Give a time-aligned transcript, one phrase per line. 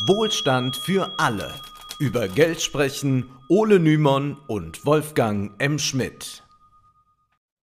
[0.00, 1.52] Wohlstand für alle.
[2.00, 5.78] Über Geld sprechen Ole Nymon und Wolfgang M.
[5.78, 6.42] Schmidt.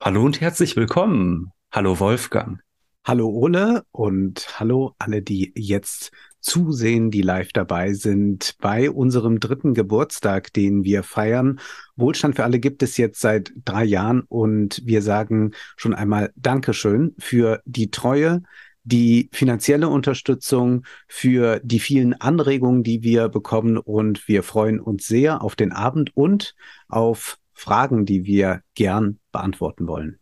[0.02, 1.52] Hallo und herzlich willkommen.
[1.72, 2.60] Hallo Wolfgang.
[3.04, 6.10] Hallo Ole und hallo alle, die jetzt
[6.40, 11.60] zusehen, die live dabei sind bei unserem dritten Geburtstag, den wir feiern.
[11.96, 17.14] Wohlstand für alle gibt es jetzt seit drei Jahren und wir sagen schon einmal Dankeschön
[17.18, 18.42] für die Treue,
[18.88, 23.76] die finanzielle Unterstützung, für die vielen Anregungen, die wir bekommen.
[23.76, 26.54] Und wir freuen uns sehr auf den Abend und
[26.88, 30.18] auf Fragen, die wir gern beantworten wollen.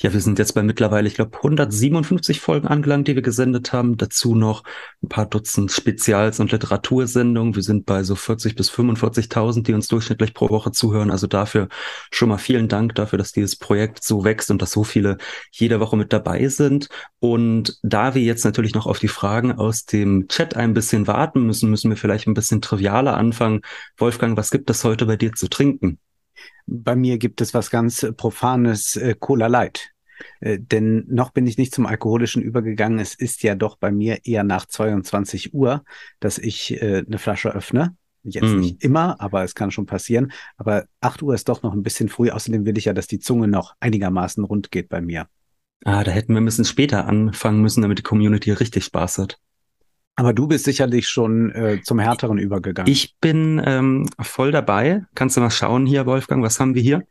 [0.00, 3.96] Ja, wir sind jetzt bei mittlerweile, ich glaube, 157 Folgen angelangt, die wir gesendet haben.
[3.96, 4.64] Dazu noch
[5.02, 7.54] ein paar Dutzend Spezials- und Literatursendungen.
[7.54, 11.12] Wir sind bei so 40 bis 45.000, die uns durchschnittlich pro Woche zuhören.
[11.12, 11.68] Also dafür
[12.10, 15.16] schon mal vielen Dank dafür, dass dieses Projekt so wächst und dass so viele
[15.52, 16.88] jede Woche mit dabei sind.
[17.20, 21.46] Und da wir jetzt natürlich noch auf die Fragen aus dem Chat ein bisschen warten
[21.46, 23.60] müssen, müssen wir vielleicht ein bisschen trivialer anfangen.
[23.96, 25.98] Wolfgang, was gibt es heute bei dir zu trinken?
[26.66, 29.94] Bei mir gibt es was ganz Profanes, äh, Cola Light.
[30.40, 32.98] Äh, denn noch bin ich nicht zum Alkoholischen übergegangen.
[32.98, 35.84] Es ist ja doch bei mir eher nach 22 Uhr,
[36.20, 37.96] dass ich äh, eine Flasche öffne.
[38.22, 38.60] Jetzt mm.
[38.60, 40.32] nicht immer, aber es kann schon passieren.
[40.56, 42.30] Aber 8 Uhr ist doch noch ein bisschen früh.
[42.30, 45.26] Außerdem will ich ja, dass die Zunge noch einigermaßen rund geht bei mir.
[45.84, 49.38] Ah, da hätten wir ein bisschen später anfangen müssen, damit die Community richtig Spaß hat.
[50.16, 52.90] Aber du bist sicherlich schon äh, zum Härteren übergegangen.
[52.90, 55.04] Ich bin ähm, voll dabei.
[55.14, 57.04] Kannst du mal schauen hier, Wolfgang, was haben wir hier?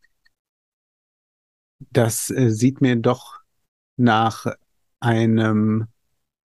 [1.91, 3.39] Das äh, sieht mir doch
[3.97, 4.45] nach
[4.99, 5.87] einem.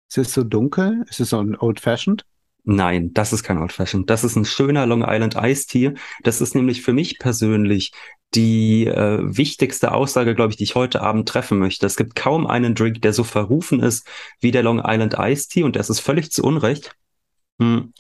[0.10, 1.04] Ist es so dunkel?
[1.10, 2.26] Ist es so ein Old Fashioned?
[2.68, 4.10] Nein, das ist kein Old Fashioned.
[4.10, 5.94] Das ist ein schöner Long Island Iced Tea.
[6.24, 7.92] Das ist nämlich für mich persönlich
[8.34, 11.86] die äh, wichtigste Aussage, glaube ich, die ich heute Abend treffen möchte.
[11.86, 14.08] Es gibt kaum einen Drink, der so verrufen ist
[14.40, 16.96] wie der Long Island Iced Tea und das ist völlig zu Unrecht.
[17.60, 17.94] Hm.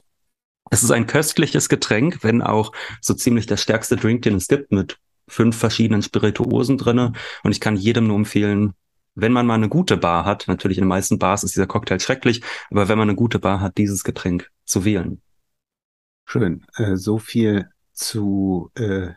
[0.71, 4.71] Es ist ein köstliches Getränk, wenn auch so ziemlich der stärkste Drink, den es gibt,
[4.71, 4.97] mit
[5.27, 7.13] fünf verschiedenen Spirituosen drinne.
[7.43, 8.73] Und ich kann jedem nur empfehlen,
[9.15, 11.99] wenn man mal eine gute Bar hat, natürlich in den meisten Bars ist dieser Cocktail
[11.99, 15.21] schrecklich, aber wenn man eine gute Bar hat, dieses Getränk zu wählen.
[16.25, 16.65] Schön.
[16.75, 19.09] Äh, so viel zu äh,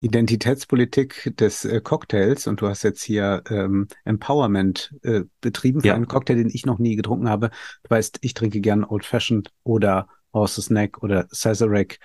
[0.00, 5.94] Identitätspolitik des äh, Cocktails und du hast jetzt hier ähm, Empowerment äh, betrieben für ja.
[5.94, 7.50] einen Cocktail, den ich noch nie getrunken habe.
[7.82, 11.98] Du weißt, ich trinke gern Old Fashioned oder Horse's Neck oder Sazerac.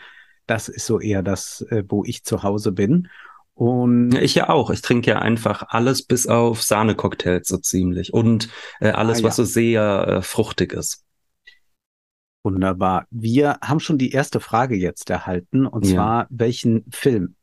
[0.48, 3.10] Das ist so eher das, äh, wo ich zu Hause bin.
[3.56, 4.72] Und ich ja auch.
[4.72, 8.50] Ich trinke ja einfach alles bis auf Sahne-Cocktails so ziemlich und
[8.80, 9.28] äh, alles, ah, ja.
[9.28, 11.04] was so sehr äh, fruchtig ist.
[12.44, 13.08] Wunderbar.
[13.10, 15.94] Wir haben schon die erste Frage jetzt erhalten und ja.
[15.94, 17.36] zwar welchen Film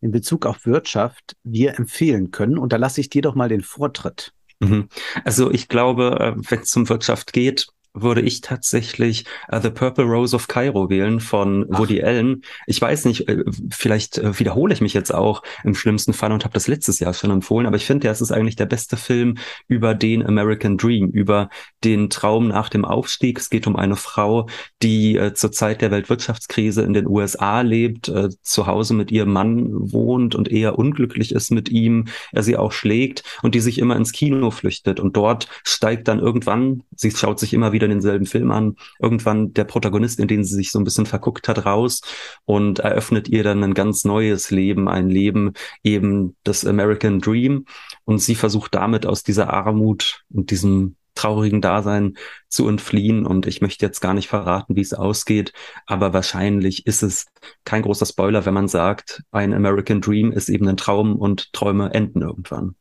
[0.00, 2.58] in Bezug auf Wirtschaft wir empfehlen können.
[2.58, 4.32] Und da lasse ich dir doch mal den Vortritt.
[4.60, 4.88] Mhm.
[5.24, 10.04] Also ich glaube, äh, wenn es um Wirtschaft geht, würde ich tatsächlich uh, The Purple
[10.04, 11.78] Rose of Cairo wählen von Ach.
[11.78, 12.42] Woody Allen.
[12.66, 16.44] Ich weiß nicht, äh, vielleicht äh, wiederhole ich mich jetzt auch im schlimmsten Fall und
[16.44, 18.96] habe das letztes Jahr schon empfohlen, aber ich finde, ja, es ist eigentlich der beste
[18.96, 19.36] Film
[19.68, 21.50] über den American Dream, über
[21.84, 23.38] den Traum nach dem Aufstieg.
[23.38, 24.48] Es geht um eine Frau,
[24.82, 29.32] die äh, zur Zeit der Weltwirtschaftskrise in den USA lebt, äh, zu Hause mit ihrem
[29.32, 33.78] Mann wohnt und eher unglücklich ist mit ihm, er sie auch schlägt und die sich
[33.78, 37.88] immer ins Kino flüchtet und dort steigt dann irgendwann, sie schaut sich immer wieder wieder
[37.88, 38.76] denselben Film an.
[39.00, 42.00] Irgendwann der Protagonist, in den sie sich so ein bisschen verguckt hat, raus
[42.44, 47.66] und eröffnet ihr dann ein ganz neues Leben, ein Leben eben des American Dream.
[48.04, 52.16] Und sie versucht damit aus dieser Armut und diesem traurigen Dasein
[52.48, 53.26] zu entfliehen.
[53.26, 55.52] Und ich möchte jetzt gar nicht verraten, wie es ausgeht,
[55.86, 57.26] aber wahrscheinlich ist es
[57.64, 61.92] kein großer Spoiler, wenn man sagt, ein American Dream ist eben ein Traum und Träume
[61.92, 62.76] enden irgendwann.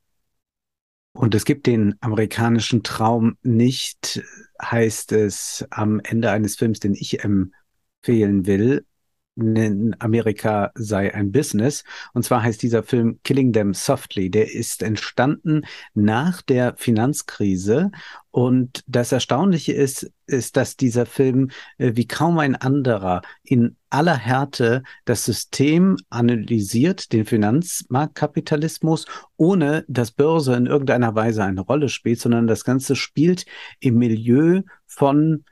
[1.13, 4.23] Und es gibt den amerikanischen Traum nicht,
[4.61, 8.85] heißt es am Ende eines Films, den ich empfehlen will.
[9.37, 11.83] Amerika sei ein Business.
[12.13, 14.29] Und zwar heißt dieser Film Killing Them Softly.
[14.29, 15.61] Der ist entstanden
[15.93, 17.91] nach der Finanzkrise.
[18.31, 24.17] Und das Erstaunliche ist, ist, dass dieser Film äh, wie kaum ein anderer in aller
[24.17, 29.05] Härte das System analysiert, den Finanzmarktkapitalismus,
[29.37, 33.45] ohne dass Börse in irgendeiner Weise eine Rolle spielt, sondern das Ganze spielt
[33.79, 35.43] im Milieu von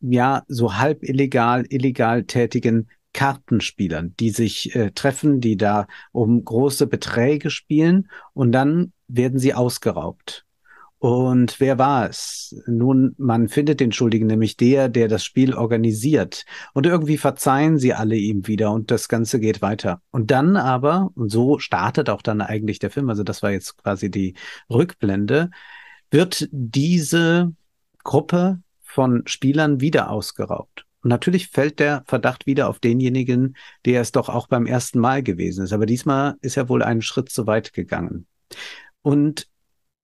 [0.00, 2.88] ja, so halb illegal, illegal tätigen
[3.18, 9.54] Kartenspielern, die sich äh, treffen, die da um große Beträge spielen und dann werden sie
[9.54, 10.46] ausgeraubt.
[11.00, 12.54] Und wer war es?
[12.68, 16.44] Nun, man findet den Schuldigen, nämlich der, der das Spiel organisiert.
[16.74, 20.00] Und irgendwie verzeihen sie alle ihm wieder und das Ganze geht weiter.
[20.12, 23.78] Und dann aber, und so startet auch dann eigentlich der Film, also das war jetzt
[23.78, 24.34] quasi die
[24.70, 25.50] Rückblende,
[26.12, 27.52] wird diese
[28.04, 30.87] Gruppe von Spielern wieder ausgeraubt.
[31.02, 35.22] Und natürlich fällt der Verdacht wieder auf denjenigen, der es doch auch beim ersten Mal
[35.22, 35.72] gewesen ist.
[35.72, 38.26] Aber diesmal ist er wohl einen Schritt zu weit gegangen.
[39.02, 39.46] Und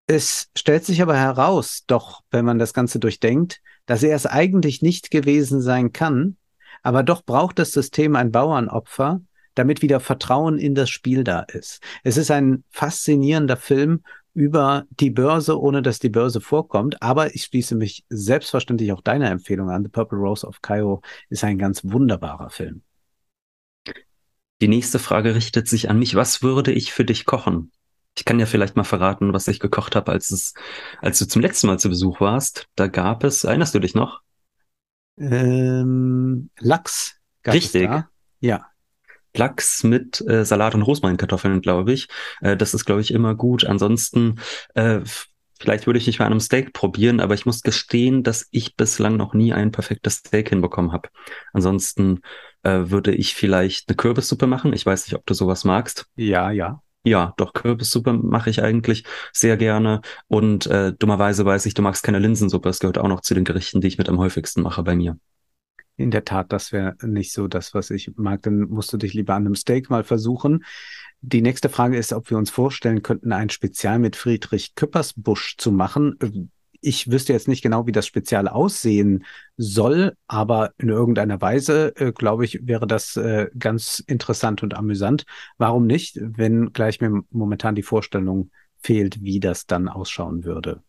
[0.06, 4.82] es stellt sich aber heraus, doch wenn man das Ganze durchdenkt, dass er es eigentlich
[4.82, 6.36] nicht gewesen sein kann,
[6.82, 9.20] aber doch braucht das System ein Bauernopfer,
[9.54, 11.80] damit wieder Vertrauen in das Spiel da ist.
[12.02, 14.02] Es ist ein faszinierender Film
[14.34, 17.00] über die Börse, ohne dass die Börse vorkommt.
[17.00, 19.84] Aber ich schließe mich selbstverständlich auch deiner Empfehlung an.
[19.84, 21.00] The Purple Rose of Cairo
[21.30, 22.82] ist ein ganz wunderbarer Film.
[24.60, 26.14] Die nächste Frage richtet sich an mich.
[26.14, 27.70] Was würde ich für dich kochen?
[28.16, 30.54] Ich kann ja vielleicht mal verraten, was ich gekocht habe, als es,
[31.00, 32.66] als du zum letzten Mal zu Besuch warst.
[32.76, 34.22] Da gab es, erinnerst du dich noch?
[35.16, 37.16] Ähm, Lachs.
[37.46, 37.90] Richtig.
[38.40, 38.66] Ja.
[39.36, 42.08] Lachs mit äh, Salat und Rosmarinkartoffeln, glaube ich.
[42.40, 43.64] Äh, das ist, glaube ich, immer gut.
[43.64, 44.40] Ansonsten,
[44.74, 45.00] äh,
[45.58, 49.16] vielleicht würde ich nicht mal einem Steak probieren, aber ich muss gestehen, dass ich bislang
[49.16, 51.08] noch nie ein perfektes Steak hinbekommen habe.
[51.52, 52.20] Ansonsten
[52.62, 54.72] äh, würde ich vielleicht eine Kürbissuppe machen.
[54.72, 56.06] Ich weiß nicht, ob du sowas magst.
[56.16, 56.80] Ja, ja.
[57.06, 60.00] Ja, doch, Kürbissuppe mache ich eigentlich sehr gerne.
[60.26, 62.70] Und äh, dummerweise weiß ich, du magst keine Linsensuppe.
[62.70, 65.18] Das gehört auch noch zu den Gerichten, die ich mit am häufigsten mache bei mir.
[65.96, 68.42] In der Tat, das wäre nicht so das, was ich mag.
[68.42, 70.64] Dann musst du dich lieber an einem Steak mal versuchen.
[71.20, 75.70] Die nächste Frage ist, ob wir uns vorstellen könnten, ein Spezial mit Friedrich Küppersbusch zu
[75.70, 76.50] machen
[76.84, 79.24] ich wüsste jetzt nicht genau, wie das Spezial aussehen
[79.56, 85.24] soll, aber in irgendeiner Weise, äh, glaube ich, wäre das äh, ganz interessant und amüsant.
[85.56, 88.50] Warum nicht, wenn gleich mir momentan die Vorstellung
[88.80, 90.82] fehlt, wie das dann ausschauen würde?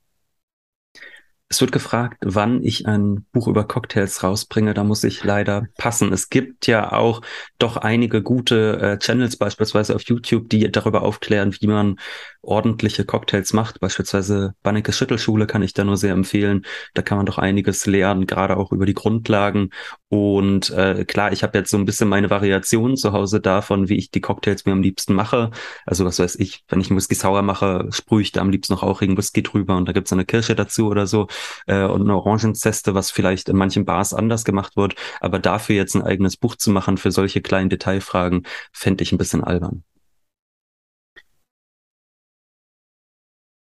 [1.47, 4.73] Es wird gefragt, wann ich ein Buch über Cocktails rausbringe.
[4.73, 6.11] Da muss ich leider passen.
[6.11, 7.21] Es gibt ja auch
[7.59, 11.97] doch einige gute äh, Channels, beispielsweise auf YouTube, die darüber aufklären, wie man
[12.41, 13.79] ordentliche Cocktails macht.
[13.79, 16.65] Beispielsweise Bannekes Schüttelschule kann ich da nur sehr empfehlen.
[16.95, 19.69] Da kann man doch einiges lernen, gerade auch über die Grundlagen.
[20.09, 23.97] Und äh, klar, ich habe jetzt so ein bisschen meine Variation zu Hause davon, wie
[23.97, 25.51] ich die Cocktails mir am liebsten mache.
[25.85, 28.73] Also was weiß ich, wenn ich einen Whisky Sour mache, sprühe ich da am liebsten
[28.73, 31.27] noch rauchigen Whisky drüber und da gibt's eine Kirsche dazu oder so
[31.67, 34.95] äh, und eine Orangenzeste, was vielleicht in manchen Bars anders gemacht wird.
[35.19, 39.17] Aber dafür jetzt ein eigenes Buch zu machen für solche kleinen Detailfragen, fände ich ein
[39.17, 39.83] bisschen albern.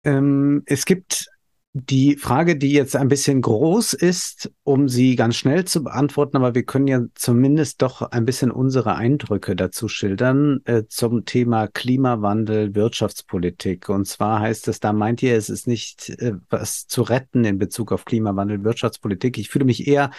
[0.05, 1.27] Ähm, es gibt
[1.73, 6.55] die Frage, die jetzt ein bisschen groß ist, um sie ganz schnell zu beantworten, aber
[6.55, 12.75] wir können ja zumindest doch ein bisschen unsere Eindrücke dazu schildern äh, zum Thema Klimawandel,
[12.75, 13.89] Wirtschaftspolitik.
[13.89, 17.59] Und zwar heißt es, da meint ihr, es ist nicht äh, was zu retten in
[17.59, 19.39] Bezug auf Klimawandel, Wirtschaftspolitik.
[19.39, 20.11] Ich fühle mich eher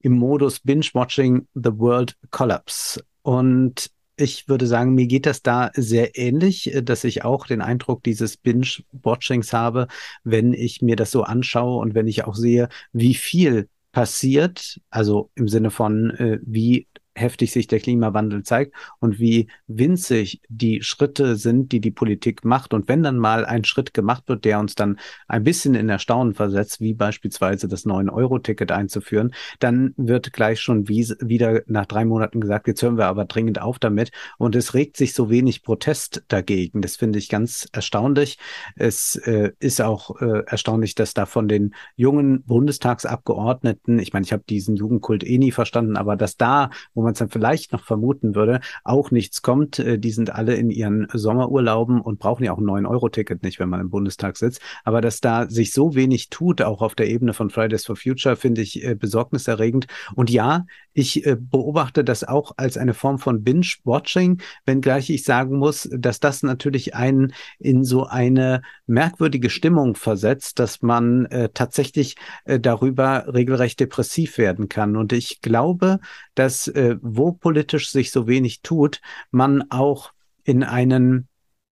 [0.00, 3.02] im Modus Binge-Watching The World Collapse.
[3.22, 7.62] Und ich würde sagen, mir geht das da sehr ähnlich, äh, dass ich auch den
[7.62, 9.86] Eindruck dieses Binge-Watchings habe,
[10.24, 15.30] wenn ich mir das so anschaue und wenn ich auch sehe, wie viel passiert, also
[15.34, 16.86] im Sinne von, äh, wie
[17.18, 22.72] heftig sich der Klimawandel zeigt und wie winzig die Schritte sind, die die Politik macht.
[22.74, 26.34] Und wenn dann mal ein Schritt gemacht wird, der uns dann ein bisschen in Erstaunen
[26.34, 32.40] versetzt, wie beispielsweise das 9-Euro-Ticket einzuführen, dann wird gleich schon wie, wieder nach drei Monaten
[32.40, 34.10] gesagt, jetzt hören wir aber dringend auf damit.
[34.38, 36.82] Und es regt sich so wenig Protest dagegen.
[36.82, 38.38] Das finde ich ganz erstaunlich.
[38.76, 44.32] Es äh, ist auch äh, erstaunlich, dass da von den jungen Bundestagsabgeordneten, ich meine, ich
[44.32, 47.72] habe diesen Jugendkult eh nie verstanden, aber dass da, wo man man es dann vielleicht
[47.72, 49.78] noch vermuten würde, auch nichts kommt.
[49.78, 53.70] Äh, die sind alle in ihren Sommerurlauben und brauchen ja auch ein 9-Euro-Ticket nicht, wenn
[53.70, 54.60] man im Bundestag sitzt.
[54.84, 58.36] Aber dass da sich so wenig tut, auch auf der Ebene von Fridays for Future,
[58.36, 59.86] finde ich äh, besorgniserregend.
[60.14, 65.56] Und ja, ich äh, beobachte das auch als eine Form von Binge-Watching, wenngleich ich sagen
[65.56, 73.32] muss, dass das natürlich einen in so eine merkwürdige Stimmung versetzt, dass man tatsächlich darüber
[73.32, 74.96] regelrecht depressiv werden kann.
[74.96, 76.00] Und ich glaube,
[76.34, 79.00] dass wo politisch sich so wenig tut,
[79.30, 80.12] man auch
[80.44, 81.28] in einen,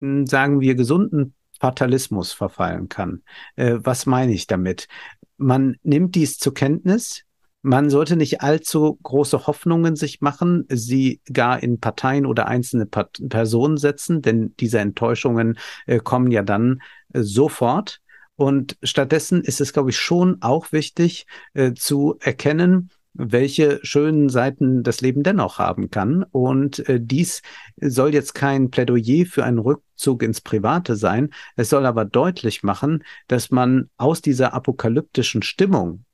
[0.01, 3.23] hm, sagen wir, gesunden Fatalismus verfallen kann.
[3.55, 4.87] Äh, was meine ich damit?
[5.37, 7.25] Man nimmt dies zur Kenntnis,
[7.63, 13.21] man sollte nicht allzu große Hoffnungen sich machen, sie gar in Parteien oder einzelne Part
[13.29, 16.81] Personen setzen, denn diese Enttäuschungen äh, kommen ja dann
[17.13, 18.01] äh, sofort.
[18.35, 24.83] Und stattdessen ist es, glaube ich, schon auch wichtig äh, zu erkennen, welche schönen Seiten
[24.83, 26.23] das Leben dennoch haben kann.
[26.23, 27.41] Und äh, dies
[27.79, 31.29] soll jetzt kein Plädoyer für einen Rückzug ins Private sein.
[31.55, 36.05] Es soll aber deutlich machen, dass man aus dieser apokalyptischen Stimmung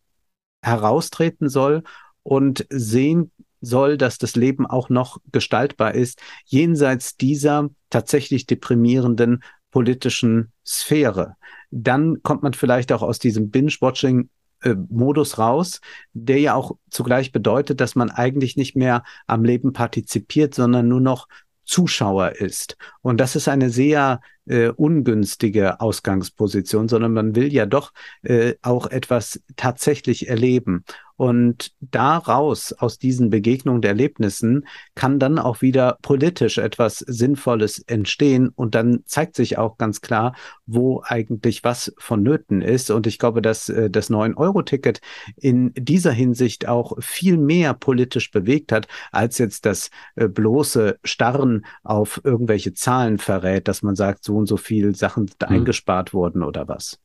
[0.62, 1.84] heraustreten soll
[2.24, 10.51] und sehen soll, dass das Leben auch noch gestaltbar ist, jenseits dieser tatsächlich deprimierenden politischen
[10.66, 11.36] Sphäre.
[11.72, 14.30] Dann kommt man vielleicht auch aus diesem Binge-Watching
[14.61, 15.81] äh, Modus raus,
[16.13, 21.01] der ja auch zugleich bedeutet, dass man eigentlich nicht mehr am Leben partizipiert, sondern nur
[21.01, 21.27] noch
[21.67, 22.77] Zuschauer ist.
[23.01, 27.91] Und das ist eine sehr äh, ungünstige Ausgangsposition, sondern man will ja doch
[28.23, 30.85] äh, auch etwas tatsächlich erleben.
[31.17, 38.50] Und daraus, aus diesen Begegnungen der Erlebnissen, kann dann auch wieder politisch etwas Sinnvolles entstehen.
[38.50, 40.36] Und dann zeigt sich auch ganz klar,
[40.67, 42.91] wo eigentlich was vonnöten ist.
[42.91, 45.01] Und ich glaube, dass äh, das 9-Euro-Ticket
[45.36, 51.65] in dieser Hinsicht auch viel mehr politisch bewegt hat, als jetzt das äh, bloße Starren
[51.83, 55.50] auf irgendwelche Zahlen verrät, dass man sagt, so und so viel Sachen hm.
[55.50, 57.00] eingespart wurden oder was.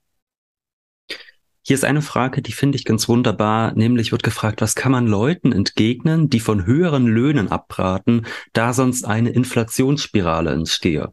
[1.65, 5.07] Hier ist eine Frage, die finde ich ganz wunderbar, nämlich wird gefragt, was kann man
[5.07, 11.11] Leuten entgegnen, die von höheren Löhnen abraten, da sonst eine Inflationsspirale entstehe.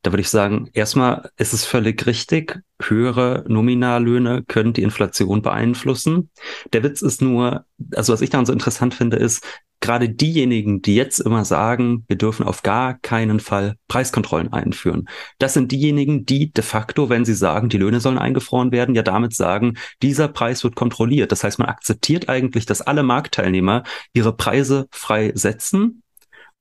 [0.00, 6.30] Da würde ich sagen, erstmal ist es völlig richtig, höhere Nominallöhne können die Inflation beeinflussen.
[6.72, 9.44] Der Witz ist nur, also was ich daran so interessant finde, ist,
[9.82, 15.08] gerade diejenigen, die jetzt immer sagen, wir dürfen auf gar keinen Fall Preiskontrollen einführen,
[15.38, 19.02] das sind diejenigen, die de facto, wenn sie sagen, die Löhne sollen eingefroren werden, ja
[19.02, 21.32] damit sagen, dieser Preis wird kontrolliert.
[21.32, 23.82] Das heißt, man akzeptiert eigentlich, dass alle Marktteilnehmer
[24.14, 26.02] ihre Preise frei setzen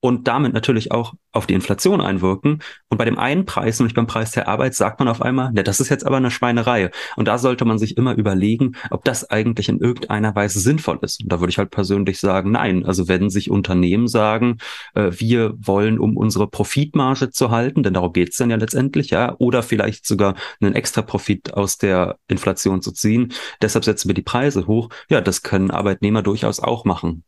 [0.02, 2.62] und damit natürlich auch auf die Inflation einwirken.
[2.90, 5.64] Und bei dem einen Preis, nämlich beim Preis der Arbeit, sagt man auf einmal, ne,
[5.64, 6.90] das ist jetzt aber eine Schweinerei.
[7.16, 11.22] Und da sollte man sich immer überlegen, ob das eigentlich in irgendeiner Weise sinnvoll ist.
[11.24, 12.84] Und da würde ich halt persönlich sagen, nein.
[12.84, 14.58] Also wenn sich Unternehmen sagen,
[14.96, 19.36] äh, wir wollen, um unsere Profitmarge zu halten, denn darum geht's dann ja letztendlich, ja,
[19.38, 24.24] oder vielleicht sogar einen extra Profit aus der Inflation zu ziehen, deshalb setzen wir die
[24.24, 24.90] Preise hoch.
[25.10, 27.24] Ja, das können Arbeitnehmer durchaus auch machen.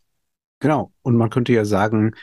[0.63, 0.94] Genau.
[1.01, 2.15] Und man könnte ja sagen,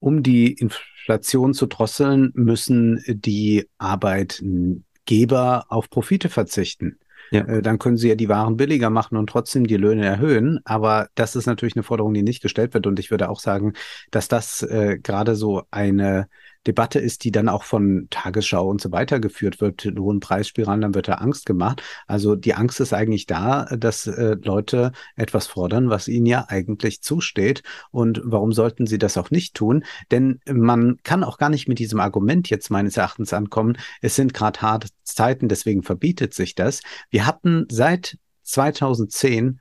[0.00, 6.98] um die Inflation zu drosseln, müssen die Arbeitgeber auf Profite verzichten.
[7.30, 7.42] Ja.
[7.42, 10.60] Äh, dann können sie ja die Waren billiger machen und trotzdem die Löhne erhöhen.
[10.64, 12.86] Aber das ist natürlich eine Forderung, die nicht gestellt wird.
[12.86, 13.74] Und ich würde auch sagen,
[14.10, 16.28] dass das äh, gerade so eine
[16.68, 20.94] Debatte ist, die dann auch von Tagesschau und so weiter geführt wird, hohen Preisspiralen, dann
[20.94, 21.82] wird da Angst gemacht.
[22.06, 27.00] Also die Angst ist eigentlich da, dass äh, Leute etwas fordern, was ihnen ja eigentlich
[27.00, 27.62] zusteht.
[27.90, 29.82] Und warum sollten sie das auch nicht tun?
[30.10, 34.34] Denn man kann auch gar nicht mit diesem Argument jetzt meines Erachtens ankommen, es sind
[34.34, 36.82] gerade harte Zeiten, deswegen verbietet sich das.
[37.08, 39.60] Wir hatten seit 2010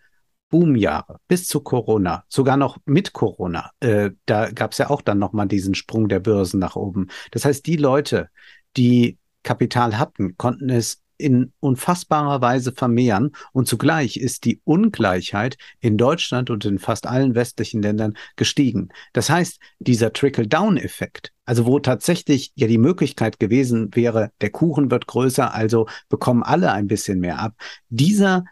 [0.49, 5.19] Boomjahre bis zu Corona, sogar noch mit Corona, äh, da gab es ja auch dann
[5.19, 7.07] nochmal diesen Sprung der Börsen nach oben.
[7.31, 8.29] Das heißt, die Leute,
[8.77, 15.97] die Kapital hatten, konnten es in unfassbarer Weise vermehren und zugleich ist die Ungleichheit in
[15.97, 18.89] Deutschland und in fast allen westlichen Ländern gestiegen.
[19.13, 25.07] Das heißt, dieser Trickle-Down-Effekt, also wo tatsächlich ja die Möglichkeit gewesen wäre, der Kuchen wird
[25.07, 27.55] größer, also bekommen alle ein bisschen mehr ab,
[27.89, 28.45] dieser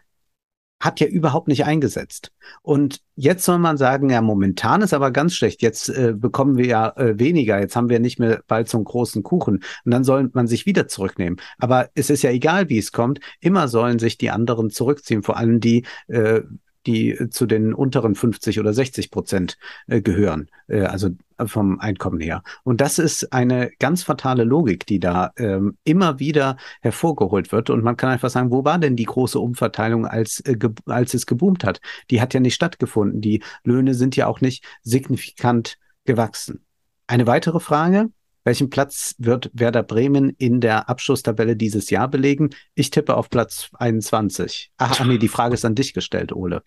[0.86, 2.32] hat ja überhaupt nicht eingesetzt.
[2.62, 5.60] Und jetzt soll man sagen, ja, momentan ist aber ganz schlecht.
[5.60, 7.58] Jetzt äh, bekommen wir ja äh, weniger.
[7.60, 9.56] Jetzt haben wir nicht mehr bald so einen großen Kuchen.
[9.84, 11.40] Und dann soll man sich wieder zurücknehmen.
[11.58, 13.20] Aber es ist ja egal, wie es kommt.
[13.40, 15.22] Immer sollen sich die anderen zurückziehen.
[15.22, 16.42] Vor allem die, äh,
[16.86, 21.10] die zu den unteren 50 oder 60 Prozent äh, gehören, äh, also
[21.44, 22.42] vom Einkommen her.
[22.64, 27.70] Und das ist eine ganz fatale Logik, die da ähm, immer wieder hervorgeholt wird.
[27.70, 31.26] Und man kann einfach sagen, wo war denn die große Umverteilung, als, äh, als es
[31.26, 31.80] geboomt hat?
[32.10, 33.20] Die hat ja nicht stattgefunden.
[33.20, 36.64] Die Löhne sind ja auch nicht signifikant gewachsen.
[37.06, 38.10] Eine weitere Frage,
[38.46, 42.50] welchen Platz wird Werder Bremen in der Abschlusstabelle dieses Jahr belegen?
[42.74, 44.70] Ich tippe auf Platz 21.
[44.76, 46.62] Ach, nee, die Frage ist an dich gestellt, Ole.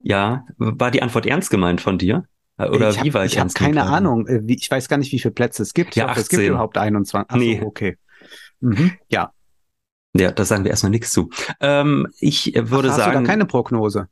[0.00, 2.26] Ja, war die Antwort ernst gemeint von dir?
[2.58, 3.90] Oder ich wie weit Ich habe keine gemeint?
[3.90, 4.26] Ahnung.
[4.26, 5.90] Äh, ich weiß gar nicht, wie viele Plätze es gibt.
[5.90, 7.30] Ich ja, hoffe, es gibt überhaupt 21.
[7.30, 7.62] Achso, nee.
[7.62, 7.98] okay.
[8.60, 8.92] Mhm.
[9.08, 9.32] Ja.
[10.16, 11.28] Ja, da sagen wir erstmal nichts zu.
[11.60, 13.12] Ähm, ich würde Ach, hast sagen.
[13.12, 14.08] Hast du da keine Prognose?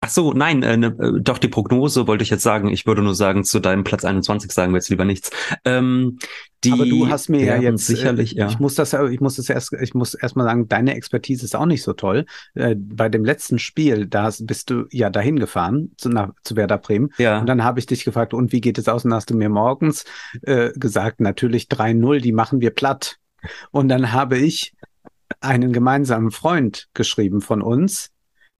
[0.00, 2.68] Ach so, nein, äh, ne, äh, doch die Prognose wollte ich jetzt sagen.
[2.68, 5.30] Ich würde nur sagen, zu deinem Platz 21 sagen wir jetzt lieber nichts.
[5.64, 6.18] Ähm,
[6.64, 8.48] die Aber du hast mir ja jetzt äh, sicherlich, äh, ja.
[8.48, 11.54] Ich muss das, ich muss das erst, ich muss erst mal sagen, deine Expertise ist
[11.54, 12.26] auch nicht so toll.
[12.54, 16.78] Äh, bei dem letzten Spiel, da bist du ja dahin gefahren zu, nach, zu Werder
[16.78, 17.10] Bremen.
[17.18, 17.40] Ja.
[17.40, 19.04] Und dann habe ich dich gefragt, und wie geht es aus?
[19.04, 20.04] Und hast du mir morgens
[20.42, 23.16] äh, gesagt, natürlich 3-0, die machen wir platt.
[23.70, 24.74] Und dann habe ich
[25.40, 28.10] einen gemeinsamen Freund geschrieben von uns,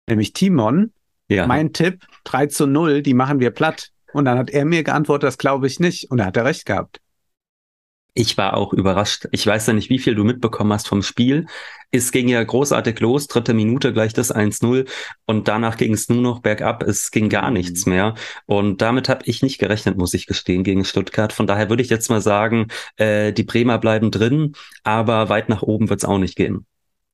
[0.06, 0.92] nämlich Timon,
[1.28, 1.46] ja.
[1.46, 3.90] Mein Tipp, 3 zu 0, die machen wir platt.
[4.12, 6.10] Und dann hat er mir geantwortet, das glaube ich nicht.
[6.10, 7.00] Und er hat er recht gehabt.
[8.16, 9.26] Ich war auch überrascht.
[9.32, 11.46] Ich weiß ja nicht, wie viel du mitbekommen hast vom Spiel.
[11.90, 14.88] Es ging ja großartig los, dritte Minute gleich das 1-0
[15.26, 16.84] und danach ging es nur noch bergab.
[16.84, 17.54] Es ging gar mhm.
[17.54, 18.14] nichts mehr.
[18.46, 21.32] Und damit habe ich nicht gerechnet, muss ich gestehen, gegen Stuttgart.
[21.32, 24.54] Von daher würde ich jetzt mal sagen, äh, die Bremer bleiben drin,
[24.84, 26.66] aber weit nach oben wird es auch nicht gehen.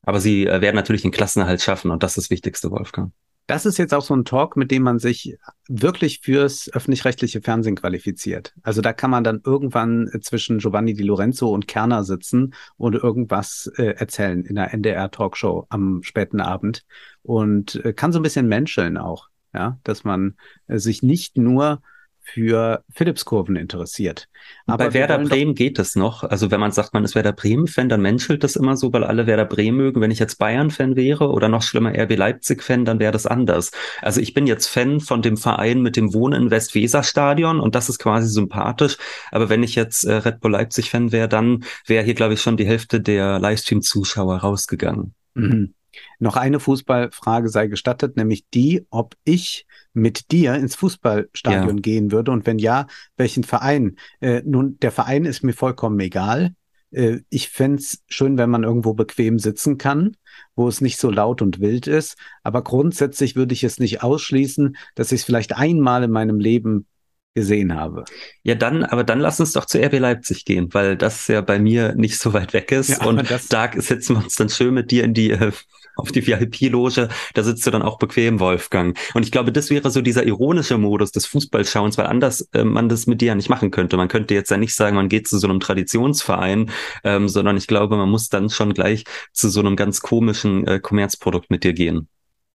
[0.02, 3.12] Aber sie äh, werden natürlich den Klassenerhalt schaffen und das ist das Wichtigste, Wolfgang.
[3.50, 7.74] Das ist jetzt auch so ein Talk, mit dem man sich wirklich fürs öffentlich-rechtliche Fernsehen
[7.74, 8.54] qualifiziert.
[8.62, 13.68] Also da kann man dann irgendwann zwischen Giovanni Di Lorenzo und Kerner sitzen und irgendwas
[13.76, 16.84] äh, erzählen in der NDR-Talkshow am späten Abend
[17.24, 20.36] und äh, kann so ein bisschen menscheln auch, ja, dass man
[20.68, 21.82] äh, sich nicht nur
[22.22, 24.28] für Philips-Kurven interessiert.
[24.66, 26.22] Aber bei Werder Bremen geht es noch.
[26.22, 29.26] Also wenn man sagt, man ist Werder Bremen-Fan, dann menschelt das immer so, weil alle
[29.26, 30.00] Werder Bremen mögen.
[30.00, 33.72] Wenn ich jetzt Bayern-Fan wäre oder noch schlimmer RB Leipzig-Fan, dann wäre das anders.
[34.00, 37.88] Also ich bin jetzt Fan von dem Verein mit dem Wohnen in Westweser-Stadion und das
[37.88, 38.96] ist quasi sympathisch.
[39.30, 42.56] Aber wenn ich jetzt äh, Red Bull Leipzig-Fan wäre, dann wäre hier, glaube ich, schon
[42.56, 45.14] die Hälfte der Livestream-Zuschauer rausgegangen.
[45.34, 45.74] Mhm.
[46.18, 51.82] Noch eine Fußballfrage sei gestattet, nämlich die, ob ich mit dir ins Fußballstadion ja.
[51.82, 53.96] gehen würde und wenn ja, welchen Verein?
[54.20, 56.54] Äh, nun, der Verein ist mir vollkommen egal.
[56.90, 60.16] Äh, ich fände schön, wenn man irgendwo bequem sitzen kann,
[60.54, 62.16] wo es nicht so laut und wild ist.
[62.42, 66.86] Aber grundsätzlich würde ich es nicht ausschließen, dass ich es vielleicht einmal in meinem Leben
[67.34, 68.04] gesehen habe.
[68.42, 71.58] Ja, dann, aber dann lass uns doch zu RB Leipzig gehen, weil das ja bei
[71.58, 72.88] mir nicht so weit weg ist.
[72.88, 75.52] Ja, und da setzen wir uns dann schön mit dir in die äh,
[76.00, 78.98] auf die VIP-Loge, da sitzt du dann auch bequem, Wolfgang.
[79.14, 82.88] Und ich glaube, das wäre so dieser ironische Modus des Fußballschauens, weil anders äh, man
[82.88, 83.96] das mit dir ja nicht machen könnte.
[83.96, 86.70] Man könnte jetzt ja nicht sagen, man geht zu so einem Traditionsverein,
[87.04, 90.80] ähm, sondern ich glaube, man muss dann schon gleich zu so einem ganz komischen äh,
[90.80, 92.08] Kommerzprodukt mit dir gehen.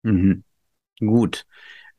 [0.02, 0.44] Mhm.
[1.00, 1.46] Gut.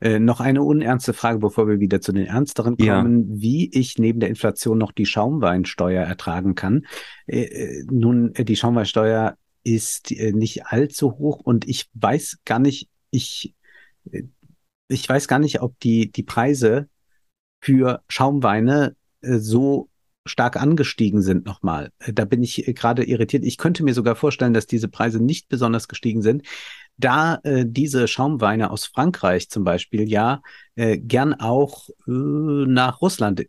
[0.04, 3.40] Äh, noch eine unernste Frage, bevor wir wieder zu den ernsteren kommen, ja.
[3.40, 6.84] wie ich neben der Inflation noch die Schaumweinsteuer ertragen kann.
[7.26, 12.58] Äh, äh nun, äh, die Schaumweinsteuer ist äh, nicht allzu hoch und ich weiß gar
[12.58, 13.54] nicht, ich,
[14.88, 16.90] ich weiß gar nicht, ob die, die Preise
[17.62, 19.88] für Schaumweine so
[20.26, 21.90] stark angestiegen sind nochmal.
[22.06, 23.44] Da bin ich gerade irritiert.
[23.44, 26.42] Ich könnte mir sogar vorstellen, dass diese Preise nicht besonders gestiegen sind,
[26.96, 30.42] da äh, diese Schaumweine aus Frankreich zum Beispiel ja
[30.76, 33.46] äh, gern auch äh, nach Russland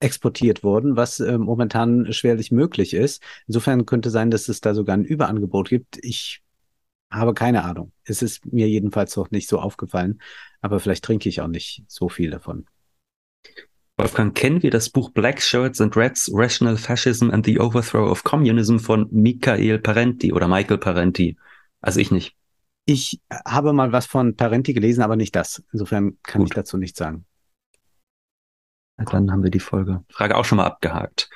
[0.00, 3.22] exportiert wurden, was äh, momentan schwerlich möglich ist.
[3.46, 5.98] Insofern könnte sein, dass es da sogar ein Überangebot gibt.
[6.02, 6.42] Ich
[7.10, 7.92] habe keine Ahnung.
[8.04, 10.20] Es ist mir jedenfalls noch nicht so aufgefallen,
[10.60, 12.66] aber vielleicht trinke ich auch nicht so viel davon.
[14.02, 18.24] Wolfgang, kennen wir das Buch Black Shirts and Reds, Rational Fascism and the Overthrow of
[18.24, 21.36] Communism von Michael Parenti oder Michael Parenti?
[21.80, 22.36] Also ich nicht.
[22.84, 25.62] Ich habe mal was von Parenti gelesen, aber nicht das.
[25.72, 26.50] Insofern kann Gut.
[26.50, 27.26] ich dazu nichts sagen.
[28.96, 30.02] Dann haben wir die Folge.
[30.08, 31.30] Frage auch schon mal abgehakt.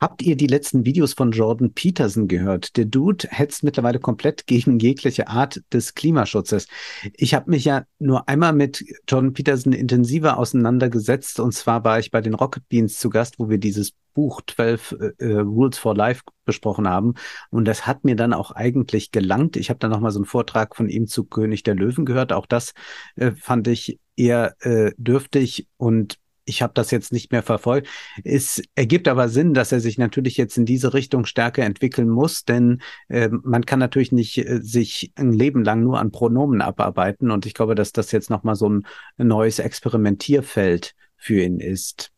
[0.00, 2.76] Habt ihr die letzten Videos von Jordan Peterson gehört?
[2.76, 6.68] Der Dude hetzt mittlerweile komplett gegen jegliche Art des Klimaschutzes.
[7.14, 12.12] Ich habe mich ja nur einmal mit Jordan Peterson intensiver auseinandergesetzt und zwar war ich
[12.12, 15.96] bei den Rocket Beans zu Gast, wo wir dieses Buch 12 äh, äh, Rules for
[15.96, 17.14] Life besprochen haben
[17.50, 19.56] und das hat mir dann auch eigentlich gelangt.
[19.56, 22.32] Ich habe dann noch mal so einen Vortrag von ihm zu König der Löwen gehört.
[22.32, 22.72] Auch das
[23.16, 27.88] äh, fand ich eher äh, dürftig und ich habe das jetzt nicht mehr verfolgt.
[28.24, 32.44] Es ergibt aber Sinn, dass er sich natürlich jetzt in diese Richtung stärker entwickeln muss,
[32.44, 37.30] denn äh, man kann natürlich nicht äh, sich ein Leben lang nur an Pronomen abarbeiten.
[37.30, 38.86] Und ich glaube, dass das jetzt nochmal so ein
[39.18, 42.10] neues Experimentierfeld für ihn ist.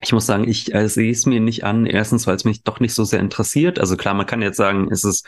[0.00, 1.86] Ich muss sagen, ich äh, sehe es mir nicht an.
[1.86, 3.78] Erstens, weil es mich doch nicht so sehr interessiert.
[3.78, 5.22] Also klar, man kann jetzt sagen, ist es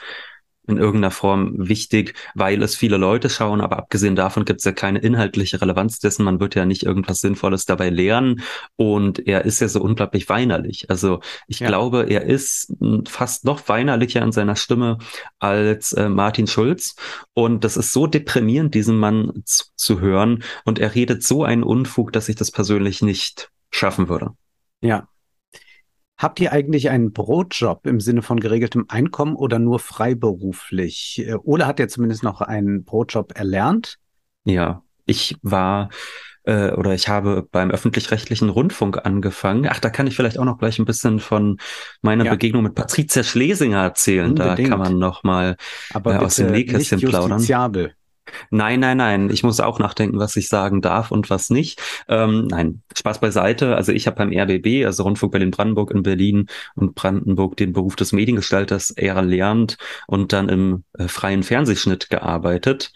[0.67, 4.73] in irgendeiner Form wichtig, weil es viele Leute schauen, aber abgesehen davon gibt es ja
[4.73, 6.25] keine inhaltliche Relevanz dessen.
[6.25, 8.43] Man wird ja nicht irgendwas Sinnvolles dabei lernen
[8.77, 10.91] und er ist ja so unglaublich weinerlich.
[10.91, 11.69] Also ich ja.
[11.69, 12.73] glaube, er ist
[13.09, 14.99] fast noch weinerlicher in seiner Stimme
[15.39, 16.97] als äh, Martin Schulz
[17.35, 21.63] und das ist so deprimierend, diesen Mann zu, zu hören und er redet so einen
[21.63, 24.31] Unfug, dass ich das persönlich nicht schaffen würde.
[24.81, 25.09] Ja,
[26.19, 31.23] Habt ihr eigentlich einen Brotjob im Sinne von geregeltem Einkommen oder nur freiberuflich?
[31.27, 33.99] Äh, Ole hat ja zumindest noch einen Brotjob erlernt.
[34.45, 35.91] Ja, ich war
[36.45, 39.69] äh, oder ich habe beim öffentlich-rechtlichen Rundfunk angefangen.
[39.69, 41.59] Ach, da kann ich vielleicht auch noch gleich ein bisschen von
[42.01, 42.31] meiner ja.
[42.31, 44.31] Begegnung mit Patricia Schlesinger erzählen.
[44.31, 44.59] Unbedingt.
[44.59, 45.57] Da kann man noch mal
[45.93, 47.45] äh, aus dem Nähkästchen plaudern.
[48.51, 49.31] Nein, nein, nein.
[49.31, 51.81] Ich muss auch nachdenken, was ich sagen darf und was nicht.
[52.09, 53.77] Ähm, nein, Spaß beiseite.
[53.77, 58.13] Also ich habe beim RBB, also Rundfunk Berlin-Brandenburg in Berlin und Brandenburg den Beruf des
[58.13, 62.93] Mediengestalters erlernt und dann im äh, freien Fernsehschnitt gearbeitet.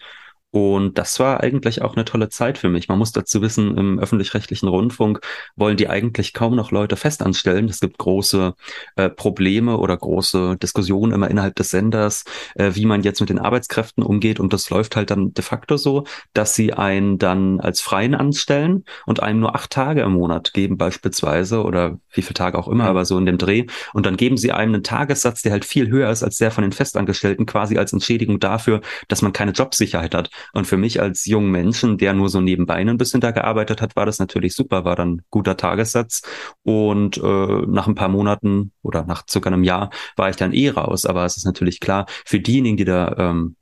[0.51, 2.89] Und das war eigentlich auch eine tolle Zeit für mich.
[2.89, 5.21] Man muss dazu wissen, im öffentlich-rechtlichen Rundfunk
[5.55, 7.69] wollen die eigentlich kaum noch Leute festanstellen.
[7.69, 8.53] Es gibt große
[8.97, 13.39] äh, Probleme oder große Diskussionen immer innerhalb des Senders, äh, wie man jetzt mit den
[13.39, 14.39] Arbeitskräften umgeht.
[14.39, 18.83] Und das läuft halt dann de facto so, dass sie einen dann als Freien anstellen
[19.05, 22.85] und einem nur acht Tage im Monat geben beispielsweise oder wie viele Tage auch immer,
[22.85, 23.67] aber so in dem Dreh.
[23.93, 26.63] Und dann geben sie einem einen Tagessatz, der halt viel höher ist als der von
[26.63, 30.29] den Festangestellten, quasi als Entschädigung dafür, dass man keine Jobsicherheit hat.
[30.53, 33.95] Und für mich als jungen Menschen, der nur so nebenbei ein bisschen da gearbeitet hat,
[33.95, 36.21] war das natürlich super, war dann guter Tagessatz.
[36.63, 37.21] Und äh,
[37.67, 41.05] nach ein paar Monaten oder nach circa einem Jahr war ich dann eh raus.
[41.05, 43.55] Aber es ist natürlich klar, für diejenigen, die da ähm,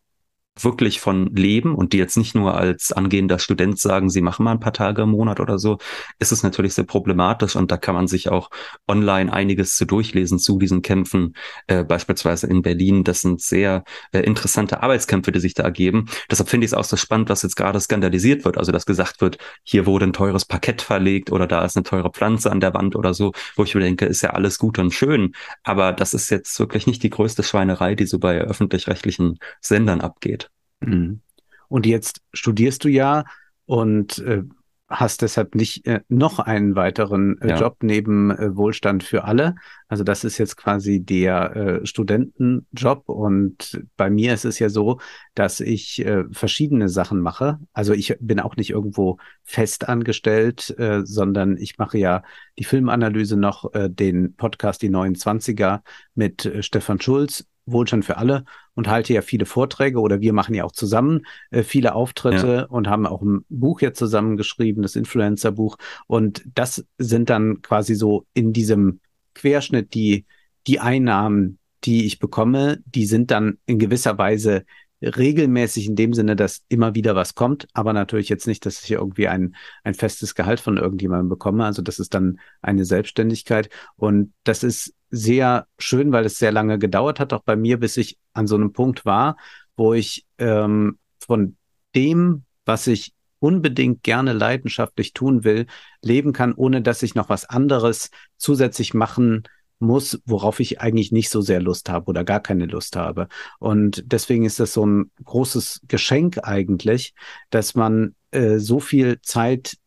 [0.63, 4.51] wirklich von leben und die jetzt nicht nur als angehender Student sagen, sie machen mal
[4.51, 5.77] ein paar Tage im Monat oder so,
[6.19, 8.49] ist es natürlich sehr problematisch und da kann man sich auch
[8.87, 11.35] online einiges zu durchlesen zu diesen Kämpfen,
[11.67, 13.03] äh, beispielsweise in Berlin.
[13.03, 16.05] Das sind sehr äh, interessante Arbeitskämpfe, die sich da ergeben.
[16.29, 18.57] Deshalb finde ich es auch so spannend, was jetzt gerade skandalisiert wird.
[18.57, 22.11] Also, dass gesagt wird, hier wurde ein teures Parkett verlegt oder da ist eine teure
[22.11, 24.93] Pflanze an der Wand oder so, wo ich mir denke, ist ja alles gut und
[24.93, 25.33] schön.
[25.63, 30.48] Aber das ist jetzt wirklich nicht die größte Schweinerei, die so bei öffentlich-rechtlichen Sendern abgeht.
[30.79, 31.21] Mhm.
[31.67, 33.25] Und jetzt studierst du ja
[33.65, 34.43] und äh,
[34.89, 37.59] hast deshalb nicht äh, noch einen weiteren äh, ja.
[37.59, 39.55] Job neben äh, Wohlstand für alle.
[39.87, 44.99] Also das ist jetzt quasi der äh, Studentenjob und bei mir ist es ja so,
[45.35, 47.59] dass ich äh, verschiedene Sachen mache.
[47.71, 52.23] Also ich bin auch nicht irgendwo fest angestellt, äh, sondern ich mache ja
[52.57, 55.81] die Filmanalyse noch, den Podcast Die 29er
[56.13, 58.43] mit Stefan Schulz Wohlstand für alle
[58.75, 62.63] und halte ja viele Vorträge oder wir machen ja auch zusammen äh, viele Auftritte ja.
[62.63, 65.77] und haben auch ein Buch jetzt zusammengeschrieben, das Influencer-Buch.
[66.07, 68.99] Und das sind dann quasi so in diesem
[69.33, 70.25] Querschnitt die,
[70.67, 74.65] die Einnahmen, die ich bekomme, die sind dann in gewisser Weise
[75.01, 78.91] regelmäßig in dem Sinne, dass immer wieder was kommt, aber natürlich jetzt nicht, dass ich
[78.91, 81.65] irgendwie ein, ein festes Gehalt von irgendjemandem bekomme.
[81.65, 86.77] Also das ist dann eine Selbstständigkeit und das ist sehr schön, weil es sehr lange
[86.79, 89.37] gedauert hat, auch bei mir, bis ich an so einem Punkt war,
[89.75, 91.55] wo ich ähm, von
[91.95, 95.65] dem, was ich unbedingt gerne leidenschaftlich tun will,
[96.01, 99.43] leben kann, ohne dass ich noch was anderes zusätzlich machen
[99.79, 103.27] muss, worauf ich eigentlich nicht so sehr Lust habe oder gar keine Lust habe.
[103.59, 107.13] Und deswegen ist das so ein großes Geschenk eigentlich,
[107.49, 109.77] dass man äh, so viel Zeit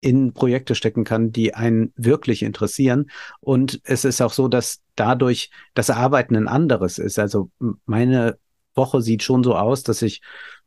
[0.00, 3.10] in Projekte stecken kann, die einen wirklich interessieren.
[3.40, 7.18] Und es ist auch so, dass dadurch das Arbeiten ein anderes ist.
[7.18, 7.50] Also
[7.84, 8.38] meine
[8.74, 10.20] Woche sieht schon so aus, dass ich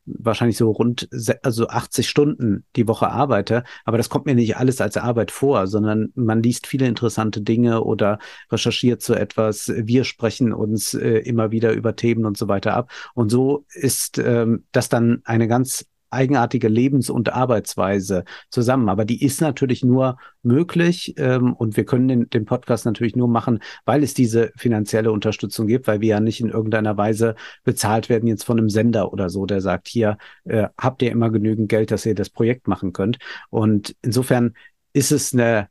[0.06, 1.10] wahrscheinlich so rund
[1.44, 5.68] also 80 Stunden die Woche arbeite, aber das kommt mir nicht alles als Arbeit vor,
[5.68, 8.20] sondern man liest viele interessante Dinge oder
[8.52, 9.72] recherchiert so etwas.
[9.76, 12.92] Wir sprechen uns äh, immer wieder über Themen und so weiter ab.
[13.14, 18.90] Und so ist ähm, das dann eine ganz eigenartige Lebens- und Arbeitsweise zusammen.
[18.90, 23.28] Aber die ist natürlich nur möglich ähm, und wir können den, den Podcast natürlich nur
[23.28, 28.10] machen, weil es diese finanzielle Unterstützung gibt, weil wir ja nicht in irgendeiner Weise bezahlt
[28.10, 31.70] werden jetzt von einem Sender oder so, der sagt, hier äh, habt ihr immer genügend
[31.70, 33.18] Geld, dass ihr das Projekt machen könnt.
[33.50, 34.54] Und insofern
[34.94, 35.70] ist es eine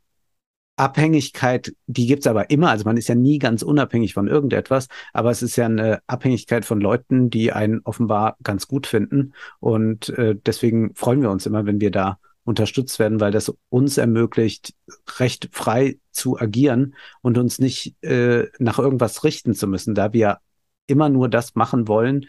[0.75, 2.69] Abhängigkeit, die gibt's aber immer.
[2.69, 6.65] Also man ist ja nie ganz unabhängig von irgendetwas, aber es ist ja eine Abhängigkeit
[6.65, 9.33] von Leuten, die einen offenbar ganz gut finden.
[9.59, 13.97] Und äh, deswegen freuen wir uns immer, wenn wir da unterstützt werden, weil das uns
[13.97, 14.73] ermöglicht,
[15.19, 20.39] recht frei zu agieren und uns nicht äh, nach irgendwas richten zu müssen, da wir
[20.87, 22.25] immer nur das machen wollen,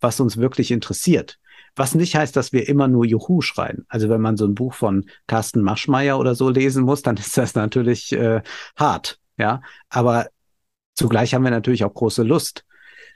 [0.00, 1.38] was uns wirklich interessiert.
[1.76, 3.84] Was nicht heißt, dass wir immer nur Juhu schreien.
[3.88, 7.36] Also wenn man so ein Buch von Carsten Maschmeyer oder so lesen muss, dann ist
[7.36, 8.42] das natürlich äh,
[8.76, 9.18] hart.
[9.36, 10.28] Ja, aber
[10.94, 12.64] zugleich haben wir natürlich auch große Lust,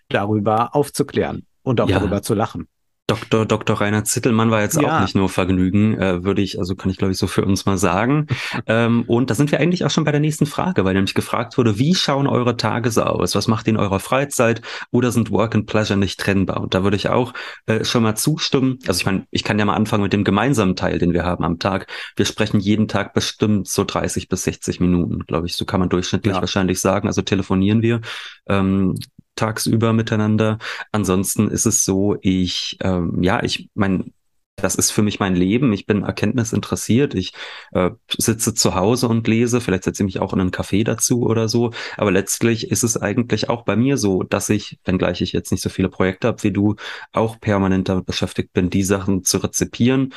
[0.08, 1.98] darüber aufzuklären und auch ja.
[1.98, 2.66] darüber zu lachen.
[3.08, 3.46] Dr.
[3.46, 3.80] Dr.
[3.80, 4.98] Rainer Zittelmann war jetzt ja.
[4.98, 7.64] auch nicht nur Vergnügen, äh, würde ich, also kann ich glaube ich so für uns
[7.64, 8.26] mal sagen.
[8.66, 11.56] ähm, und da sind wir eigentlich auch schon bei der nächsten Frage, weil nämlich gefragt
[11.56, 13.34] wurde, wie schauen eure Tage so aus?
[13.34, 14.60] Was macht ihr in eurer Freizeit?
[14.90, 16.60] Oder sind Work and Pleasure nicht trennbar?
[16.60, 17.32] Und da würde ich auch
[17.64, 18.78] äh, schon mal zustimmen.
[18.86, 21.44] Also ich meine, ich kann ja mal anfangen mit dem gemeinsamen Teil, den wir haben
[21.44, 21.86] am Tag.
[22.14, 25.56] Wir sprechen jeden Tag bestimmt so 30 bis 60 Minuten, glaube ich.
[25.56, 26.40] So kann man durchschnittlich ja.
[26.42, 27.08] wahrscheinlich sagen.
[27.08, 28.02] Also telefonieren wir.
[28.50, 28.96] Ähm,
[29.38, 30.58] tagsüber miteinander.
[30.92, 34.12] Ansonsten ist es so, ich, ähm, ja, ich mein,
[34.56, 35.72] das ist für mich mein Leben.
[35.72, 37.14] Ich bin erkenntnisinteressiert.
[37.14, 37.32] Ich
[37.72, 39.60] äh, sitze zu Hause und lese.
[39.60, 41.70] Vielleicht setze ich mich auch in einen Café dazu oder so.
[41.96, 45.62] Aber letztlich ist es eigentlich auch bei mir so, dass ich, wenngleich ich jetzt nicht
[45.62, 46.74] so viele Projekte habe wie du,
[47.12, 50.12] auch permanent damit beschäftigt bin, die Sachen zu rezipieren,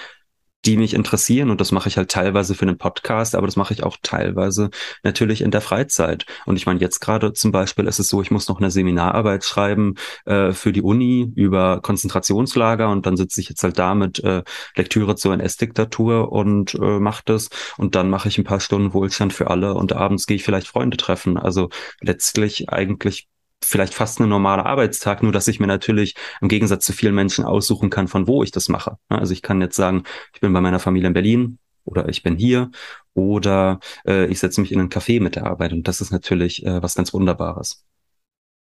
[0.65, 3.73] die mich interessieren und das mache ich halt teilweise für einen Podcast, aber das mache
[3.73, 4.69] ich auch teilweise
[5.03, 6.25] natürlich in der Freizeit.
[6.45, 9.43] Und ich meine, jetzt gerade zum Beispiel ist es so, ich muss noch eine Seminararbeit
[9.43, 9.95] schreiben
[10.25, 14.43] äh, für die Uni über Konzentrationslager und dann sitze ich jetzt halt da mit äh,
[14.75, 19.33] Lektüre zur NS-Diktatur und äh, mache das und dann mache ich ein paar Stunden Wohlstand
[19.33, 21.37] für alle und abends gehe ich vielleicht Freunde treffen.
[21.37, 21.69] Also
[22.01, 23.30] letztlich eigentlich
[23.63, 27.45] vielleicht fast ein normaler Arbeitstag, nur dass ich mir natürlich im Gegensatz zu vielen Menschen
[27.45, 28.97] aussuchen kann, von wo ich das mache.
[29.09, 32.37] Also ich kann jetzt sagen, ich bin bei meiner Familie in Berlin oder ich bin
[32.37, 32.71] hier
[33.13, 36.65] oder äh, ich setze mich in ein Café mit der Arbeit und das ist natürlich
[36.65, 37.85] äh, was ganz Wunderbares.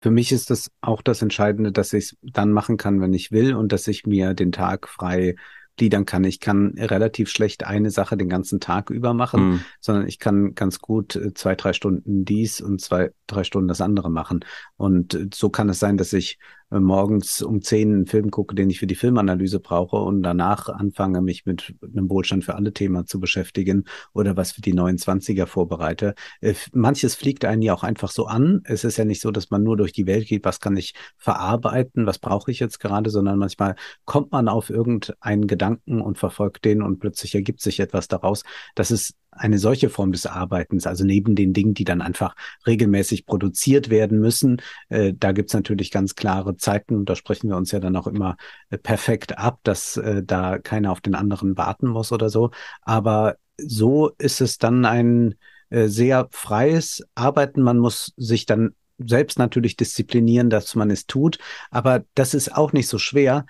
[0.03, 3.33] Für mich ist das auch das Entscheidende, dass ich es dann machen kann, wenn ich
[3.33, 5.37] will und dass ich mir den Tag frei
[5.81, 6.25] gliedern kann.
[6.25, 9.61] Ich kann relativ schlecht eine Sache den ganzen Tag über machen, mhm.
[9.81, 13.81] sondern ich kann ganz gut äh, zwei, drei Stunden dies und zwei, drei Stunden das
[13.81, 14.45] andere machen.
[14.77, 16.39] Und äh, so kann es sein, dass ich
[16.71, 21.21] morgens um zehn einen Film gucke, den ich für die Filmanalyse brauche und danach anfange,
[21.21, 26.15] mich mit einem Wohlstand für alle Thema zu beschäftigen oder was für die 29er vorbereite.
[26.41, 28.61] Äh, manches fliegt einen ja auch einfach so an.
[28.65, 30.95] Es ist ja nicht so, dass man nur durch die Welt geht, was kann ich
[31.17, 36.65] verarbeiten, was brauche ich jetzt gerade, sondern manchmal kommt man auf irgendeinen Gedanken und verfolgt
[36.65, 38.45] den und plötzlich ergibt sich etwas daraus.
[38.75, 42.35] Das ist eine solche Form des Arbeitens, also neben den Dingen, die dann einfach
[42.67, 47.57] regelmäßig produziert werden müssen, äh, da gibt's natürlich ganz klare Zeiten und da sprechen wir
[47.57, 48.37] uns ja dann auch immer
[48.71, 52.51] äh, perfekt ab, dass äh, da keiner auf den anderen warten muss oder so.
[52.83, 55.35] Aber so ist es dann ein
[55.71, 57.63] äh, sehr freies Arbeiten.
[57.63, 61.39] Man muss sich dann selbst natürlich disziplinieren, dass man es tut.
[61.71, 63.47] Aber das ist auch nicht so schwer,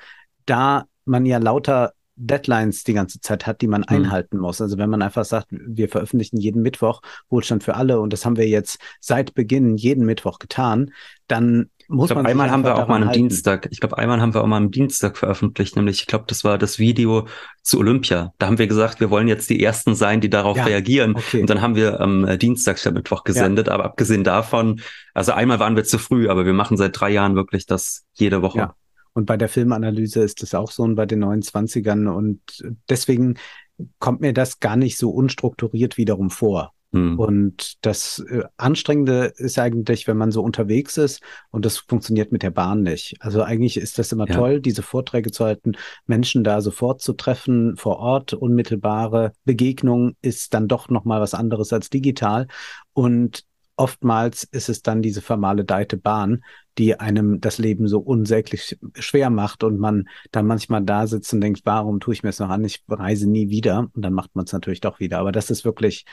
[0.46, 3.96] da man ja lauter Deadlines die ganze Zeit hat, die man mhm.
[3.96, 4.60] einhalten muss.
[4.60, 8.36] Also wenn man einfach sagt, wir veröffentlichen jeden Mittwoch Wohlstand für alle und das haben
[8.36, 10.92] wir jetzt seit Beginn jeden Mittwoch getan,
[11.26, 14.20] dann muss ich glaub, man einmal haben wir auch mal am Dienstag, ich glaube, einmal
[14.20, 17.26] haben wir auch mal am Dienstag veröffentlicht, nämlich, ich glaube, das war das Video
[17.62, 18.32] zu Olympia.
[18.38, 21.16] Da haben wir gesagt, wir wollen jetzt die Ersten sein, die darauf ja, reagieren.
[21.16, 21.40] Okay.
[21.40, 23.66] Und dann haben wir am äh, Dienstag statt Mittwoch gesendet.
[23.66, 23.74] Ja.
[23.74, 24.80] Aber abgesehen davon,
[25.14, 28.40] also einmal waren wir zu früh, aber wir machen seit drei Jahren wirklich das jede
[28.40, 28.58] Woche.
[28.58, 28.74] Ja.
[29.12, 32.08] Und bei der Filmanalyse ist das auch so und bei den 29ern.
[32.08, 32.40] Und
[32.88, 33.36] deswegen
[33.98, 36.72] kommt mir das gar nicht so unstrukturiert wiederum vor.
[36.92, 37.18] Hm.
[37.18, 42.42] Und das äh, Anstrengende ist eigentlich, wenn man so unterwegs ist und das funktioniert mit
[42.42, 43.14] der Bahn nicht.
[43.20, 44.34] Also eigentlich ist das immer ja.
[44.34, 45.72] toll, diese Vorträge zu halten,
[46.06, 51.72] Menschen da sofort zu treffen, vor Ort, unmittelbare Begegnung ist dann doch nochmal was anderes
[51.72, 52.48] als digital.
[52.92, 53.44] Und
[53.80, 56.44] oftmals ist es dann diese vermaledeite Bahn,
[56.76, 61.40] die einem das Leben so unsäglich schwer macht und man dann manchmal da sitzt und
[61.40, 62.62] denkt, warum tue ich mir es noch an?
[62.62, 63.88] Ich reise nie wieder.
[63.94, 65.18] Und dann macht man es natürlich doch wieder.
[65.18, 66.04] Aber das ist wirklich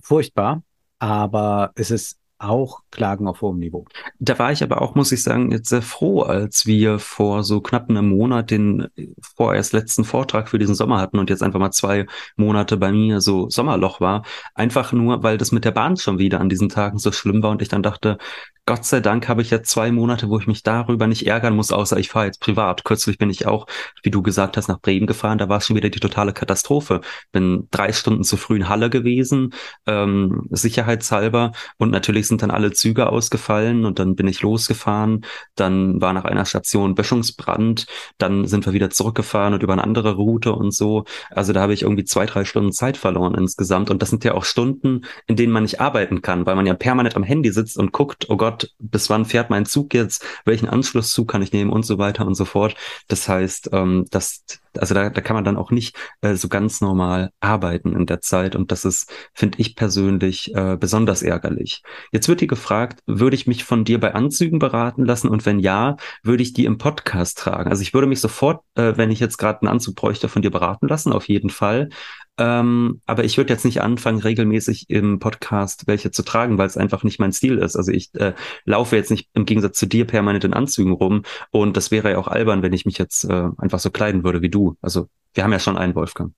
[0.00, 0.64] furchtbar.
[0.98, 3.84] Aber es ist auch Klagen auf hohem Niveau.
[4.18, 7.60] Da war ich aber auch, muss ich sagen, jetzt sehr froh, als wir vor so
[7.60, 8.88] knapp einem Monat den
[9.36, 13.20] vorerst letzten Vortrag für diesen Sommer hatten und jetzt einfach mal zwei Monate bei mir
[13.20, 14.24] so Sommerloch war.
[14.54, 17.50] Einfach nur, weil das mit der Bahn schon wieder an diesen Tagen so schlimm war
[17.50, 18.18] und ich dann dachte,
[18.66, 21.70] Gott sei Dank habe ich jetzt zwei Monate, wo ich mich darüber nicht ärgern muss,
[21.70, 22.82] außer ich fahre jetzt privat.
[22.84, 23.66] Kürzlich bin ich auch,
[24.02, 25.36] wie du gesagt hast, nach Bremen gefahren.
[25.36, 27.02] Da war es schon wieder die totale Katastrophe.
[27.30, 29.52] Bin drei Stunden zu früh in Halle gewesen,
[29.86, 31.52] ähm, sicherheitshalber.
[31.76, 35.26] Und natürlich sind dann alle Züge ausgefallen und dann bin ich losgefahren.
[35.56, 37.86] Dann war nach einer Station Böschungsbrand.
[38.18, 41.04] Dann sind wir wieder zurückgefahren und über eine andere Route und so.
[41.30, 43.90] Also da habe ich irgendwie zwei, drei Stunden Zeit verloren insgesamt.
[43.90, 46.74] Und das sind ja auch Stunden, in denen man nicht arbeiten kann, weil man ja
[46.74, 50.24] permanent am Handy sitzt und guckt, oh Gott, Gott, bis wann fährt mein Zug jetzt,
[50.44, 52.76] welchen Anschlusszug kann ich nehmen und so weiter und so fort.
[53.08, 54.44] Das heißt, ähm, das,
[54.78, 58.20] also da, da kann man dann auch nicht äh, so ganz normal arbeiten in der
[58.20, 61.82] Zeit und das ist, finde ich persönlich, äh, besonders ärgerlich.
[62.12, 65.58] Jetzt wird hier gefragt, würde ich mich von dir bei Anzügen beraten lassen und wenn
[65.58, 67.70] ja, würde ich die im Podcast tragen?
[67.70, 70.50] Also ich würde mich sofort, äh, wenn ich jetzt gerade einen Anzug bräuchte, von dir
[70.50, 71.88] beraten lassen, auf jeden Fall.
[72.36, 76.76] Ähm, aber ich würde jetzt nicht anfangen, regelmäßig im Podcast welche zu tragen, weil es
[76.76, 77.76] einfach nicht mein Stil ist.
[77.76, 81.76] Also ich äh, laufe jetzt nicht im Gegensatz zu dir permanent in Anzügen rum und
[81.76, 84.50] das wäre ja auch albern, wenn ich mich jetzt äh, einfach so kleiden würde wie
[84.50, 84.76] du.
[84.80, 86.32] Also wir haben ja schon einen Wolfgang.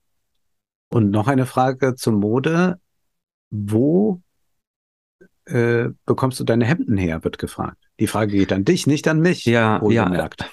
[0.89, 2.79] Und noch eine Frage zur Mode.
[3.49, 4.21] Wo
[5.45, 7.77] äh, bekommst du deine Hemden her, wird gefragt.
[7.99, 9.45] Die Frage geht an dich, nicht an mich.
[9.45, 10.03] Ja, ja.
[10.03, 10.49] Gemerkt.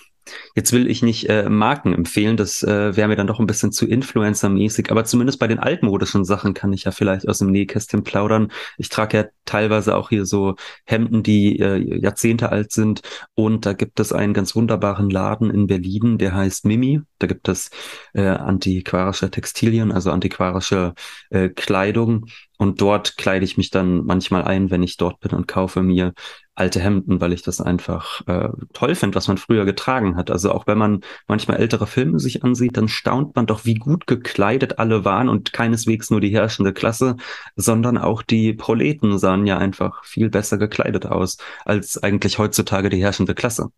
[0.55, 3.73] Jetzt will ich nicht äh, Marken empfehlen, das äh, wäre mir dann doch ein bisschen
[3.73, 8.05] zu Influencer-mäßig, aber zumindest bei den altmodischen Sachen kann ich ja vielleicht aus dem Nähkästchen
[8.05, 8.51] plaudern.
[8.79, 13.03] Ich trage ja teilweise auch hier so Hemden, die äh, Jahrzehnte alt sind
[13.35, 17.01] und da gibt es einen ganz wunderbaren Laden in Berlin, der heißt Mimi.
[17.19, 17.71] Da gibt es
[18.15, 20.95] äh, antiquarische Textilien, also antiquarische
[21.31, 22.27] äh, Kleidung.
[22.57, 26.13] Und dort kleide ich mich dann manchmal ein, wenn ich dort bin und kaufe mir
[26.55, 30.31] alte Hemden, weil ich das einfach äh, toll finde, was man früher getragen hat.
[30.31, 34.07] Also auch wenn man manchmal ältere Filme sich ansieht, dann staunt man doch, wie gut
[34.07, 37.17] gekleidet alle waren und keineswegs nur die herrschende Klasse,
[37.57, 43.03] sondern auch die Proleten sahen ja einfach viel besser gekleidet aus als eigentlich heutzutage die
[43.03, 43.71] herrschende Klasse.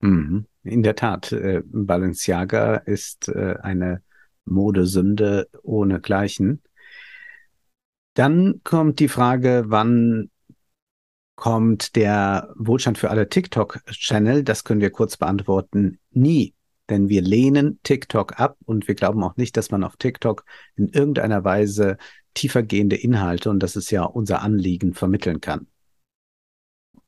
[0.00, 0.46] Mhm.
[0.62, 4.02] In der Tat, äh, Balenciaga ist äh, eine
[4.44, 6.62] Modesünde ohnegleichen.
[8.20, 10.30] Dann kommt die Frage, wann
[11.36, 14.44] kommt der Wohlstand für alle TikTok-Channel?
[14.44, 15.98] Das können wir kurz beantworten.
[16.10, 16.54] Nie.
[16.90, 20.44] Denn wir lehnen TikTok ab und wir glauben auch nicht, dass man auf TikTok
[20.76, 21.96] in irgendeiner Weise
[22.34, 25.68] tiefergehende Inhalte, und das ist ja unser Anliegen, vermitteln kann.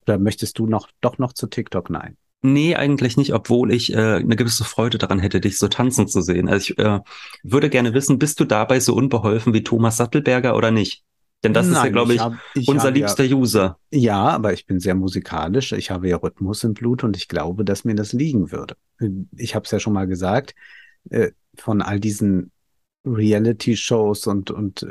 [0.06, 1.90] Oder möchtest du noch doch noch zu TikTok?
[1.90, 2.16] Nein.
[2.44, 6.22] Nee, eigentlich nicht, obwohl ich äh, eine gewisse Freude daran hätte, dich so tanzen zu
[6.22, 6.48] sehen.
[6.48, 6.98] Also ich äh,
[7.44, 11.04] würde gerne wissen, bist du dabei so unbeholfen wie Thomas Sattelberger oder nicht?
[11.44, 13.78] Denn das Nein, ist ja, glaube ich, ich, hab, ich unser liebster ja, User.
[13.90, 15.72] Ja, aber ich bin sehr musikalisch.
[15.72, 18.76] Ich habe ja Rhythmus im Blut und ich glaube, dass mir das liegen würde.
[19.36, 20.54] Ich habe es ja schon mal gesagt,
[21.10, 22.50] äh, von all diesen
[23.04, 24.86] Reality-Shows und, und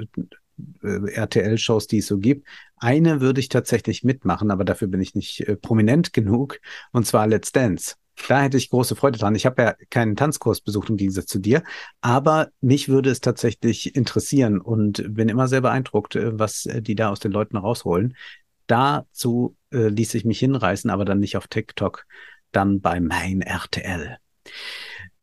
[0.84, 2.48] äh, RTL-Shows, die es so gibt.
[2.82, 6.60] Eine würde ich tatsächlich mitmachen, aber dafür bin ich nicht äh, prominent genug,
[6.92, 7.96] und zwar Let's Dance.
[8.28, 9.36] Da hätte ich große Freude dran.
[9.36, 11.64] Ich habe ja keinen Tanzkurs besucht im Gegensatz zu dir,
[12.02, 16.96] aber mich würde es tatsächlich interessieren und bin immer sehr beeindruckt, äh, was äh, die
[16.96, 18.16] da aus den Leuten rausholen.
[18.66, 22.06] Dazu äh, ließ ich mich hinreißen, aber dann nicht auf TikTok,
[22.52, 24.18] dann bei mein RTL.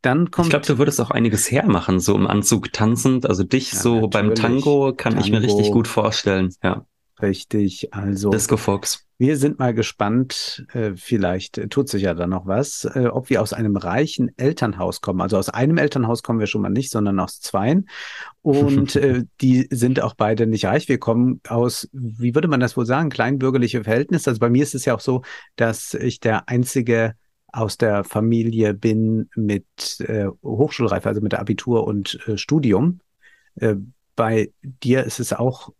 [0.01, 0.47] Dann kommt.
[0.47, 3.25] Ich glaube, du würdest auch einiges hermachen, so im Anzug tanzend.
[3.25, 6.55] Also dich ja, so beim Tango kann Tango, ich mir richtig gut vorstellen.
[6.63, 6.85] Ja.
[7.21, 8.29] Richtig, also.
[8.29, 9.05] Disco Fox.
[9.17, 13.41] Wir sind mal gespannt, äh, vielleicht tut sich ja da noch was, äh, ob wir
[13.41, 15.19] aus einem reichen Elternhaus kommen.
[15.19, 17.89] Also aus einem Elternhaus kommen wir schon mal nicht, sondern aus zweien.
[18.41, 20.87] Und äh, die sind auch beide nicht reich.
[20.87, 24.29] Wir kommen aus, wie würde man das wohl sagen, kleinbürgerliche Verhältnisse.
[24.29, 25.23] Also bei mir ist es ja auch so,
[25.57, 27.15] dass ich der einzige
[27.51, 29.65] aus der Familie bin mit
[29.99, 33.01] äh, Hochschulreife, also mit Abitur und äh, Studium.
[33.55, 33.75] Äh,
[34.15, 35.73] bei dir ist es auch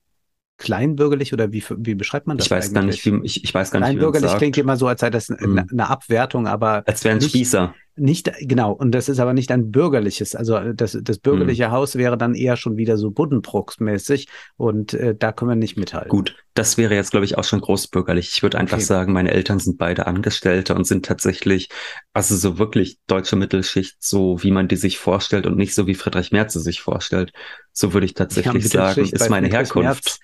[0.59, 2.45] kleinbürgerlich oder wie, wie beschreibt man das?
[2.45, 2.73] Ich weiß eigentlich?
[2.73, 5.31] gar nicht, wie, ich, ich weiß gar nicht, Kleinbürgerlich klingt immer so, als sei das
[5.31, 5.67] eine, mhm.
[5.71, 6.83] eine Abwertung, aber.
[6.85, 7.73] Als wären Spießer.
[7.95, 8.71] Nicht, genau.
[8.71, 10.33] Und das ist aber nicht ein bürgerliches.
[10.33, 11.71] Also das, das bürgerliche mhm.
[11.71, 16.09] Haus wäre dann eher schon wieder so Buddenbrooks-mäßig und äh, da können wir nicht mithalten.
[16.09, 18.31] Gut, das wäre jetzt, glaube ich, auch schon großbürgerlich.
[18.33, 18.85] Ich würde einfach okay.
[18.85, 21.69] sagen, meine Eltern sind beide Angestellte und sind tatsächlich,
[22.13, 25.95] also so wirklich deutsche Mittelschicht, so wie man die sich vorstellt und nicht so wie
[25.95, 27.33] Friedrich Merz sich vorstellt.
[27.73, 30.05] So würde ich tatsächlich ja, sagen, ist meine Friedrich Herkunft.
[30.05, 30.19] Merz,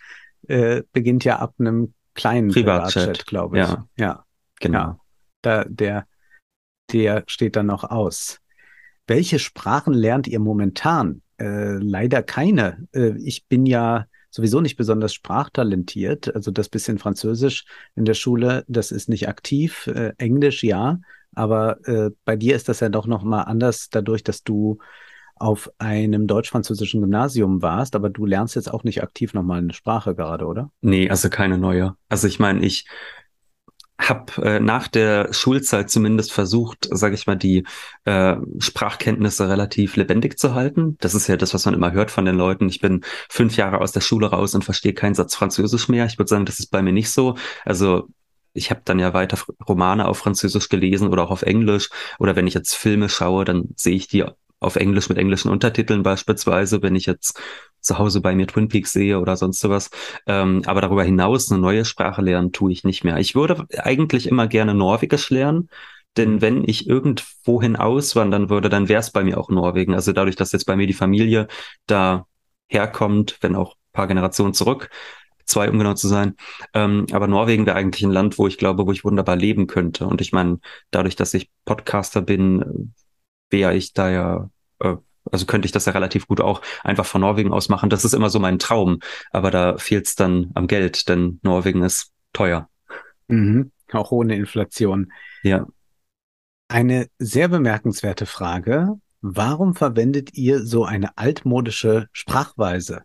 [0.48, 3.68] äh, beginnt ja ab einem kleinen Privatchat, Privatchat glaube ich.
[3.68, 4.26] Ja, ja
[4.60, 4.80] genau.
[4.80, 5.00] Ja,
[5.42, 6.08] da, der,
[6.92, 8.40] der steht dann noch aus.
[9.08, 11.22] Welche Sprachen lernt ihr momentan?
[11.38, 12.88] Äh, leider keine.
[12.94, 16.34] Äh, ich bin ja sowieso nicht besonders sprachtalentiert.
[16.34, 19.88] Also das bisschen Französisch in der Schule, das ist nicht aktiv.
[19.88, 21.00] Äh, Englisch ja,
[21.34, 24.80] aber äh, bei dir ist das ja doch noch mal anders, dadurch, dass du
[25.36, 30.16] auf einem deutsch-französischen Gymnasium warst, aber du lernst jetzt auch nicht aktiv nochmal eine Sprache
[30.16, 30.72] gerade, oder?
[30.82, 31.96] Nee, also keine neue.
[32.10, 32.86] Also ich meine, ich
[33.98, 37.64] habe äh, nach der Schulzeit zumindest versucht, sage ich mal, die
[38.04, 40.98] äh, Sprachkenntnisse relativ lebendig zu halten.
[41.00, 42.68] Das ist ja das, was man immer hört von den Leuten.
[42.68, 46.06] Ich bin fünf Jahre aus der Schule raus und verstehe keinen Satz Französisch mehr.
[46.06, 47.36] Ich würde sagen, das ist bei mir nicht so.
[47.64, 48.10] Also
[48.54, 51.90] ich habe dann ja weiter Romane auf Französisch gelesen oder auch auf Englisch.
[52.20, 54.26] Oder wenn ich jetzt Filme schaue, dann sehe ich die
[54.60, 57.40] auf Englisch mit englischen Untertiteln beispielsweise, wenn ich jetzt
[57.82, 59.90] zu Hause bei mir Twin Peaks sehe oder sonst sowas.
[60.26, 63.18] Ähm, aber darüber hinaus eine neue Sprache lernen tue ich nicht mehr.
[63.18, 65.70] Ich würde eigentlich immer gerne Norwegisch lernen.
[66.18, 69.94] Denn wenn ich irgendwohin auswandern würde, dann wäre es bei mir auch Norwegen.
[69.94, 71.48] Also dadurch, dass jetzt bei mir die Familie
[71.88, 72.26] da
[72.68, 74.90] herkommt, wenn auch paar Generationen zurück,
[75.46, 76.36] zwei um genau zu sein.
[76.74, 80.08] Ähm, aber Norwegen wäre eigentlich ein Land, wo ich glaube, wo ich wunderbar leben könnte.
[80.08, 80.60] Und ich meine,
[80.92, 82.94] dadurch, dass ich Podcaster bin,
[83.50, 84.96] wäre ich da ja äh,
[85.32, 87.90] also könnte ich das ja relativ gut auch einfach von Norwegen aus machen.
[87.90, 89.00] Das ist immer so mein Traum.
[89.32, 92.70] Aber da fehlt es dann am Geld, denn Norwegen ist teuer.
[93.28, 93.72] Mhm.
[93.92, 95.12] Auch ohne Inflation.
[95.44, 95.66] Ja.
[96.68, 98.94] Eine sehr bemerkenswerte Frage.
[99.22, 103.04] Warum verwendet ihr so eine altmodische Sprachweise?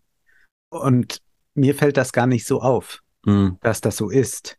[0.71, 1.23] Und
[1.55, 3.57] mir fällt das gar nicht so auf, mhm.
[3.63, 4.59] dass das so ist.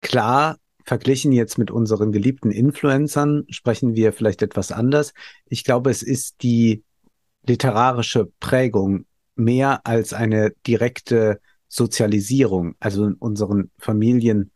[0.00, 5.12] Klar verglichen jetzt mit unseren geliebten Influencern sprechen wir vielleicht etwas anders.
[5.46, 6.84] Ich glaube, es ist die
[7.46, 12.74] literarische Prägung mehr als eine direkte Sozialisierung.
[12.80, 14.50] Also in unseren Familien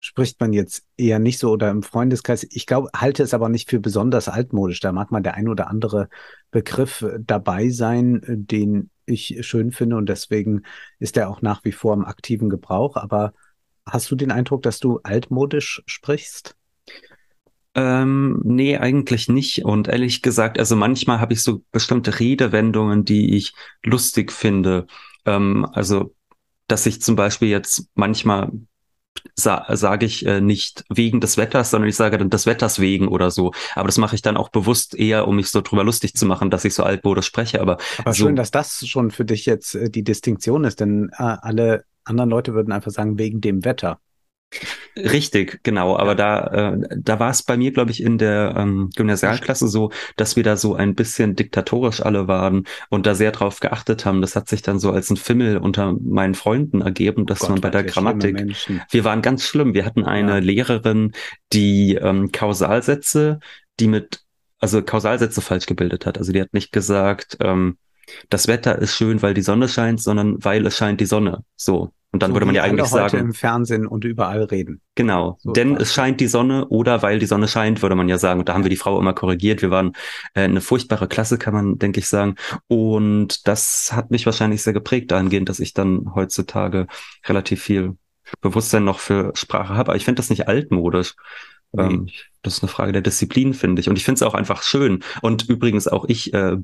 [0.00, 2.46] spricht man jetzt eher nicht so oder im Freundeskreis.
[2.50, 4.80] Ich glaube, halte es aber nicht für besonders altmodisch.
[4.80, 6.08] Da mag mal der ein oder andere
[6.50, 10.62] Begriff dabei sein, den ich schön finde und deswegen
[10.98, 12.96] ist er auch nach wie vor im aktiven Gebrauch.
[12.96, 13.32] Aber
[13.86, 16.56] hast du den Eindruck, dass du altmodisch sprichst?
[17.74, 19.64] Ähm, nee, eigentlich nicht.
[19.64, 23.52] Und ehrlich gesagt, also manchmal habe ich so bestimmte Redewendungen, die ich
[23.84, 24.86] lustig finde.
[25.26, 26.14] Ähm, also,
[26.68, 28.50] dass ich zum Beispiel jetzt manchmal
[29.34, 33.08] sa sage ich äh, nicht wegen des Wetters, sondern ich sage dann des Wetters wegen
[33.08, 33.52] oder so.
[33.74, 36.50] Aber das mache ich dann auch bewusst eher, um mich so drüber lustig zu machen,
[36.50, 37.60] dass ich so altmodisch spreche.
[37.60, 41.10] Aber, aber so, schön, dass das schon für dich jetzt äh, die Distinktion ist, denn
[41.12, 44.00] äh, alle anderen Leute würden einfach sagen, wegen dem Wetter.
[44.96, 45.98] Richtig, genau.
[45.98, 49.90] Aber da, äh, da war es bei mir, glaube ich, in der ähm, Gymnasialklasse so,
[50.16, 54.22] dass wir da so ein bisschen diktatorisch alle waren und da sehr drauf geachtet haben.
[54.22, 57.60] Das hat sich dann so als ein Fimmel unter meinen Freunden ergeben, dass Gott, man
[57.60, 58.56] bei der Grammatik,
[58.90, 59.74] wir waren ganz schlimm.
[59.74, 60.38] Wir hatten eine ja.
[60.38, 61.12] Lehrerin,
[61.52, 63.40] die ähm, Kausalsätze,
[63.78, 64.22] die mit,
[64.60, 66.16] also Kausalsätze falsch gebildet hat.
[66.16, 67.76] Also die hat nicht gesagt, ähm,
[68.30, 71.44] das Wetter ist schön, weil die Sonne scheint, sondern weil es scheint die Sonne.
[71.56, 71.92] So.
[72.16, 74.80] Und dann so würde man ja eigentlich alle heute im Fernsehen und überall reden.
[74.94, 78.16] Genau, so denn es scheint die Sonne oder weil die Sonne scheint, würde man ja
[78.16, 78.40] sagen.
[78.40, 79.60] Und da haben wir die Frau immer korrigiert.
[79.60, 79.92] Wir waren
[80.32, 82.36] äh, eine furchtbare Klasse, kann man, denke ich, sagen.
[82.68, 86.86] Und das hat mich wahrscheinlich sehr geprägt dahingehend, dass ich dann heutzutage
[87.26, 87.98] relativ viel
[88.40, 89.90] Bewusstsein noch für Sprache habe.
[89.90, 91.16] Aber ich finde das nicht altmodisch.
[91.72, 91.82] Nee.
[91.82, 92.08] Ähm,
[92.40, 93.90] das ist eine Frage der Disziplin, finde ich.
[93.90, 95.02] Und ich finde es auch einfach schön.
[95.20, 96.56] Und übrigens auch ich äh,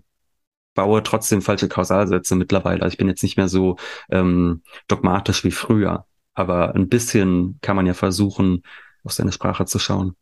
[0.74, 2.82] baue trotzdem falsche Kausalsätze mittlerweile.
[2.82, 3.76] Also ich bin jetzt nicht mehr so
[4.10, 8.62] ähm, dogmatisch wie früher, aber ein bisschen kann man ja versuchen,
[9.04, 10.16] auf seine Sprache zu schauen.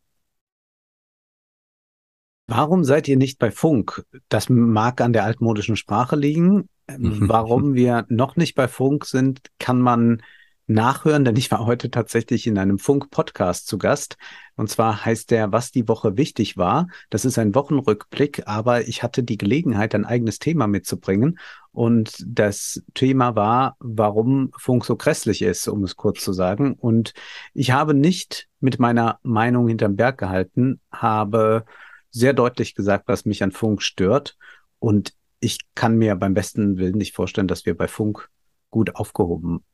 [2.47, 4.05] Warum seid ihr nicht bei Funk?
[4.29, 6.69] Das mag an der altmodischen Sprache liegen.
[6.89, 10.23] Warum wir noch nicht bei Funk sind, kann man
[10.71, 14.17] nachhören, denn ich war heute tatsächlich in einem Funk-Podcast zu Gast.
[14.57, 16.87] Und zwar heißt der, was die Woche wichtig war.
[17.11, 21.39] Das ist ein Wochenrückblick, aber ich hatte die Gelegenheit, ein eigenes Thema mitzubringen.
[21.73, 26.75] Und das Thema war, warum Funk so grässlich ist, um es kurz zu sagen.
[26.75, 27.15] Und
[27.53, 31.65] ich habe nicht mit meiner Meinung hinterm Berg gehalten, habe
[32.11, 34.37] sehr deutlich gesagt, was mich an Funk stört.
[34.79, 38.29] Und ich kann mir beim besten Willen nicht vorstellen, dass wir bei Funk
[38.71, 39.65] gut aufgehoben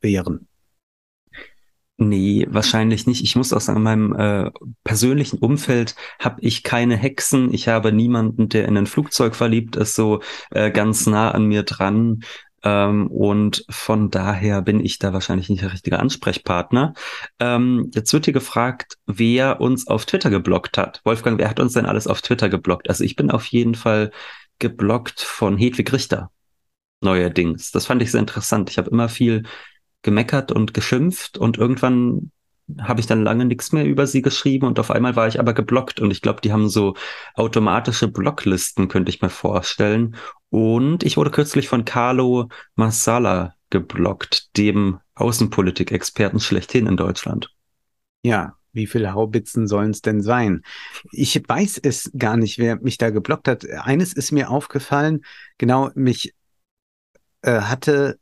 [0.00, 0.48] wären?
[2.02, 3.22] Nee, wahrscheinlich nicht.
[3.22, 4.50] Ich muss auch sagen, in meinem äh,
[4.84, 7.52] persönlichen Umfeld habe ich keine Hexen.
[7.52, 11.62] Ich habe niemanden, der in ein Flugzeug verliebt ist, so äh, ganz nah an mir
[11.62, 12.22] dran.
[12.62, 16.94] Ähm, und von daher bin ich da wahrscheinlich nicht der richtige Ansprechpartner.
[17.38, 21.02] Ähm, jetzt wird hier gefragt, wer uns auf Twitter geblockt hat.
[21.04, 22.88] Wolfgang, wer hat uns denn alles auf Twitter geblockt?
[22.88, 24.10] Also ich bin auf jeden Fall
[24.58, 26.30] geblockt von Hedwig Richter
[27.02, 27.70] neuerdings.
[27.72, 28.70] Das fand ich sehr interessant.
[28.70, 29.44] Ich habe immer viel
[30.02, 32.30] gemeckert und geschimpft und irgendwann
[32.80, 35.54] habe ich dann lange nichts mehr über sie geschrieben und auf einmal war ich aber
[35.54, 36.94] geblockt und ich glaube, die haben so
[37.34, 40.16] automatische Blocklisten, könnte ich mir vorstellen.
[40.50, 47.54] Und ich wurde kürzlich von Carlo Marsala geblockt, dem Außenpolitik-Experten schlechthin in Deutschland.
[48.22, 50.62] Ja, wie viele Haubitzen sollen es denn sein?
[51.12, 53.68] Ich weiß es gar nicht, wer mich da geblockt hat.
[53.68, 55.24] Eines ist mir aufgefallen,
[55.58, 56.34] genau, mich
[57.42, 58.18] äh, hatte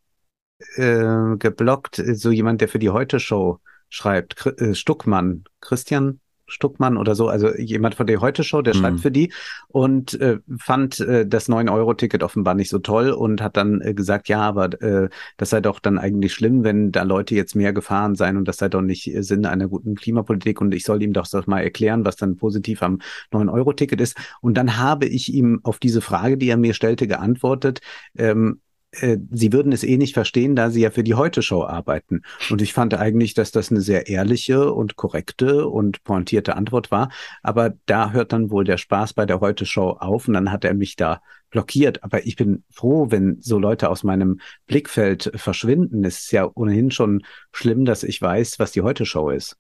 [0.77, 7.29] äh, geblockt, so jemand, der für die Heute-Show schreibt, äh, Stuckmann, Christian Stuckmann oder so,
[7.29, 8.79] also jemand von der Heute-Show, der mhm.
[8.79, 9.33] schreibt für die
[9.69, 14.29] und äh, fand äh, das 9-Euro-Ticket offenbar nicht so toll und hat dann äh, gesagt,
[14.29, 18.15] ja, aber äh, das sei doch dann eigentlich schlimm, wenn da Leute jetzt mehr gefahren
[18.15, 21.29] seien und das sei doch nicht Sinn einer guten Klimapolitik und ich soll ihm doch
[21.29, 23.01] das mal erklären, was dann positiv am
[23.33, 24.17] 9-Euro-Ticket ist.
[24.41, 27.81] Und dann habe ich ihm auf diese Frage, die er mir stellte, geantwortet,
[28.17, 28.61] ähm,
[28.93, 32.23] äh, sie würden es eh nicht verstehen, da sie ja für die Heute-Show arbeiten.
[32.51, 37.11] Und ich fand eigentlich, dass das eine sehr ehrliche und korrekte und pointierte Antwort war.
[37.43, 40.75] Aber da hört dann wohl der Spaß bei der Heute-Show auf und dann hat er
[40.75, 41.21] mich da
[41.51, 42.03] blockiert.
[42.03, 46.05] Aber ich bin froh, wenn so Leute aus meinem Blickfeld verschwinden.
[46.05, 47.23] Es ist ja ohnehin schon
[47.53, 49.57] schlimm, dass ich weiß, was die Heute-Show ist.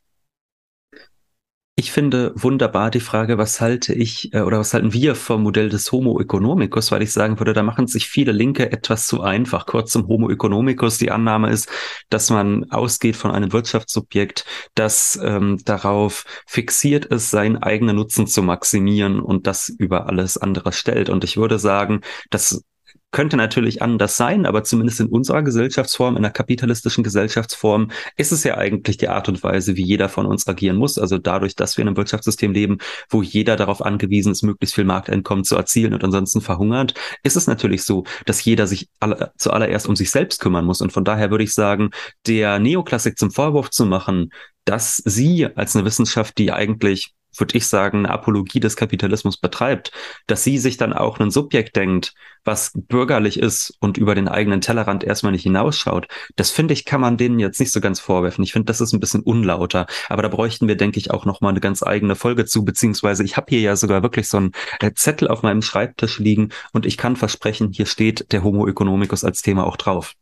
[1.80, 5.68] Ich finde wunderbar die Frage, was halte ich äh, oder was halten wir vom Modell
[5.68, 9.64] des Homo economicus, weil ich sagen würde, da machen sich viele Linke etwas zu einfach.
[9.64, 10.98] Kurz zum Homo economicus.
[10.98, 11.70] Die Annahme ist,
[12.10, 18.42] dass man ausgeht von einem Wirtschaftssubjekt, das ähm, darauf fixiert ist, seinen eigenen Nutzen zu
[18.42, 21.08] maximieren und das über alles andere stellt.
[21.08, 22.00] Und ich würde sagen,
[22.30, 22.64] dass
[23.10, 28.44] könnte natürlich anders sein, aber zumindest in unserer Gesellschaftsform, in der kapitalistischen Gesellschaftsform, ist es
[28.44, 30.98] ja eigentlich die Art und Weise, wie jeder von uns agieren muss.
[30.98, 32.78] Also dadurch, dass wir in einem Wirtschaftssystem leben,
[33.08, 37.46] wo jeder darauf angewiesen ist, möglichst viel Markteinkommen zu erzielen und ansonsten verhungert, ist es
[37.46, 40.82] natürlich so, dass jeder sich alle, zuallererst um sich selbst kümmern muss.
[40.82, 41.90] Und von daher würde ich sagen,
[42.26, 44.30] der Neoklassik zum Vorwurf zu machen,
[44.66, 49.92] dass sie als eine Wissenschaft, die eigentlich würde ich sagen, eine Apologie des Kapitalismus betreibt,
[50.26, 52.14] dass sie sich dann auch ein Subjekt denkt,
[52.44, 56.08] was bürgerlich ist und über den eigenen Tellerrand erstmal nicht hinausschaut.
[56.36, 58.42] Das finde ich, kann man denen jetzt nicht so ganz vorwerfen.
[58.42, 59.86] Ich finde, das ist ein bisschen unlauter.
[60.08, 63.36] Aber da bräuchten wir, denke ich, auch nochmal eine ganz eigene Folge zu, beziehungsweise ich
[63.36, 66.96] habe hier ja sogar wirklich so einen äh, Zettel auf meinem Schreibtisch liegen und ich
[66.96, 70.14] kann versprechen, hier steht der Homo economicus als Thema auch drauf.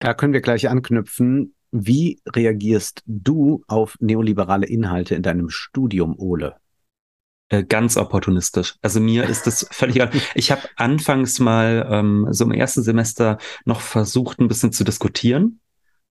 [0.00, 1.53] Da können wir gleich anknüpfen.
[1.76, 6.54] Wie reagierst du auf neoliberale Inhalte in deinem Studium, Ole?
[7.48, 8.76] Äh, ganz opportunistisch.
[8.80, 10.10] Also mir ist das völlig egal.
[10.36, 15.58] Ich habe anfangs mal ähm, so im ersten Semester noch versucht, ein bisschen zu diskutieren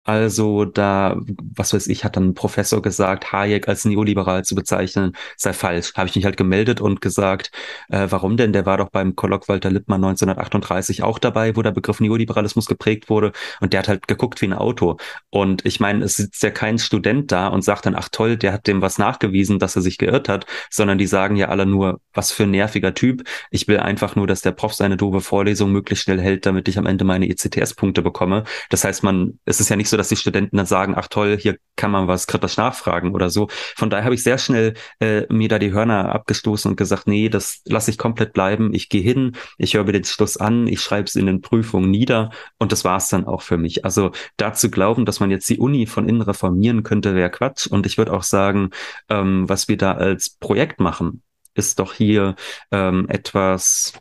[0.04, 1.16] also da,
[1.56, 5.94] was weiß ich, hat dann ein Professor gesagt, Hayek als neoliberal zu bezeichnen, sei falsch.
[5.96, 7.52] Habe ich mich halt gemeldet und gesagt,
[7.90, 8.52] äh, warum denn?
[8.52, 13.10] Der war doch beim Kolloq Walter Lippmann 1938 auch dabei, wo der Begriff Neoliberalismus geprägt
[13.12, 13.32] wurde.
[13.60, 14.98] Und der hat halt geguckt wie ein Auto.
[15.30, 18.54] Und ich meine, es sitzt ja kein Student da und sagt dann, ach toll, der
[18.54, 22.02] hat dem was nachgewiesen, dass er sich geirrt hat, sondern die sagen ja alle nur,
[22.14, 23.24] was für ein nerviger Typ.
[23.52, 26.80] Ich will einfach nur, dass der Prof seine doofe Vorlesung möglichst schnell hält, damit ich
[26.80, 28.46] am Ende meine ECTS-Punkte bekomme.
[28.72, 31.38] Das heißt, man, es ist ja nicht so, dass die Studenten dann sagen, ach toll,
[31.38, 33.48] hier kann man was kritisch nachfragen oder so.
[33.76, 37.30] Von daher habe ich sehr schnell äh, mir da die Hörner abgestoßen und gesagt, nee,
[37.30, 38.74] das lasse ich komplett bleiben.
[38.74, 41.92] Ich gehe hin, ich höre mir den Schluss an, ich schreibe es in den Prüfungen
[41.92, 43.86] nieder und das war es dann auch für mich.
[43.86, 47.68] Also dazu glauben, dass man jetzt die Uni von innen reformieren könnte, wäre Quatsch.
[47.68, 48.72] Und ich würde auch sagen,
[49.10, 51.22] ähm, was wir da als Projekt machen,
[51.54, 52.36] ist doch hier
[52.72, 53.94] ähm, etwas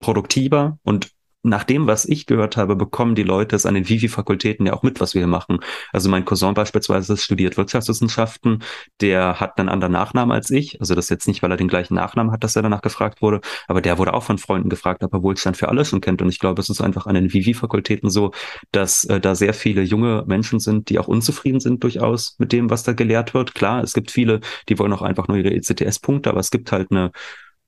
[0.00, 1.10] produktiver und
[1.42, 4.82] nach dem, was ich gehört habe, bekommen die Leute es an den Vivi-Fakultäten ja auch
[4.82, 5.58] mit, was wir hier machen.
[5.92, 8.62] Also mein Cousin beispielsweise studiert Wirtschaftswissenschaften,
[9.00, 10.80] der hat einen anderen Nachnamen als ich.
[10.80, 13.40] Also das jetzt nicht, weil er den gleichen Nachnamen hat, dass er danach gefragt wurde,
[13.66, 16.22] aber der wurde auch von Freunden gefragt, ob er Wohlstand für alle schon kennt.
[16.22, 18.32] Und ich glaube, es ist einfach an den Vivi-Fakultäten so,
[18.70, 22.70] dass äh, da sehr viele junge Menschen sind, die auch unzufrieden sind durchaus mit dem,
[22.70, 23.54] was da gelehrt wird.
[23.54, 26.90] Klar, es gibt viele, die wollen auch einfach nur ihre ECTS-Punkte, aber es gibt halt
[26.90, 27.10] eine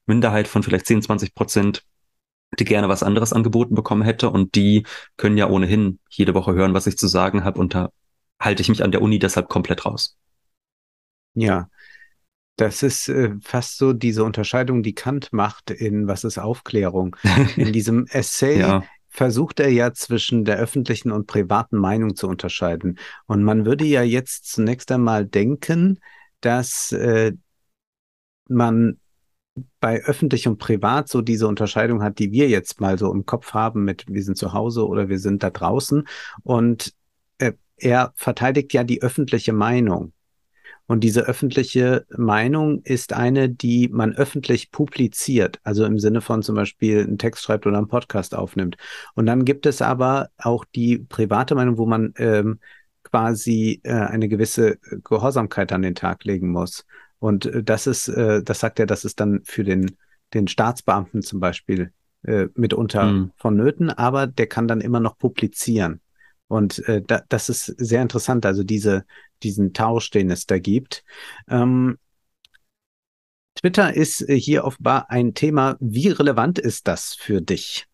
[0.07, 1.83] Minderheit von vielleicht 10, 20 Prozent,
[2.59, 4.85] die gerne was anderes angeboten bekommen hätte und die
[5.17, 7.91] können ja ohnehin jede Woche hören, was ich zu sagen habe und da
[8.41, 10.17] halte ich mich an der Uni deshalb komplett raus.
[11.35, 11.69] Ja,
[12.57, 17.17] das ist äh, fast so diese Unterscheidung, die Kant macht in Was ist Aufklärung.
[17.57, 18.85] In diesem Essay ja.
[19.09, 22.99] versucht er ja zwischen der öffentlichen und privaten Meinung zu unterscheiden.
[23.27, 25.99] Und man würde ja jetzt zunächst einmal denken,
[26.41, 27.33] dass äh,
[28.49, 29.01] man
[29.81, 33.55] bei öffentlich und privat so diese Unterscheidung hat, die wir jetzt mal so im Kopf
[33.55, 36.07] haben mit wir sind zu Hause oder wir sind da draußen.
[36.43, 36.93] Und
[37.39, 40.13] äh, er verteidigt ja die öffentliche Meinung.
[40.87, 46.57] Und diese öffentliche Meinung ist eine, die man öffentlich publiziert, also im Sinne von zum
[46.57, 48.77] Beispiel einen Text schreibt oder einen Podcast aufnimmt.
[49.15, 52.61] Und dann gibt es aber auch die private Meinung, wo man ähm,
[53.03, 56.85] quasi äh, eine gewisse Gehorsamkeit an den Tag legen muss.
[57.25, 59.97] Und äh, das ist, äh, das sagt er, das ist dann für den,
[60.35, 61.91] den Staatsbeamten zum Beispiel
[62.23, 63.33] äh, mitunter mhm.
[63.39, 66.03] vonnöten, aber der kann dann immer noch publizieren.
[66.49, 69.07] Und äh, da, das ist sehr interessant, also diese,
[69.43, 71.03] diesen Tausch, den es da gibt.
[71.49, 71.97] Ähm,
[73.55, 75.79] Twitter ist hier offenbar ein Thema.
[75.81, 77.87] Wie relevant ist das für dich?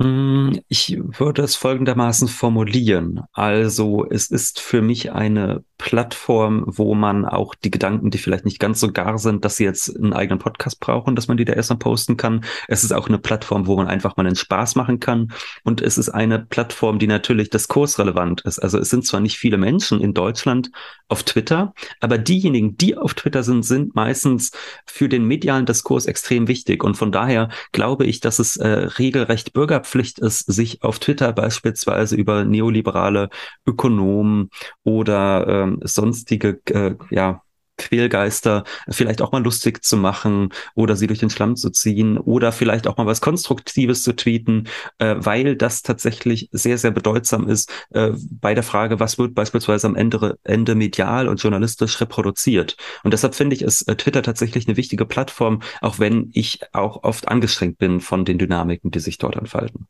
[0.00, 3.20] Hm, ich würde es folgendermaßen formulieren.
[3.32, 8.58] Also es ist für mich eine Plattform, wo man auch die Gedanken, die vielleicht nicht
[8.58, 11.52] ganz so gar sind, dass sie jetzt einen eigenen Podcast brauchen, dass man die da
[11.52, 12.44] erstmal posten kann.
[12.66, 15.32] Es ist auch eine Plattform, wo man einfach mal einen Spaß machen kann.
[15.62, 18.58] Und es ist eine Plattform, die natürlich diskursrelevant ist.
[18.58, 20.72] Also es sind zwar nicht viele Menschen in Deutschland
[21.06, 24.50] auf Twitter, aber diejenigen, die auf Twitter sind, sind meistens
[24.86, 26.82] für den medialen Diskurs extrem wichtig.
[26.82, 31.32] Und von daher glaube ich, dass es äh, regelrecht Bürger Pflicht ist, sich auf Twitter
[31.32, 33.28] beispielsweise über neoliberale
[33.66, 34.50] Ökonomen
[34.82, 37.43] oder ähm, sonstige äh, ja,
[37.76, 42.52] Quälgeister vielleicht auch mal lustig zu machen oder sie durch den Schlamm zu ziehen oder
[42.52, 44.68] vielleicht auch mal was Konstruktives zu tweeten,
[44.98, 49.86] äh, weil das tatsächlich sehr, sehr bedeutsam ist äh, bei der Frage, was wird beispielsweise
[49.86, 52.76] am Ende, Ende medial und journalistisch reproduziert.
[53.02, 57.02] Und deshalb finde ich, ist äh, Twitter tatsächlich eine wichtige Plattform, auch wenn ich auch
[57.02, 59.86] oft angestrengt bin von den Dynamiken, die sich dort entfalten.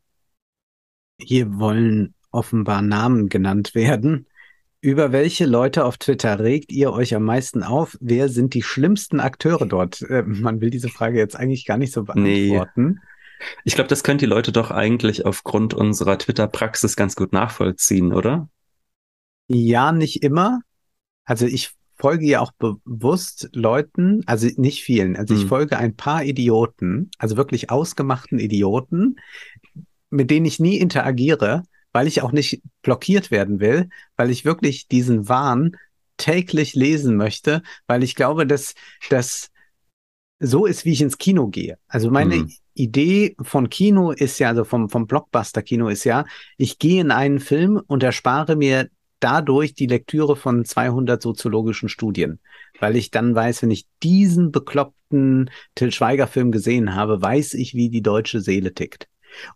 [1.17, 4.27] Hier wollen offenbar Namen genannt werden.
[4.85, 7.97] Über welche Leute auf Twitter regt ihr euch am meisten auf?
[8.01, 10.03] Wer sind die schlimmsten Akteure dort?
[10.03, 12.85] Äh, man will diese Frage jetzt eigentlich gar nicht so beantworten.
[12.85, 13.47] Nee.
[13.63, 18.47] Ich glaube, das können die Leute doch eigentlich aufgrund unserer Twitter-Praxis ganz gut nachvollziehen, oder?
[19.47, 20.59] Ja, nicht immer.
[21.23, 25.15] Also ich folge ja auch bewusst Leuten, also nicht vielen.
[25.15, 25.47] Also ich hm.
[25.47, 29.15] folge ein paar Idioten, also wirklich ausgemachten Idioten,
[30.11, 31.63] mit denen ich nie interagiere,
[31.95, 33.87] weil ich auch nicht blockiert werden will,
[34.17, 35.77] weil ich wirklich diesen Wahn
[36.17, 38.73] täglich lesen möchte, weil ich glaube, dass
[39.09, 39.49] das
[40.37, 41.77] so ist, wie ich ins Kino gehe.
[41.87, 42.51] Also meine mhm.
[42.73, 46.25] Idee von Kino ist ja, also vom, vom Blockbuster-Kino ist ja,
[46.57, 48.89] ich gehe in einen Film und erspare mir
[49.21, 52.41] dadurch die Lektüre von 200 soziologischen Studien,
[52.77, 57.73] weil ich dann weiß, wenn ich diesen bekloppten Till Schweiger Film gesehen habe, weiß ich,
[57.73, 59.07] wie die deutsche Seele tickt.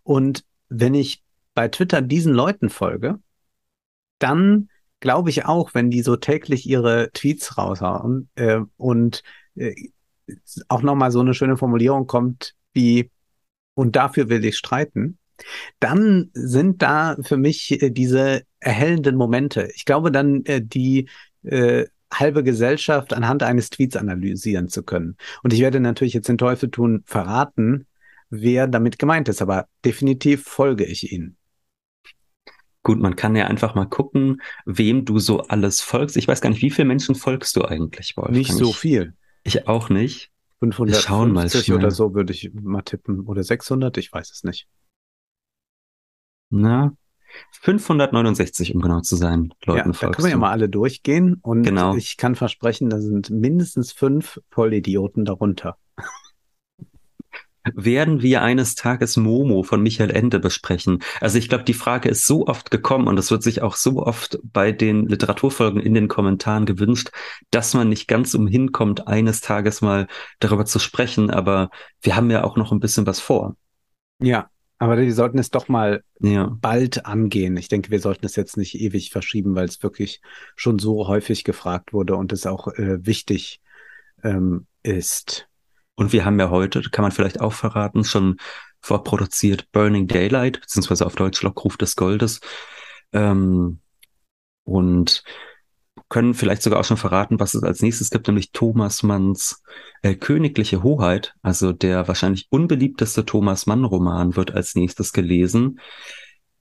[0.04, 1.22] Und wenn ich
[1.60, 3.18] bei Twitter diesen Leuten folge,
[4.18, 9.22] dann glaube ich auch, wenn die so täglich ihre Tweets raushauen äh, und
[9.56, 9.74] äh,
[10.68, 13.10] auch nochmal so eine schöne Formulierung kommt wie,
[13.74, 15.18] und dafür will ich streiten,
[15.80, 19.68] dann sind da für mich äh, diese erhellenden Momente.
[19.74, 21.10] Ich glaube dann, äh, die
[21.42, 25.18] äh, halbe Gesellschaft anhand eines Tweets analysieren zu können.
[25.42, 27.86] Und ich werde natürlich jetzt den Teufel tun, verraten,
[28.30, 31.36] wer damit gemeint ist, aber definitiv folge ich ihnen.
[32.90, 36.16] Gut, man kann ja einfach mal gucken, wem du so alles folgst.
[36.16, 38.30] Ich weiß gar nicht, wie viele Menschen folgst du eigentlich, Wolf?
[38.30, 39.14] Nicht so viel.
[39.44, 40.32] Ich auch nicht.
[40.58, 43.20] 550 oder so würde ich mal tippen.
[43.20, 44.66] Oder 600, ich weiß es nicht.
[46.50, 46.96] Na,
[47.52, 51.62] 569, um genau zu sein, Leuten ja, Da können wir ja mal alle durchgehen und
[51.62, 51.94] genau.
[51.94, 55.78] ich kann versprechen, da sind mindestens fünf Vollidioten darunter
[57.74, 61.02] werden wir eines Tages Momo von Michael Ende besprechen?
[61.20, 64.04] Also ich glaube, die Frage ist so oft gekommen und es wird sich auch so
[64.04, 67.10] oft bei den Literaturfolgen in den Kommentaren gewünscht,
[67.50, 70.06] dass man nicht ganz umhin kommt, eines Tages mal
[70.38, 71.30] darüber zu sprechen.
[71.30, 73.56] Aber wir haben ja auch noch ein bisschen was vor.
[74.20, 74.50] Ja,
[74.80, 76.56] aber wir sollten es doch mal ja.
[76.58, 77.58] bald angehen.
[77.58, 80.22] Ich denke, wir sollten es jetzt nicht ewig verschieben, weil es wirklich
[80.56, 83.60] schon so häufig gefragt wurde und es auch äh, wichtig
[84.22, 85.49] ähm, ist.
[86.00, 88.38] Und wir haben ja heute, kann man vielleicht auch verraten, schon
[88.80, 92.40] vorproduziert Burning Daylight, beziehungsweise auf Deutsch Lockruf des Goldes.
[93.12, 93.80] Ähm,
[94.64, 95.22] und
[96.08, 99.62] können vielleicht sogar auch schon verraten, was es als nächstes gibt, nämlich Thomas Manns
[100.00, 105.80] äh, Königliche Hoheit, also der wahrscheinlich unbeliebteste Thomas Mann-Roman wird als nächstes gelesen.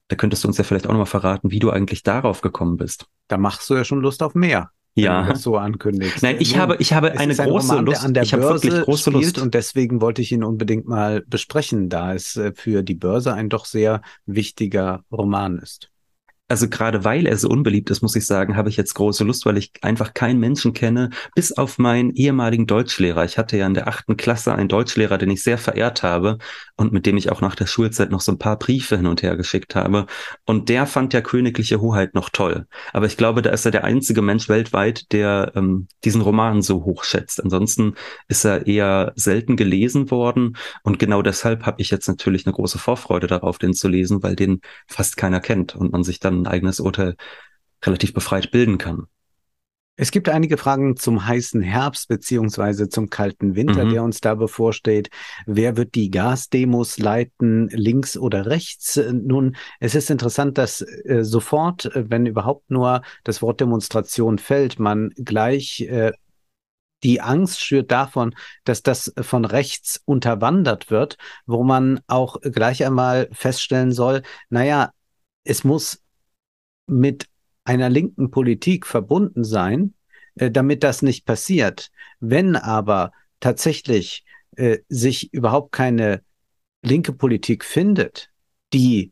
[0.10, 3.06] Da könntest du uns ja vielleicht auch nochmal verraten, wie du eigentlich darauf gekommen bist.
[3.30, 5.28] Da machst du ja schon Lust auf mehr ja.
[5.28, 6.24] das so ankündigst.
[6.24, 8.04] Nein, ich habe, ich habe eine ein große Roman, Lust.
[8.04, 9.40] An der ich Börse habe wirklich große Lust.
[9.40, 13.50] Und deswegen wollte ich ihn unbedingt mal besprechen, da es äh, für die Börse ein
[13.50, 15.90] doch sehr wichtiger Roman ist
[16.50, 19.46] also gerade weil er so unbeliebt ist, muss ich sagen, habe ich jetzt große Lust,
[19.46, 23.24] weil ich einfach keinen Menschen kenne, bis auf meinen ehemaligen Deutschlehrer.
[23.24, 26.40] Ich hatte ja in der achten Klasse einen Deutschlehrer, den ich sehr verehrt habe
[26.76, 29.22] und mit dem ich auch nach der Schulzeit noch so ein paar Briefe hin und
[29.22, 30.08] her geschickt habe.
[30.46, 32.66] Und der fand ja königliche Hoheit noch toll.
[32.94, 36.84] Aber ich glaube, da ist er der einzige Mensch weltweit, der ähm, diesen Roman so
[36.84, 37.44] hoch schätzt.
[37.44, 37.94] Ansonsten
[38.28, 40.58] ist er eher selten gelesen worden.
[40.82, 44.36] Und genau deshalb habe ich jetzt natürlich eine große Vorfreude darauf, den zu lesen, weil
[44.36, 47.16] den fast keiner kennt und man sich dann ein eigenes Urteil
[47.84, 49.08] relativ befreit bilden kann.
[50.02, 53.90] Es gibt einige Fragen zum heißen Herbst beziehungsweise zum kalten Winter, mhm.
[53.90, 55.10] der uns da bevorsteht.
[55.46, 58.98] Wer wird die Gasdemos leiten, links oder rechts?
[59.12, 65.10] Nun, es ist interessant, dass äh, sofort, wenn überhaupt nur das Wort Demonstration fällt, man
[65.18, 66.14] gleich äh,
[67.04, 68.34] die Angst schürt davon,
[68.64, 74.92] dass das von rechts unterwandert wird, wo man auch gleich einmal feststellen soll, naja,
[75.44, 76.02] es muss
[76.90, 77.28] mit
[77.64, 79.94] einer linken Politik verbunden sein,
[80.36, 81.92] äh, damit das nicht passiert.
[82.20, 84.26] Wenn aber tatsächlich
[84.56, 86.22] äh, sich überhaupt keine
[86.82, 88.30] linke Politik findet,
[88.74, 89.12] die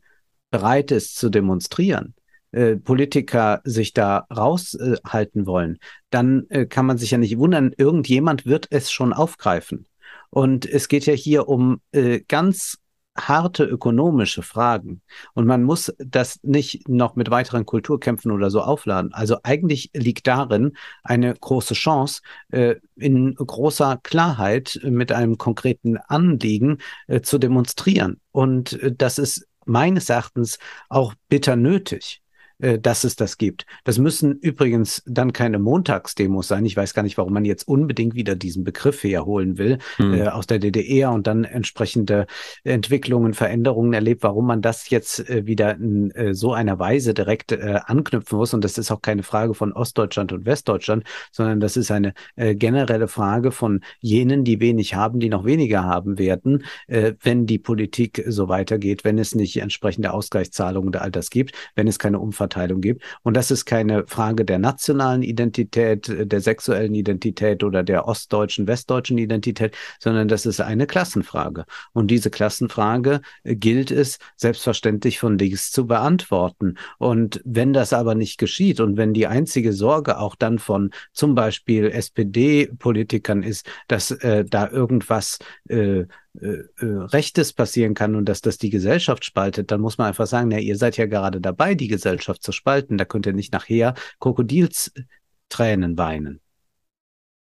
[0.50, 2.14] bereit ist zu demonstrieren,
[2.52, 5.78] äh, Politiker sich da raushalten wollen,
[6.10, 9.86] dann kann man sich ja nicht wundern, irgendjemand wird es schon aufgreifen.
[10.30, 11.80] Und es geht ja hier um
[12.28, 12.78] ganz
[13.18, 15.02] harte ökonomische Fragen.
[15.34, 19.12] Und man muss das nicht noch mit weiteren Kulturkämpfen oder so aufladen.
[19.12, 26.78] Also eigentlich liegt darin eine große Chance, äh, in großer Klarheit mit einem konkreten Anliegen
[27.06, 28.20] äh, zu demonstrieren.
[28.32, 30.58] Und äh, das ist meines Erachtens
[30.88, 32.22] auch bitter nötig
[32.58, 33.66] äh, dass es das gibt.
[33.84, 36.66] Das müssen übrigens dann keine Montagsdemos sein.
[36.66, 40.14] Ich weiß gar nicht, warum man jetzt unbedingt wieder diesen Begriff herholen will hm.
[40.14, 42.26] äh, aus der DDR und dann entsprechende
[42.64, 47.52] Entwicklungen, Veränderungen erlebt, warum man das jetzt äh, wieder in äh, so einer Weise direkt
[47.52, 48.52] äh, anknüpfen muss.
[48.54, 52.56] Und das ist auch keine Frage von Ostdeutschland und Westdeutschland, sondern das ist eine äh,
[52.56, 57.60] generelle Frage von jenen, die wenig haben, die noch weniger haben werden, äh, wenn die
[57.60, 62.18] Politik so weitergeht, wenn es nicht entsprechende Ausgleichszahlungen oder all das gibt, wenn es keine
[62.18, 63.02] Umverteilung Geschlechterverteilung gibt.
[63.22, 69.18] Und das ist keine Frage der nationalen Identität, der sexuellen Identität oder der ostdeutschen, westdeutschen
[69.18, 71.64] Identität, sondern das ist eine Klassenfrage.
[71.92, 76.76] Und diese Klassenfrage gilt es selbstverständlich von links zu beantworten.
[76.98, 81.34] Und wenn das aber nicht geschieht und wenn die einzige Sorge auch dann von zum
[81.34, 85.38] Beispiel SPD-Politikern ist, dass äh, da irgendwas
[85.68, 86.04] äh,
[86.40, 90.26] äh, äh, Rechtes passieren kann und dass das die Gesellschaft spaltet, dann muss man einfach
[90.26, 92.98] sagen, na, ihr seid ja gerade dabei, die Gesellschaft zu spalten.
[92.98, 96.40] Da könnt ihr nicht nachher Krokodilstränen weinen.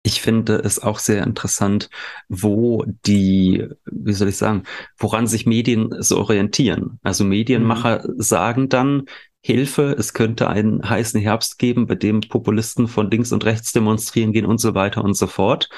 [0.02, 1.90] Ich finde es auch sehr interessant,
[2.28, 4.62] wo die, wie soll ich sagen,
[4.96, 7.00] woran sich Medien so orientieren.
[7.02, 8.22] Also Medienmacher mhm.
[8.22, 9.06] sagen dann,
[9.40, 14.32] Hilfe, es könnte einen heißen Herbst geben, bei dem Populisten von links und rechts demonstrieren
[14.32, 15.68] gehen und so weiter und so fort.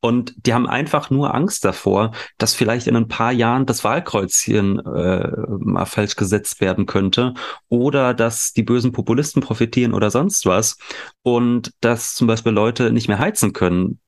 [0.00, 4.78] Und die haben einfach nur Angst davor, dass vielleicht in ein paar Jahren das Wahlkreuzchen
[4.78, 5.28] äh,
[5.58, 7.34] mal falsch gesetzt werden könnte
[7.68, 10.78] oder dass die bösen Populisten profitieren oder sonst was
[11.22, 13.98] und dass zum Beispiel Leute nicht mehr heizen können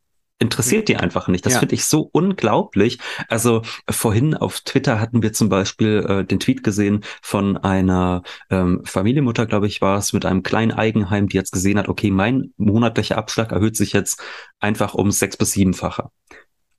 [0.41, 1.47] interessiert die einfach nicht.
[1.47, 1.59] Das ja.
[1.61, 2.99] finde ich so unglaublich.
[3.29, 8.81] Also vorhin auf Twitter hatten wir zum Beispiel äh, den Tweet gesehen von einer ähm,
[8.85, 12.53] Familienmutter, glaube ich, war es, mit einem kleinen Eigenheim, die jetzt gesehen hat, okay, mein
[12.57, 14.23] monatlicher Abschlag erhöht sich jetzt
[14.59, 16.11] einfach um sechs bis siebenfache.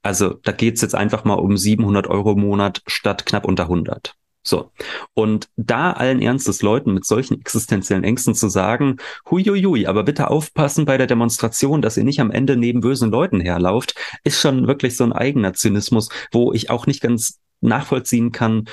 [0.02, 4.16] Also da geht's jetzt einfach mal um 700 Euro im Monat statt knapp unter 100.
[4.44, 4.72] So.
[5.14, 8.98] Und da allen Ernstes Leuten mit solchen existenziellen Ängsten zu sagen,
[9.30, 13.40] huiuiui, aber bitte aufpassen bei der Demonstration, dass ihr nicht am Ende neben bösen Leuten
[13.40, 18.66] herlauft, ist schon wirklich so ein eigener Zynismus, wo ich auch nicht ganz nachvollziehen kann,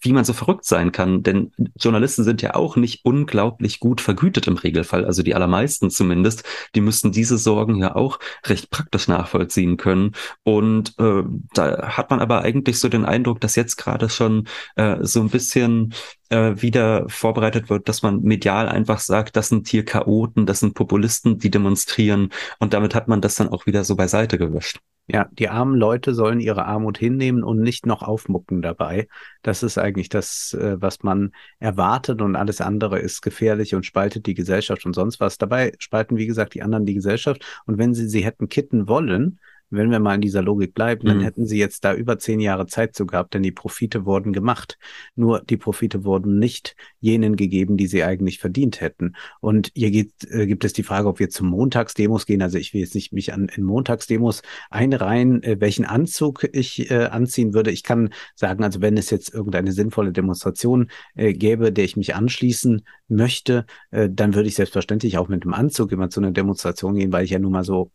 [0.00, 1.22] wie man so verrückt sein kann.
[1.22, 5.04] Denn Journalisten sind ja auch nicht unglaublich gut vergütet im Regelfall.
[5.04, 6.44] Also die allermeisten zumindest.
[6.74, 10.12] Die müssten diese Sorgen ja auch recht praktisch nachvollziehen können.
[10.42, 11.22] Und äh,
[11.54, 15.30] da hat man aber eigentlich so den Eindruck, dass jetzt gerade schon äh, so ein
[15.30, 15.94] bisschen
[16.30, 20.74] äh, wieder vorbereitet wird, dass man medial einfach sagt, das sind hier Chaoten, das sind
[20.74, 22.30] Populisten, die demonstrieren.
[22.58, 24.80] Und damit hat man das dann auch wieder so beiseite gewischt.
[25.08, 29.06] Ja, die armen Leute sollen ihre Armut hinnehmen und nicht noch aufmucken dabei.
[29.42, 34.26] Das ist eigentlich das, äh, was man erwartet und alles andere ist gefährlich und spaltet
[34.26, 35.38] die Gesellschaft und sonst was.
[35.38, 37.44] Dabei spalten, wie gesagt, die anderen die Gesellschaft.
[37.66, 39.38] Und wenn sie sie hätten kitten wollen,
[39.70, 41.22] wenn wir mal in dieser Logik bleiben, dann mhm.
[41.22, 44.78] hätten sie jetzt da über zehn Jahre Zeit zu gehabt, denn die Profite wurden gemacht.
[45.14, 49.16] Nur die Profite wurden nicht jenen gegeben, die sie eigentlich verdient hätten.
[49.40, 52.42] Und hier geht, äh, gibt es die Frage, ob wir zu Montagsdemos gehen.
[52.42, 57.06] Also ich will jetzt nicht mich an in Montagsdemos einreihen, äh, welchen Anzug ich äh,
[57.06, 57.70] anziehen würde.
[57.70, 62.14] Ich kann sagen, also wenn es jetzt irgendeine sinnvolle Demonstration äh, gäbe, der ich mich
[62.14, 66.94] anschließen möchte, äh, dann würde ich selbstverständlich auch mit dem Anzug immer zu einer Demonstration
[66.94, 67.90] gehen, weil ich ja nun mal so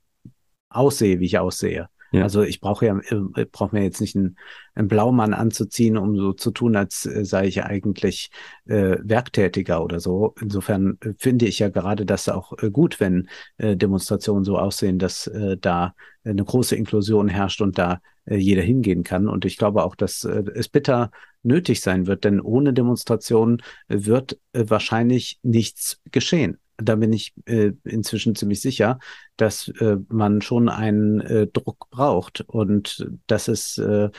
[0.72, 1.90] aussehe, wie ich aussehe.
[2.12, 2.24] Ja.
[2.24, 4.38] Also ich brauche ja, äh, brauche mir jetzt nicht einen,
[4.76, 8.32] einen Blaumann anzuziehen, um so zu tun, als äh, sei ich eigentlich
[8.66, 10.36] äh, Werktätiger oder so.
[10.42, 15.28] Insofern äh, finde ich ja gerade das auch gut, wenn äh, Demonstrationen so aussehen, dass
[15.28, 15.96] äh, da
[16.26, 19.28] eine große Inklusion herrscht und da jeder hingehen kann.
[19.28, 21.10] Und ich glaube auch, dass äh, es bitter
[21.42, 27.72] nötig sein wird, denn ohne Demonstrationen wird äh, wahrscheinlich nichts geschehen da bin ich äh,
[27.84, 29.00] inzwischen ziemlich sicher,
[29.38, 32.42] dass äh, man schon einen äh, Druck braucht.
[32.42, 34.10] Und das ist äh,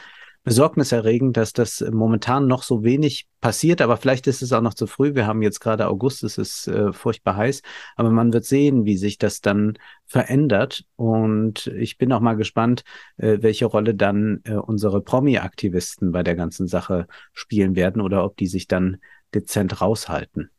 [0.45, 4.87] besorgniserregend, dass das momentan noch so wenig passiert, aber vielleicht ist es auch noch zu
[4.87, 5.15] früh.
[5.15, 7.63] Wir haben jetzt gerade August, es ist äh, furchtbar heiß,
[7.97, 10.85] aber man wird sehen, wie sich das dann verändert.
[10.97, 12.83] Und ich bin auch mal gespannt,
[13.19, 18.37] äh, welche Rolle dann äh, unsere Promi-Aktivisten bei der ganzen Sache spielen werden oder ob
[18.37, 18.99] die sich dann
[19.35, 20.51] dezent raushalten.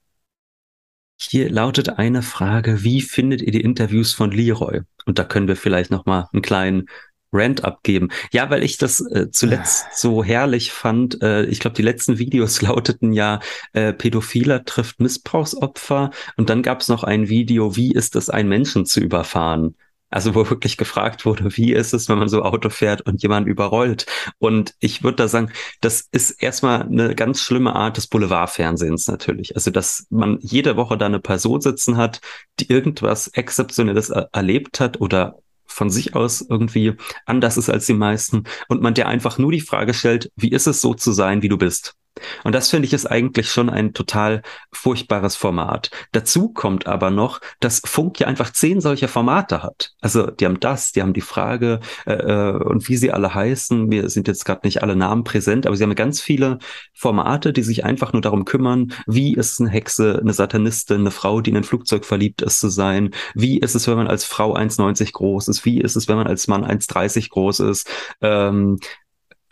[1.18, 4.82] Hier lautet eine Frage, wie findet ihr die Interviews von Leroy?
[5.06, 6.88] Und da können wir vielleicht noch mal einen kleinen
[7.34, 8.10] Rant abgeben.
[8.32, 11.22] Ja, weil ich das äh, zuletzt so herrlich fand.
[11.22, 13.40] Äh, ich glaube, die letzten Videos lauteten ja,
[13.74, 16.12] äh, Pädophiler trifft Missbrauchsopfer.
[16.38, 19.76] Und dann gab es noch ein Video, wie ist es, einen Menschen zu überfahren?
[20.14, 23.48] Also wo wirklich gefragt wurde, wie ist es, wenn man so Auto fährt und jemand
[23.48, 24.06] überrollt?
[24.38, 25.52] Und ich würde da sagen,
[25.82, 29.56] das ist erstmal eine ganz schlimme Art des Boulevardfernsehens natürlich.
[29.56, 32.22] Also dass man jede Woche da eine Person sitzen hat,
[32.60, 36.94] die irgendwas Exzeptionelles erlebt hat oder von sich aus irgendwie
[37.26, 40.68] anders ist als die meisten und man dir einfach nur die Frage stellt, wie ist
[40.68, 41.96] es so zu sein, wie du bist?
[42.44, 44.42] Und das finde ich ist eigentlich schon ein total
[44.72, 45.90] furchtbares Format.
[46.12, 49.94] Dazu kommt aber noch, dass Funk ja einfach zehn solcher Formate hat.
[50.02, 53.86] Also die haben das, die haben die Frage äh, äh und wie sie alle heißen.
[53.88, 56.60] Mir sind jetzt gerade nicht alle Namen präsent, aber sie haben ganz viele
[56.94, 61.42] Formate, die sich einfach nur darum kümmern, wie ist eine Hexe, eine Satanistin, eine Frau,
[61.42, 63.12] die in ein Flugzeug verliebt ist zu sein.
[63.34, 65.66] Wie ist es, wenn man als Frau 1,90 groß ist?
[65.66, 67.90] Wie ist es, wenn man als Mann 1,30 groß ist?
[68.22, 68.80] Ähm,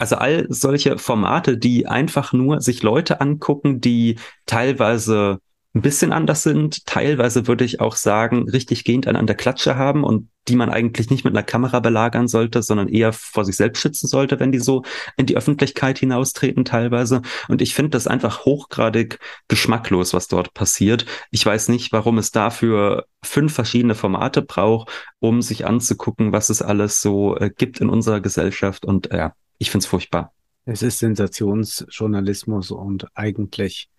[0.01, 5.39] also all solche Formate, die einfach nur sich Leute angucken, die teilweise
[5.75, 6.87] ein bisschen anders sind.
[6.87, 11.11] Teilweise würde ich auch sagen, richtig gehend an der Klatsche haben und die man eigentlich
[11.11, 14.59] nicht mit einer Kamera belagern sollte, sondern eher vor sich selbst schützen sollte, wenn die
[14.59, 14.81] so
[15.17, 17.21] in die Öffentlichkeit hinaustreten teilweise.
[17.47, 21.05] Und ich finde das einfach hochgradig geschmacklos, was dort passiert.
[21.29, 24.89] Ich weiß nicht, warum es dafür fünf verschiedene Formate braucht,
[25.19, 28.83] um sich anzugucken, was es alles so äh, gibt in unserer Gesellschaft.
[28.83, 30.34] Und ja, ich finde es furchtbar.
[30.66, 33.91] Es ist Sensationsjournalismus und eigentlich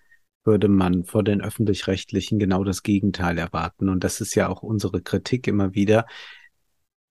[0.43, 3.89] würde man vor den öffentlich-rechtlichen genau das Gegenteil erwarten.
[3.89, 6.07] Und das ist ja auch unsere Kritik immer wieder.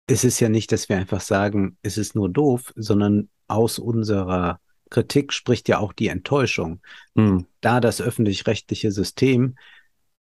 [0.08, 4.60] Es ist ja nicht, dass wir einfach sagen, es ist nur doof, sondern aus unserer
[4.90, 6.82] Kritik spricht ja auch die Enttäuschung.
[7.16, 7.46] Hm.
[7.62, 9.60] Da das öffentlich-rechtliche System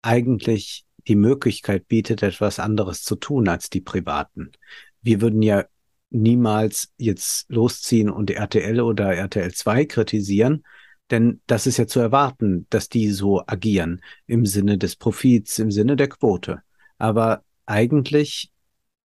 [0.03, 4.53] eigentlich die Möglichkeit bietet, etwas anderes zu tun als die Privaten.
[5.01, 5.65] Wir würden ja
[6.11, 10.65] niemals jetzt losziehen und RTL oder RTL 2 kritisieren,
[11.11, 15.71] denn das ist ja zu erwarten, dass die so agieren im Sinne des Profits, im
[15.71, 16.63] Sinne der Quote.
[16.99, 18.51] Aber eigentlich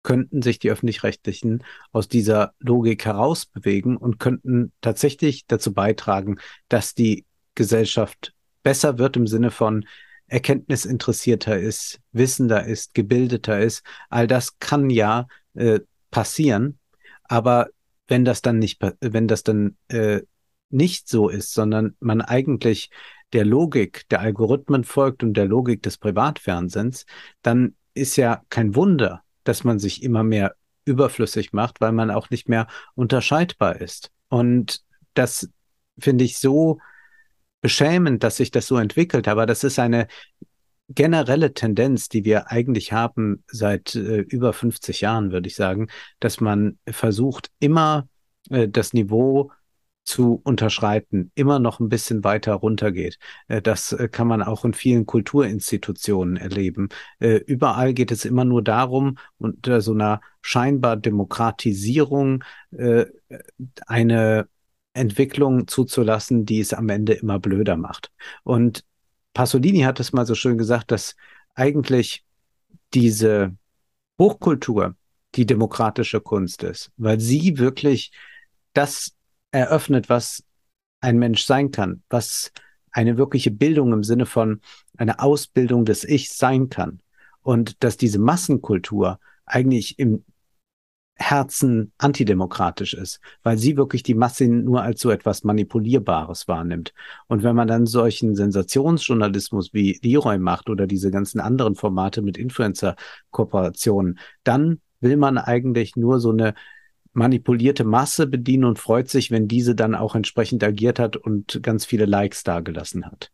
[0.03, 6.39] könnten sich die öffentlich-rechtlichen aus dieser Logik herausbewegen und könnten tatsächlich dazu beitragen,
[6.69, 7.25] dass die
[7.55, 9.85] Gesellschaft besser wird im Sinne von
[10.27, 13.83] erkenntnisinteressierter ist, wissender ist, gebildeter ist.
[14.09, 15.81] All das kann ja äh,
[16.11, 16.79] passieren,
[17.25, 17.69] aber
[18.09, 20.23] wenn das dann nicht, wenn das dann äh,
[20.71, 22.91] nicht so ist, sondern man eigentlich
[23.33, 27.07] der Logik der Algorithmen folgt und der Logik des Privatfernsehens,
[27.43, 30.55] dann ist ja kein Wunder, dass man sich immer mehr
[30.85, 34.11] überflüssig macht, weil man auch nicht mehr unterscheidbar ist.
[34.29, 34.83] Und
[35.15, 35.49] das
[35.99, 36.79] finde ich so
[37.61, 39.29] beschämend, dass sich das so entwickelt.
[39.29, 40.09] Aber das ist eine
[40.95, 45.89] generelle Tendenz, die wir eigentlich haben seit äh, über 50 Jahren, würde ich sagen,
[46.21, 48.09] dass man versucht, immer
[48.51, 49.51] äh, das Niveau
[50.05, 53.19] zu unterschreiten, immer noch ein bisschen weiter runtergeht.
[53.49, 56.89] Äh, das äh, kann man auch in vielen Kulturinstitutionen erleben.
[57.21, 62.43] Äh, überall geht es immer nur darum, unter so einer scheinbar Demokratisierung
[63.87, 64.49] eine
[64.95, 68.11] Entwicklung zuzulassen, die es am Ende immer blöder macht.
[68.43, 68.85] Und
[69.35, 71.17] Pasolini hat es mal so schön gesagt, dass
[71.55, 72.25] eigentlich
[72.95, 73.55] diese
[74.19, 74.97] Hochkultur
[75.35, 78.13] die demokratische Kunst ist, weil sie wirklich
[78.75, 79.15] das
[79.51, 80.45] eröffnet, was
[81.01, 82.53] ein Mensch sein kann, was
[82.91, 84.61] eine wirkliche Bildung im Sinne von
[84.97, 87.01] einer Ausbildung des Ichs sein kann.
[87.41, 90.25] Und dass diese Massenkultur eigentlich im
[91.23, 96.93] Herzen antidemokratisch ist, weil sie wirklich die Masse nur als so etwas Manipulierbares wahrnimmt.
[97.29, 102.37] Und wenn man dann solchen Sensationsjournalismus wie Leroy macht oder diese ganzen anderen Formate mit
[102.37, 106.55] Influencer-Kooperationen, dann will man eigentlich nur so eine
[107.13, 111.85] manipulierte Masse bedienen und freut sich, wenn diese dann auch entsprechend agiert hat und ganz
[111.85, 113.31] viele Likes dagelassen hat.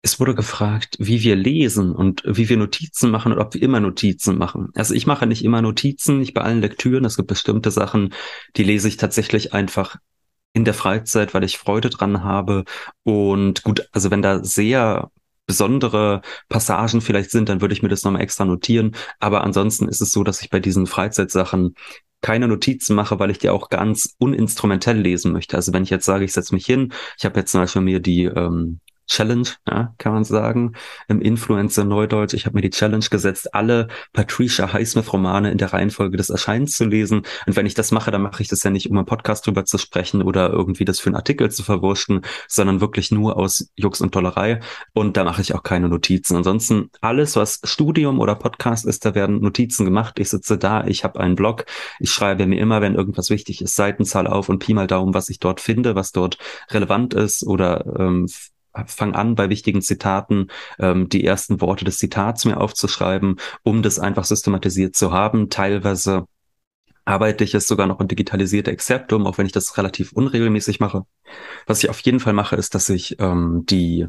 [0.00, 3.80] Es wurde gefragt, wie wir lesen und wie wir Notizen machen und ob wir immer
[3.80, 4.70] Notizen machen.
[4.74, 7.04] Also ich mache nicht immer Notizen, nicht bei allen Lektüren.
[7.04, 8.14] Es gibt bestimmte Sachen,
[8.56, 9.96] die lese ich tatsächlich einfach
[10.52, 12.64] in der Freizeit, weil ich Freude dran habe.
[13.02, 15.10] Und gut, also wenn da sehr
[15.46, 18.94] besondere Passagen vielleicht sind, dann würde ich mir das nochmal extra notieren.
[19.18, 21.74] Aber ansonsten ist es so, dass ich bei diesen Freizeitsachen
[22.20, 25.56] keine Notizen mache, weil ich die auch ganz uninstrumentell lesen möchte.
[25.56, 28.00] Also wenn ich jetzt sage, ich setze mich hin, ich habe jetzt zum Beispiel mir
[28.00, 30.74] die ähm, Challenge, ja, kann man sagen,
[31.08, 32.34] im Influencer Neudeutsch.
[32.34, 36.84] Ich habe mir die Challenge gesetzt, alle Patricia Highsmith-Romane in der Reihenfolge des Erscheinens zu
[36.84, 37.22] lesen.
[37.46, 39.64] Und wenn ich das mache, dann mache ich das ja nicht, um im Podcast drüber
[39.64, 44.00] zu sprechen oder irgendwie das für einen Artikel zu verwurschen, sondern wirklich nur aus Jux
[44.00, 44.60] und Tollerei.
[44.92, 46.36] Und da mache ich auch keine Notizen.
[46.36, 50.18] Ansonsten alles, was Studium oder Podcast ist, da werden Notizen gemacht.
[50.18, 51.64] Ich sitze da, ich habe einen Blog,
[51.98, 55.30] ich schreibe mir immer, wenn irgendwas wichtig ist, Seitenzahl auf und Pi mal Daumen, was
[55.30, 56.38] ich dort finde, was dort
[56.70, 58.26] relevant ist oder ähm,
[58.86, 60.48] fang an, bei wichtigen Zitaten
[60.78, 65.50] ähm, die ersten Worte des Zitats mir aufzuschreiben, um das einfach systematisiert zu haben.
[65.50, 66.26] Teilweise
[67.04, 71.04] arbeite ich es sogar noch in digitalisierte Exzeptum, auch wenn ich das relativ unregelmäßig mache.
[71.66, 74.06] Was ich auf jeden Fall mache, ist, dass ich ähm, die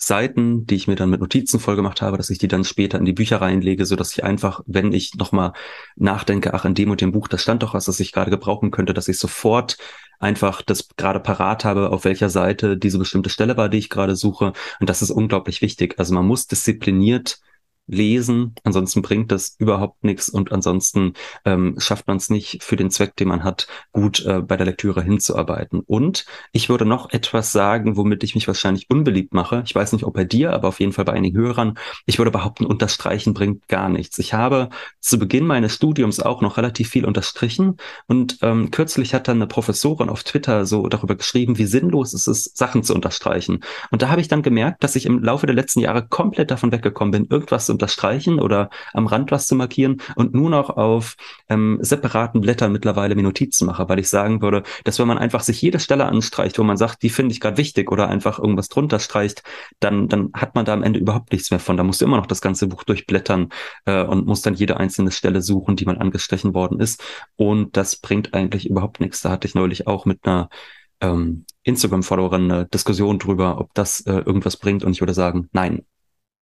[0.00, 3.04] Seiten, die ich mir dann mit Notizen vollgemacht habe, dass ich die dann später in
[3.04, 5.54] die Bücher reinlege, so dass ich einfach, wenn ich nochmal
[5.96, 8.70] nachdenke, ach, in dem und dem Buch, das stand doch was, das ich gerade gebrauchen
[8.70, 9.76] könnte, dass ich sofort
[10.20, 14.14] einfach das gerade parat habe, auf welcher Seite diese bestimmte Stelle war, die ich gerade
[14.14, 14.52] suche.
[14.78, 15.96] Und das ist unglaublich wichtig.
[15.98, 17.40] Also man muss diszipliniert
[17.88, 18.54] lesen.
[18.64, 21.14] Ansonsten bringt das überhaupt nichts und ansonsten
[21.44, 24.66] ähm, schafft man es nicht für den Zweck, den man hat, gut äh, bei der
[24.66, 25.80] Lektüre hinzuarbeiten.
[25.80, 29.62] Und ich würde noch etwas sagen, womit ich mich wahrscheinlich unbeliebt mache.
[29.64, 31.78] Ich weiß nicht, ob bei dir, aber auf jeden Fall bei einigen Hörern.
[32.06, 34.18] Ich würde behaupten, unterstreichen bringt gar nichts.
[34.18, 34.68] Ich habe
[35.00, 37.76] zu Beginn meines Studiums auch noch relativ viel unterstrichen
[38.06, 42.26] und ähm, kürzlich hat dann eine Professorin auf Twitter so darüber geschrieben, wie sinnlos es
[42.26, 43.60] ist, Sachen zu unterstreichen.
[43.90, 46.72] Und da habe ich dann gemerkt, dass ich im Laufe der letzten Jahre komplett davon
[46.72, 51.16] weggekommen bin, irgendwas zu unterstreichen oder am Rand was zu markieren und nur noch auf
[51.48, 55.42] ähm, separaten Blättern mittlerweile mir Notizen mache, weil ich sagen würde, dass wenn man einfach
[55.42, 58.68] sich jede Stelle anstreicht, wo man sagt, die finde ich gerade wichtig oder einfach irgendwas
[58.68, 59.44] drunter streicht,
[59.78, 61.76] dann, dann hat man da am Ende überhaupt nichts mehr von.
[61.76, 63.50] Da musst du immer noch das ganze Buch durchblättern
[63.84, 67.02] äh, und musst dann jede einzelne Stelle suchen, die mal angestrichen worden ist.
[67.36, 69.20] Und das bringt eigentlich überhaupt nichts.
[69.20, 70.48] Da hatte ich neulich auch mit einer
[71.00, 74.84] ähm, Instagram-Followerin eine Diskussion drüber, ob das äh, irgendwas bringt.
[74.84, 75.84] Und ich würde sagen, nein,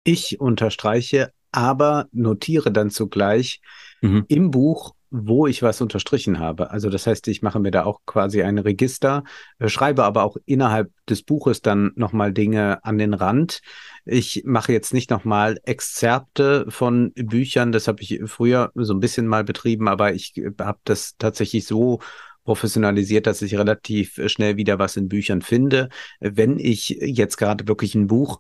[0.04, 3.62] ich unterstreiche, aber notiere dann zugleich
[4.02, 4.26] mhm.
[4.28, 6.72] im Buch, wo ich was unterstrichen habe.
[6.72, 9.26] Also das heißt, ich mache mir da auch quasi ein Register,
[9.60, 13.60] äh, schreibe aber auch innerhalb des Buches dann nochmal Dinge an den Rand.
[14.06, 19.28] Ich mache jetzt nicht nochmal Exzerpte von Büchern, das habe ich früher so ein bisschen
[19.28, 22.00] mal betrieben, aber ich äh, habe das tatsächlich so
[22.46, 25.90] professionalisiert, dass ich relativ schnell wieder was in Büchern finde.
[26.20, 28.40] Wenn ich jetzt gerade wirklich ein Buch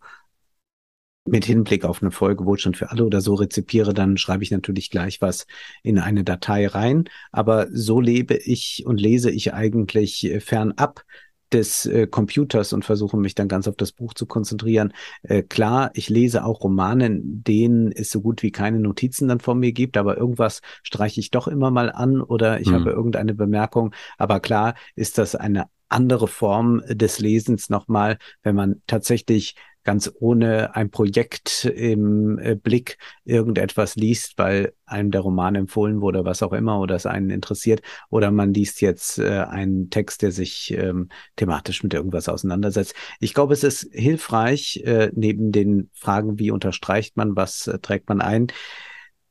[1.25, 4.89] mit Hinblick auf eine Folge Wohlstand für alle oder so rezipiere, dann schreibe ich natürlich
[4.89, 5.45] gleich was
[5.83, 7.05] in eine Datei rein.
[7.31, 11.03] Aber so lebe ich und lese ich eigentlich äh, fernab
[11.51, 14.93] des äh, Computers und versuche mich dann ganz auf das Buch zu konzentrieren.
[15.23, 19.39] Äh, klar, ich lese auch Romane, in denen es so gut wie keine Notizen dann
[19.39, 22.75] von mir gibt, aber irgendwas streiche ich doch immer mal an oder ich mhm.
[22.75, 23.93] habe irgendeine Bemerkung.
[24.17, 30.75] Aber klar ist das eine andere Form des Lesens nochmal, wenn man tatsächlich ganz ohne
[30.75, 36.53] ein Projekt im äh, Blick irgendetwas liest, weil einem der Roman empfohlen wurde, was auch
[36.53, 41.09] immer, oder es einen interessiert, oder man liest jetzt äh, einen Text, der sich ähm,
[41.35, 42.93] thematisch mit irgendwas auseinandersetzt.
[43.19, 48.21] Ich glaube, es ist hilfreich, äh, neben den Fragen, wie unterstreicht man, was trägt man
[48.21, 48.47] ein,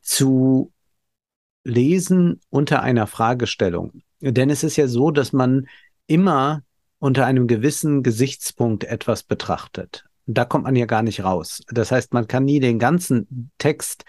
[0.01, 0.73] zu
[1.63, 4.03] lesen unter einer Fragestellung.
[4.21, 5.69] Denn es ist ja so, dass man
[6.07, 6.63] immer
[6.99, 11.63] unter einem gewissen Gesichtspunkt etwas betrachtet da kommt man ja gar nicht raus.
[11.71, 14.05] Das heißt, man kann nie den ganzen Text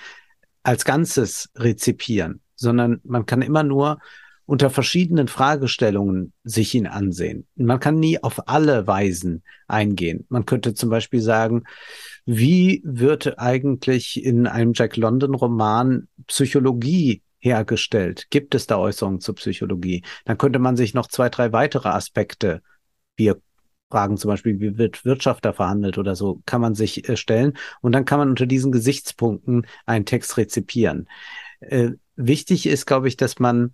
[0.64, 4.00] als Ganzes rezipieren, sondern man kann immer nur
[4.46, 7.48] unter verschiedenen Fragestellungen sich ihn ansehen.
[7.56, 10.26] Man kann nie auf alle Weisen eingehen.
[10.30, 11.64] Man könnte zum Beispiel sagen,
[12.26, 18.28] wie wird eigentlich in einem Jack London Roman Psychologie hergestellt?
[18.30, 20.04] Gibt es da Äußerungen zur Psychologie?
[20.26, 22.62] Dann könnte man sich noch zwei, drei weitere Aspekte,
[23.16, 23.32] wie
[23.92, 27.54] Fragen, zum Beispiel, wie wird Wirtschaft da verhandelt oder so, kann man sich äh, stellen.
[27.82, 31.08] Und dann kann man unter diesen Gesichtspunkten einen Text rezipieren.
[31.60, 33.74] Äh, wichtig ist, glaube ich, dass man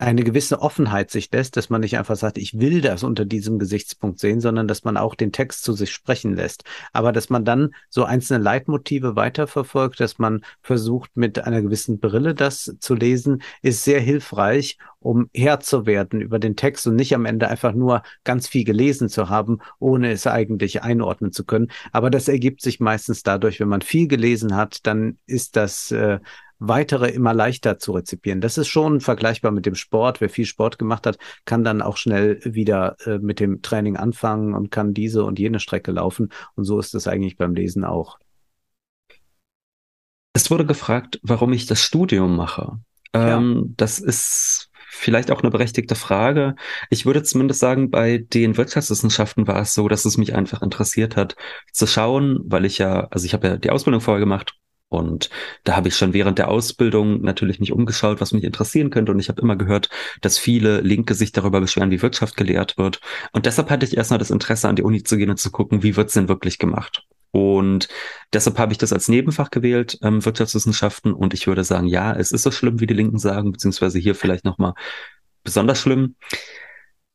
[0.00, 3.58] eine gewisse Offenheit sich lässt, dass man nicht einfach sagt, ich will das unter diesem
[3.58, 6.64] Gesichtspunkt sehen, sondern dass man auch den Text zu sich sprechen lässt.
[6.94, 12.34] Aber dass man dann so einzelne Leitmotive weiterverfolgt, dass man versucht, mit einer gewissen Brille
[12.34, 17.14] das zu lesen, ist sehr hilfreich, um Herr zu werden über den Text und nicht
[17.14, 21.70] am Ende einfach nur ganz viel gelesen zu haben, ohne es eigentlich einordnen zu können.
[21.92, 26.20] Aber das ergibt sich meistens dadurch, wenn man viel gelesen hat, dann ist das äh,
[26.60, 28.40] weitere immer leichter zu rezipieren.
[28.40, 30.20] Das ist schon vergleichbar mit dem Sport.
[30.20, 34.54] Wer viel Sport gemacht hat, kann dann auch schnell wieder äh, mit dem Training anfangen
[34.54, 36.28] und kann diese und jene Strecke laufen.
[36.54, 38.18] Und so ist es eigentlich beim Lesen auch.
[40.32, 42.78] Es wurde gefragt, warum ich das Studium mache.
[43.14, 43.38] Ja.
[43.38, 46.56] Ähm, das ist vielleicht auch eine berechtigte Frage.
[46.90, 51.16] Ich würde zumindest sagen, bei den Wirtschaftswissenschaften war es so, dass es mich einfach interessiert
[51.16, 51.36] hat,
[51.72, 54.60] zu schauen, weil ich ja, also ich habe ja die Ausbildung vorher gemacht
[54.90, 55.30] und
[55.62, 59.12] da habe ich schon während der Ausbildung natürlich mich umgeschaut, was mich interessieren könnte.
[59.12, 59.88] Und ich habe immer gehört,
[60.20, 63.00] dass viele Linke sich darüber beschweren, wie Wirtschaft gelehrt wird.
[63.32, 65.84] Und deshalb hatte ich erstmal das Interesse, an die Uni zu gehen und zu gucken,
[65.84, 67.04] wie wird's denn wirklich gemacht.
[67.30, 67.88] Und
[68.32, 71.12] deshalb habe ich das als Nebenfach gewählt, ähm, Wirtschaftswissenschaften.
[71.12, 74.16] Und ich würde sagen, ja, es ist so schlimm, wie die Linken sagen, beziehungsweise hier
[74.16, 74.74] vielleicht nochmal
[75.44, 76.16] besonders schlimm.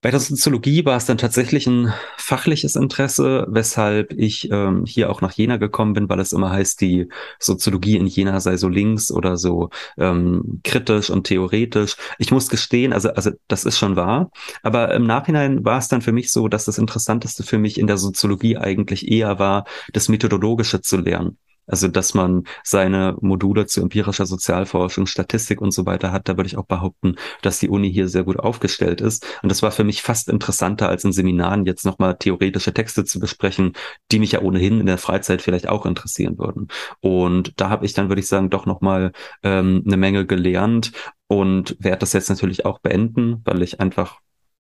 [0.06, 5.22] Bei der Soziologie war es dann tatsächlich ein fachliches Interesse, weshalb ich ähm, hier auch
[5.22, 7.08] nach Jena gekommen bin, weil es immer heißt, die
[7.40, 11.96] Soziologie in Jena sei so links oder so ähm, kritisch und theoretisch.
[12.20, 14.30] Ich muss gestehen, also, also das ist schon wahr,
[14.62, 17.88] aber im Nachhinein war es dann für mich so, dass das Interessanteste für mich in
[17.88, 21.40] der Soziologie eigentlich eher war, das Methodologische zu lernen.
[21.68, 26.48] Also, dass man seine Module zu empirischer Sozialforschung, Statistik und so weiter hat, da würde
[26.48, 29.26] ich auch behaupten, dass die Uni hier sehr gut aufgestellt ist.
[29.42, 33.20] Und das war für mich fast interessanter, als in Seminaren jetzt nochmal theoretische Texte zu
[33.20, 33.74] besprechen,
[34.12, 36.68] die mich ja ohnehin in der Freizeit vielleicht auch interessieren würden.
[37.02, 39.12] Und da habe ich dann, würde ich sagen, doch nochmal
[39.44, 40.92] ähm, eine Menge gelernt
[41.28, 44.20] und werde das jetzt natürlich auch beenden, weil ich einfach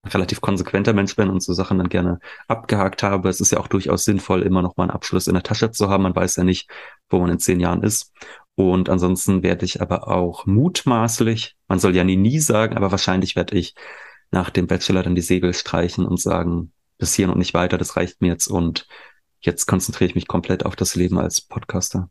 [0.05, 3.29] relativ konsequenter Mensch bin und so Sachen dann gerne abgehakt habe.
[3.29, 5.89] Es ist ja auch durchaus sinnvoll, immer noch mal einen Abschluss in der Tasche zu
[5.89, 6.03] haben.
[6.03, 6.69] Man weiß ja nicht,
[7.09, 8.11] wo man in zehn Jahren ist.
[8.55, 13.35] Und ansonsten werde ich aber auch mutmaßlich, man soll ja nie, nie sagen, aber wahrscheinlich
[13.35, 13.75] werde ich
[14.31, 17.95] nach dem Bachelor dann die Segel streichen und sagen, bis hier und nicht weiter, das
[17.95, 18.87] reicht mir jetzt und
[19.39, 22.09] jetzt konzentriere ich mich komplett auf das Leben als Podcaster.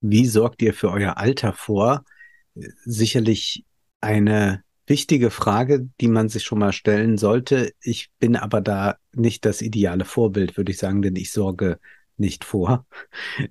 [0.00, 2.04] Wie sorgt ihr für euer Alter vor?
[2.54, 3.64] Sicherlich
[4.00, 7.72] eine wichtige Frage, die man sich schon mal stellen sollte.
[7.80, 11.78] Ich bin aber da nicht das ideale Vorbild, würde ich sagen, denn ich sorge
[12.16, 12.86] nicht vor.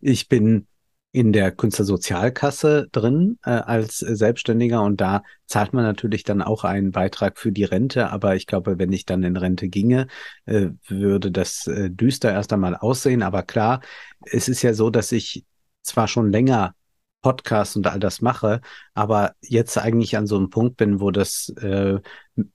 [0.01, 0.67] Ich bin
[1.11, 6.91] in der Künstlersozialkasse drin äh, als Selbstständiger und da zahlt man natürlich dann auch einen
[6.91, 10.07] Beitrag für die Rente, aber ich glaube, wenn ich dann in Rente ginge,
[10.45, 13.23] äh, würde das äh, düster erst einmal aussehen.
[13.23, 13.81] Aber klar,
[14.25, 15.45] es ist ja so, dass ich
[15.81, 16.75] zwar schon länger
[17.21, 18.61] Podcasts und all das mache,
[18.93, 21.99] aber jetzt eigentlich an so einem Punkt bin, wo das äh,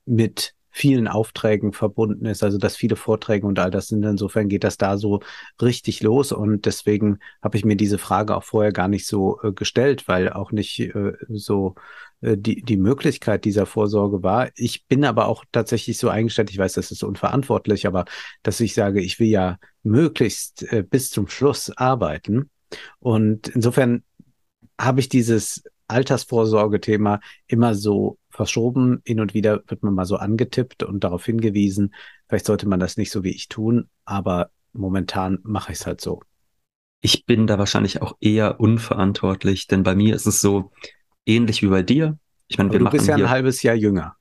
[0.05, 4.03] mit vielen Aufträgen verbunden ist, also dass viele Vorträge und all das sind.
[4.05, 5.21] Insofern geht das da so
[5.61, 9.53] richtig los und deswegen habe ich mir diese Frage auch vorher gar nicht so äh,
[9.53, 11.75] gestellt, weil auch nicht äh, so
[12.23, 14.51] äh, die, die Möglichkeit dieser Vorsorge war.
[14.57, 18.07] Ich bin aber auch tatsächlich so eingestellt, ich weiß, das ist unverantwortlich, aber
[18.43, 22.49] dass ich sage, ich will ja möglichst äh, bis zum Schluss arbeiten.
[22.99, 24.03] Und insofern
[24.83, 29.01] habe ich dieses Altersvorsorgethema immer so verschoben.
[29.05, 31.95] Hin und wieder wird man mal so angetippt und darauf hingewiesen,
[32.29, 36.01] vielleicht sollte man das nicht so wie ich tun, aber momentan mache ich es halt
[36.01, 36.21] so.
[37.01, 40.73] Ich bin da wahrscheinlich auch eher unverantwortlich, denn bei mir ist es so
[41.27, 42.19] ähnlich wie bei dir.
[42.49, 44.17] Ich meine, wir du bist ja ein halbes Jahr jünger.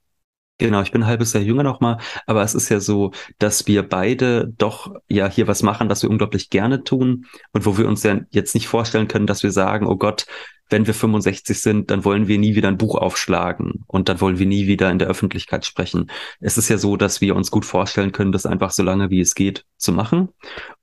[0.62, 1.98] Genau, ich bin ein halbes Jahr jünger nochmal,
[2.28, 6.10] aber es ist ja so, dass wir beide doch ja hier was machen, was wir
[6.12, 9.88] unglaublich gerne tun und wo wir uns ja jetzt nicht vorstellen können, dass wir sagen,
[9.88, 10.28] oh Gott,
[10.70, 14.38] wenn wir 65 sind, dann wollen wir nie wieder ein Buch aufschlagen und dann wollen
[14.38, 16.12] wir nie wieder in der Öffentlichkeit sprechen.
[16.40, 19.20] Es ist ja so, dass wir uns gut vorstellen können, das einfach so lange wie
[19.20, 20.30] es geht zu machen.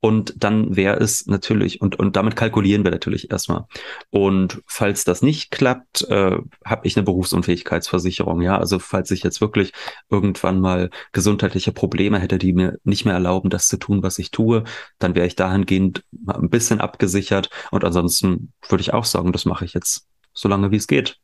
[0.01, 3.67] Und dann wäre es natürlich, und, und damit kalkulieren wir natürlich erstmal.
[4.11, 8.43] Und falls das nicht klappt, äh, habe ich eine Berufsunfähigkeitsversicherung.
[8.43, 9.73] Ja, also falls ich jetzt wirklich
[10.11, 14.31] irgendwann mal gesundheitliche Probleme hätte, die mir nicht mehr erlauben, das zu tun, was ich
[14.31, 14.65] tue,
[14.99, 17.51] dann wäre ich dahingehend mal ein bisschen abgesichert.
[17.71, 21.19] Und ansonsten würde ich auch sagen, das mache ich jetzt so lange, wie es geht.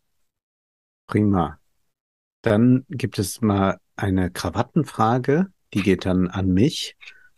[1.07, 1.59] Prima.
[2.43, 6.97] Dann gibt es mal eine Krawattenfrage, die geht dann an mich.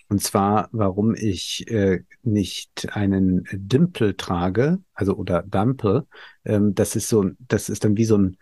[0.09, 6.07] Und zwar, warum ich äh, nicht einen Dimpel trage, also oder Dampel.
[6.44, 8.36] Ähm, das ist so, das ist dann wie so ein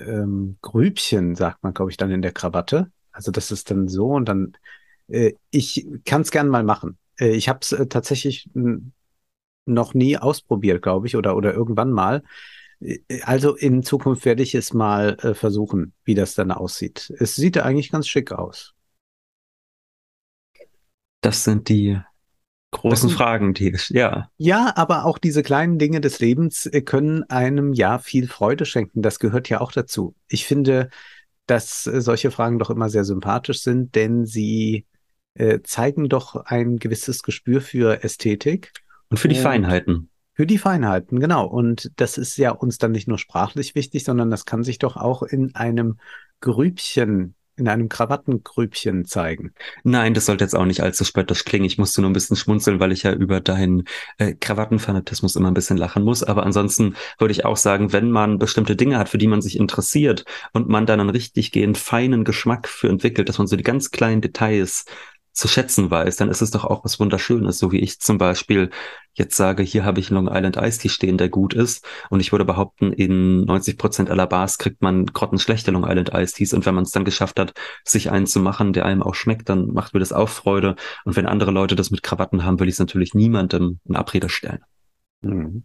[0.00, 2.90] ähm, Grübchen, sagt man, glaube ich, dann in der Krawatte.
[3.12, 4.56] Also das ist dann so und dann,
[5.08, 6.98] äh, ich kann es gern mal machen.
[7.18, 8.50] Äh, ich habe es äh, tatsächlich
[9.64, 12.22] noch nie ausprobiert, glaube ich, oder, oder irgendwann mal.
[13.22, 17.12] Also in Zukunft werde ich es mal äh, versuchen, wie das dann aussieht.
[17.18, 18.75] Es sieht eigentlich ganz schick aus.
[21.26, 21.98] Das sind die
[22.70, 24.30] großen das, Fragen, die, ja.
[24.36, 29.02] Ja, aber auch diese kleinen Dinge des Lebens äh, können einem ja viel Freude schenken.
[29.02, 30.14] Das gehört ja auch dazu.
[30.28, 30.88] Ich finde,
[31.46, 34.86] dass äh, solche Fragen doch immer sehr sympathisch sind, denn sie
[35.34, 38.72] äh, zeigen doch ein gewisses Gespür für Ästhetik
[39.10, 40.10] und für die und Feinheiten.
[40.34, 41.44] Für die Feinheiten, genau.
[41.44, 44.96] Und das ist ja uns dann nicht nur sprachlich wichtig, sondern das kann sich doch
[44.96, 45.98] auch in einem
[46.40, 49.52] Grübchen in einem Krawattengrübchen zeigen.
[49.82, 51.64] Nein, das sollte jetzt auch nicht allzu spöttisch klingen.
[51.64, 53.84] Ich musste nur ein bisschen schmunzeln, weil ich ja über deinen
[54.18, 56.22] äh, Krawattenfanatismus immer ein bisschen lachen muss.
[56.22, 59.58] Aber ansonsten würde ich auch sagen, wenn man bestimmte Dinge hat, für die man sich
[59.58, 63.62] interessiert und man dann einen richtig gehend feinen Geschmack für entwickelt, dass man so die
[63.62, 64.84] ganz kleinen Details
[65.36, 68.70] zu schätzen weiß, dann ist es doch auch was Wunderschönes, so wie ich zum Beispiel
[69.12, 71.86] jetzt sage, hier habe ich Long Island Ice Tea stehen, der gut ist.
[72.08, 76.34] Und ich würde behaupten, in 90 Prozent aller Bars kriegt man grottenschlechte Long Island Ice
[76.34, 76.54] Teas.
[76.54, 77.52] Und wenn man es dann geschafft hat,
[77.84, 80.74] sich einen zu machen, der einem auch schmeckt, dann macht mir das auch Freude.
[81.04, 84.30] Und wenn andere Leute das mit Krawatten haben, will ich es natürlich niemandem in Abrede
[84.30, 84.64] stellen.
[85.20, 85.64] Mhm.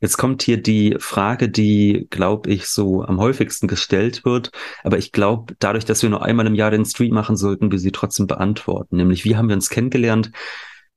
[0.00, 4.50] Jetzt kommt hier die Frage, die, glaube ich, so am häufigsten gestellt wird.
[4.84, 7.78] Aber ich glaube, dadurch, dass wir nur einmal im Jahr den Stream machen, sollten wir
[7.78, 8.96] sie trotzdem beantworten.
[8.96, 10.32] Nämlich, wie haben wir uns kennengelernt?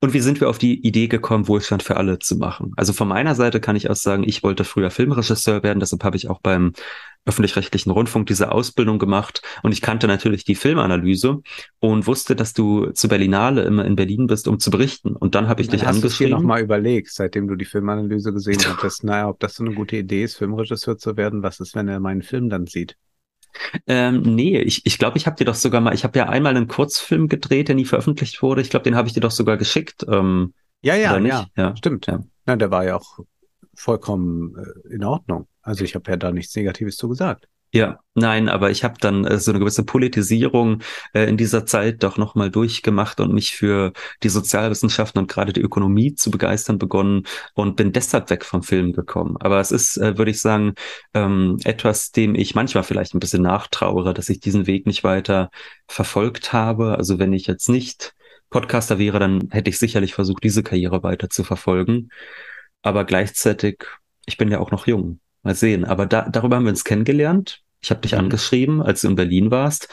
[0.01, 2.71] Und wie sind wir auf die Idee gekommen, Wohlstand für alle zu machen?
[2.77, 6.15] Also von meiner Seite kann ich auch sagen, ich wollte früher Filmregisseur werden, deshalb habe
[6.15, 6.71] ich auch beim
[7.25, 11.41] öffentlich-rechtlichen Rundfunk diese Ausbildung gemacht und ich kannte natürlich die Filmanalyse
[11.79, 15.17] und wusste, dass du zu Berlinale immer in Berlin bist, um zu berichten.
[15.17, 16.11] Und dann habe ich dann dich hast angeschrieben.
[16.11, 19.65] Hast du dir nochmal überlegt, seitdem du die Filmanalyse gesehen hattest, naja, ob das so
[19.65, 22.95] eine gute Idee ist, Filmregisseur zu werden, was ist, wenn er meinen Film dann sieht?
[23.87, 26.55] Ähm, nee, ich ich, glaube, ich habe dir doch sogar mal, ich habe ja einmal
[26.55, 28.61] einen Kurzfilm gedreht, der nie veröffentlicht wurde.
[28.61, 30.05] Ich glaube, den habe ich dir doch sogar geschickt.
[30.07, 32.07] Ähm, ja, ja, ja, ja, stimmt.
[32.07, 32.23] Ja.
[32.45, 33.19] Na, der war ja auch
[33.73, 35.47] vollkommen äh, in Ordnung.
[35.61, 37.47] Also ich habe ja da nichts Negatives zu gesagt.
[37.71, 40.81] Ja, nein, aber ich habe dann äh, so eine gewisse Politisierung
[41.13, 43.93] äh, in dieser Zeit doch nochmal durchgemacht und mich für
[44.23, 48.91] die Sozialwissenschaften und gerade die Ökonomie zu begeistern begonnen und bin deshalb weg vom Film
[48.93, 49.37] gekommen.
[49.39, 50.73] Aber es ist, äh, würde ich sagen,
[51.13, 55.51] ähm, etwas, dem ich manchmal vielleicht ein bisschen nachtrauere, dass ich diesen Weg nicht weiter
[55.87, 56.97] verfolgt habe.
[56.97, 58.15] Also wenn ich jetzt nicht
[58.49, 62.09] Podcaster wäre, dann hätte ich sicherlich versucht, diese Karriere weiter zu verfolgen.
[62.81, 63.83] Aber gleichzeitig,
[64.25, 65.19] ich bin ja auch noch jung.
[65.43, 65.85] Mal sehen.
[65.85, 67.63] Aber da, darüber haben wir uns kennengelernt.
[67.81, 68.19] Ich habe dich mhm.
[68.19, 69.89] angeschrieben, als du in Berlin warst.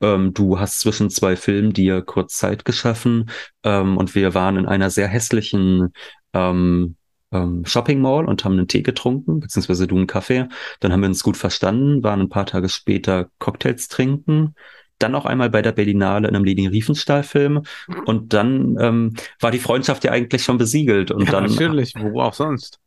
[0.00, 3.30] Ähm, du hast zwischen zwei Filmen dir kurz Zeit geschaffen
[3.64, 5.92] ähm, und wir waren in einer sehr hässlichen
[6.32, 6.96] ähm,
[7.32, 10.48] ähm, Shopping Mall und haben einen Tee getrunken, beziehungsweise du einen Kaffee.
[10.80, 14.54] Dann haben wir uns gut verstanden, waren ein paar Tage später Cocktails trinken.
[14.98, 17.62] Dann auch einmal bei der Berlinale in einem Leni Riefenstahl-Film.
[18.06, 21.10] Und dann ähm, war die Freundschaft ja eigentlich schon besiegelt.
[21.10, 22.80] Und ja, dann, natürlich, wo auch sonst.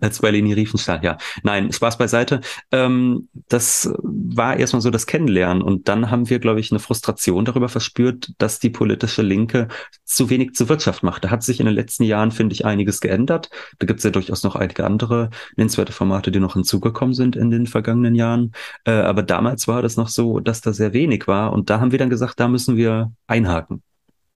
[0.00, 1.16] Als bei Leni Riefenstahl, ja.
[1.42, 2.40] Nein, Spaß beiseite.
[2.72, 5.62] Ähm, das war erstmal so das Kennenlernen.
[5.62, 9.68] Und dann haben wir, glaube ich, eine Frustration darüber verspürt, dass die politische Linke
[10.04, 11.24] zu wenig zur Wirtschaft macht.
[11.24, 13.50] Da hat sich in den letzten Jahren, finde ich, einiges geändert.
[13.78, 17.50] Da gibt es ja durchaus noch einige andere nennenswerte Formate, die noch hinzugekommen sind in
[17.50, 18.52] den vergangenen Jahren.
[18.84, 21.52] Äh, aber damals war das noch so, dass da sehr wenig war.
[21.52, 23.82] Und da haben wir dann gesagt, da müssen wir einhaken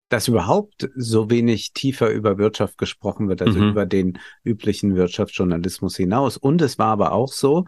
[0.08, 3.70] dass überhaupt so wenig tiefer über Wirtschaft gesprochen wird, also mhm.
[3.70, 6.36] über den üblichen Wirtschaftsjournalismus hinaus.
[6.36, 7.66] Und es war aber auch so,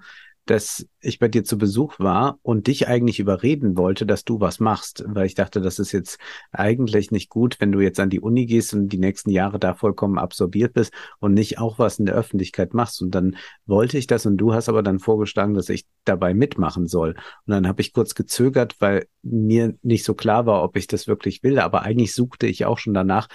[0.51, 4.59] dass ich bei dir zu Besuch war und dich eigentlich überreden wollte, dass du was
[4.59, 6.18] machst, weil ich dachte, das ist jetzt
[6.51, 9.74] eigentlich nicht gut, wenn du jetzt an die Uni gehst und die nächsten Jahre da
[9.74, 13.01] vollkommen absorbiert bist und nicht auch was in der Öffentlichkeit machst.
[13.01, 16.89] Und dann wollte ich das und du hast aber dann vorgeschlagen, dass ich dabei mitmachen
[16.89, 17.10] soll.
[17.10, 21.06] Und dann habe ich kurz gezögert, weil mir nicht so klar war, ob ich das
[21.06, 21.60] wirklich will.
[21.60, 23.28] Aber eigentlich suchte ich auch schon danach,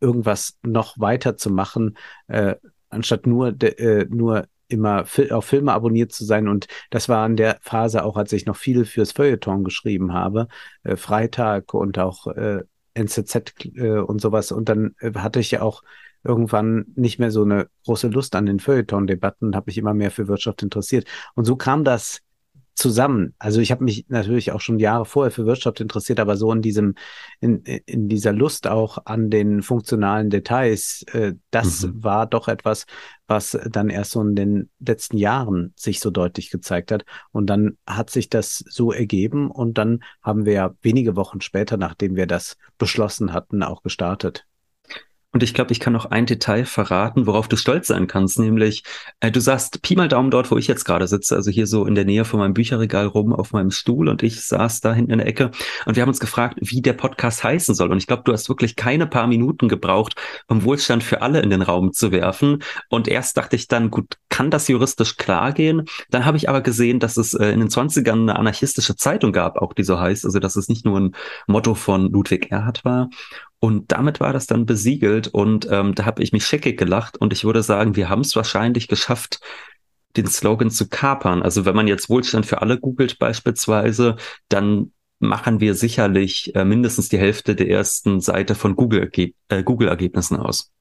[0.00, 2.56] irgendwas noch weiter zu machen, äh,
[2.88, 6.48] anstatt nur, äh, nur immer auf Filme abonniert zu sein.
[6.48, 10.48] Und das war in der Phase auch, als ich noch viel fürs Feuilleton geschrieben habe,
[10.84, 12.62] äh, Freitag und auch äh,
[12.94, 14.52] NZZ äh, und sowas.
[14.52, 15.82] Und dann äh, hatte ich ja auch
[16.24, 20.28] irgendwann nicht mehr so eine große Lust an den Feuilleton-Debatten, habe mich immer mehr für
[20.28, 21.06] Wirtschaft interessiert.
[21.34, 22.20] Und so kam das
[22.78, 23.34] zusammen.
[23.38, 26.62] Also ich habe mich natürlich auch schon Jahre vorher für Wirtschaft interessiert, aber so in
[26.62, 26.94] diesem,
[27.40, 32.04] in, in dieser Lust auch an den funktionalen Details, äh, das mhm.
[32.04, 32.86] war doch etwas,
[33.26, 37.04] was dann erst so in den letzten Jahren sich so deutlich gezeigt hat.
[37.32, 41.76] Und dann hat sich das so ergeben und dann haben wir ja wenige Wochen später,
[41.76, 44.46] nachdem wir das beschlossen hatten, auch gestartet.
[45.32, 48.82] Und ich glaube, ich kann noch ein Detail verraten, worauf du stolz sein kannst, nämlich
[49.20, 51.84] äh, du sagst Pi mal Daumen dort, wo ich jetzt gerade sitze, also hier so
[51.84, 55.12] in der Nähe von meinem Bücherregal rum auf meinem Stuhl und ich saß da hinten
[55.12, 55.50] in der Ecke
[55.84, 57.92] und wir haben uns gefragt, wie der Podcast heißen soll.
[57.92, 60.14] Und ich glaube, du hast wirklich keine paar Minuten gebraucht,
[60.48, 62.62] um Wohlstand für alle in den Raum zu werfen.
[62.88, 65.84] Und erst dachte ich dann, gut, kann das juristisch klar gehen?
[66.10, 69.58] Dann habe ich aber gesehen, dass es äh, in den 20ern eine anarchistische Zeitung gab,
[69.58, 71.14] auch die so heißt, also dass es nicht nur ein
[71.46, 73.10] Motto von Ludwig Erhard war.
[73.60, 77.32] Und damit war das dann besiegelt und ähm, da habe ich mich scheckig gelacht und
[77.32, 79.40] ich würde sagen, wir haben es wahrscheinlich geschafft,
[80.16, 81.42] den Slogan zu kapern.
[81.42, 84.16] Also wenn man jetzt Wohlstand für alle googelt beispielsweise,
[84.48, 89.10] dann machen wir sicherlich äh, mindestens die Hälfte der ersten Seite von Google,
[89.48, 90.72] äh, Google aus.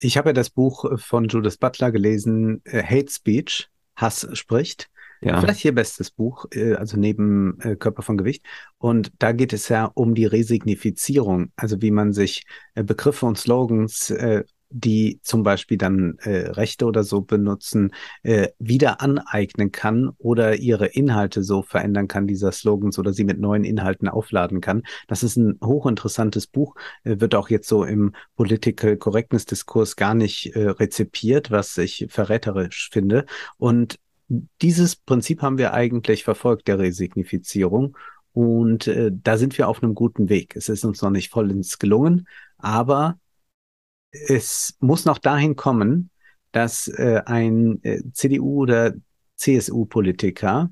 [0.00, 4.88] Ich habe ja das Buch von Judith Butler gelesen, äh, Hate Speech, Hass spricht.
[5.22, 5.40] Ja.
[5.40, 8.44] Vielleicht ihr bestes Buch, äh, also neben äh, Körper von Gewicht.
[8.78, 12.44] Und da geht es ja um die Resignifizierung, also wie man sich
[12.74, 14.12] äh, Begriffe und Slogans
[14.72, 17.92] die zum Beispiel dann äh, Rechte oder so benutzen,
[18.22, 23.38] äh, wieder aneignen kann oder ihre Inhalte so verändern kann, dieser Slogans oder sie mit
[23.38, 24.82] neuen Inhalten aufladen kann.
[25.08, 26.74] Das ist ein hochinteressantes Buch,
[27.04, 32.88] wird auch jetzt so im Political Correctness Diskurs gar nicht äh, rezipiert, was ich verräterisch
[32.90, 33.26] finde.
[33.58, 33.98] Und
[34.60, 37.96] dieses Prinzip haben wir eigentlich verfolgt, der Resignifizierung.
[38.32, 40.56] Und äh, da sind wir auf einem guten Weg.
[40.56, 42.26] Es ist uns noch nicht vollends gelungen,
[42.56, 43.18] aber
[44.10, 46.10] es muss noch dahin kommen,
[46.50, 48.94] dass äh, ein äh, CDU oder
[49.36, 50.70] CSU-Politiker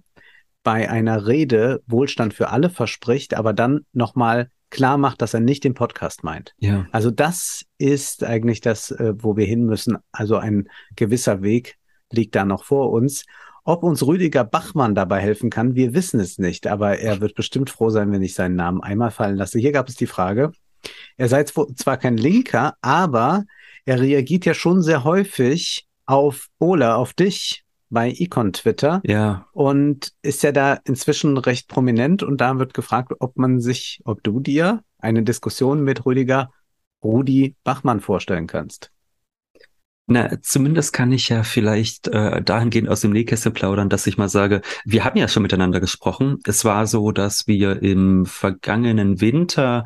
[0.62, 5.64] bei einer Rede Wohlstand für alle verspricht, aber dann nochmal klar macht, dass er nicht
[5.64, 6.54] den Podcast meint.
[6.58, 6.86] Ja.
[6.92, 9.98] Also das ist eigentlich das, äh, wo wir hin müssen.
[10.12, 11.76] Also ein gewisser Weg
[12.10, 13.24] liegt da noch vor uns.
[13.70, 17.70] Ob uns Rüdiger Bachmann dabei helfen kann, wir wissen es nicht, aber er wird bestimmt
[17.70, 19.60] froh sein, wenn ich seinen Namen einmal fallen lasse.
[19.60, 20.50] Hier gab es die Frage,
[21.16, 23.44] er sei zwar kein Linker, aber
[23.84, 29.02] er reagiert ja schon sehr häufig auf Ola, auf dich bei Econ Twitter.
[29.04, 29.46] Ja.
[29.52, 34.24] Und ist ja da inzwischen recht prominent und da wird gefragt, ob man sich, ob
[34.24, 36.50] du dir eine Diskussion mit Rüdiger
[37.04, 38.90] Rudi Bachmann vorstellen kannst.
[40.12, 44.28] Na, zumindest kann ich ja vielleicht äh, dahingehend aus dem Nähkästchen plaudern, dass ich mal
[44.28, 46.38] sage, wir haben ja schon miteinander gesprochen.
[46.44, 49.84] Es war so, dass wir im vergangenen Winter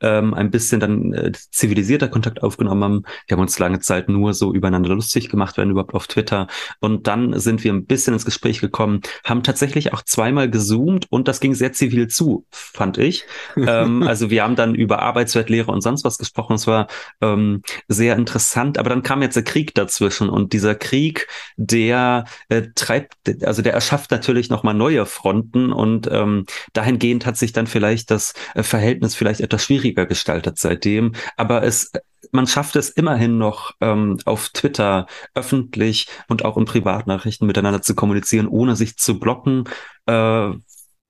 [0.00, 3.02] ähm, ein bisschen dann äh, zivilisierter Kontakt aufgenommen haben.
[3.26, 6.48] Wir haben uns lange Zeit nur so übereinander lustig gemacht, wenn überhaupt auf Twitter.
[6.80, 11.28] Und dann sind wir ein bisschen ins Gespräch gekommen, haben tatsächlich auch zweimal gezoomt und
[11.28, 13.24] das ging sehr zivil zu, fand ich.
[13.56, 16.54] ähm, also wir haben dann über Arbeitswertlehre und sonst was gesprochen.
[16.54, 16.88] Es war
[17.20, 22.62] ähm, sehr interessant, aber dann kam jetzt der Krieg dazwischen und dieser Krieg, der äh,
[22.74, 23.14] treibt,
[23.44, 26.44] also der erschafft natürlich nochmal neue Fronten und ähm,
[26.74, 31.12] dahingehend hat sich dann vielleicht das äh, Verhältnis vielleicht etwas schwierig schwieriger gestaltet seitdem.
[31.36, 31.92] Aber es,
[32.32, 37.94] man schafft es immerhin noch ähm, auf Twitter öffentlich und auch in Privatnachrichten miteinander zu
[37.94, 39.64] kommunizieren, ohne sich zu blocken,
[40.06, 40.50] äh,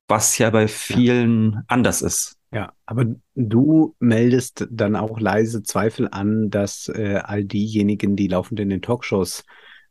[0.09, 1.63] was ja bei vielen ja.
[1.69, 2.37] anders ist.
[2.53, 8.61] Ja, aber du meldest dann auch leise Zweifel an, dass äh, all diejenigen, die laufend
[8.61, 9.45] in den Talkshows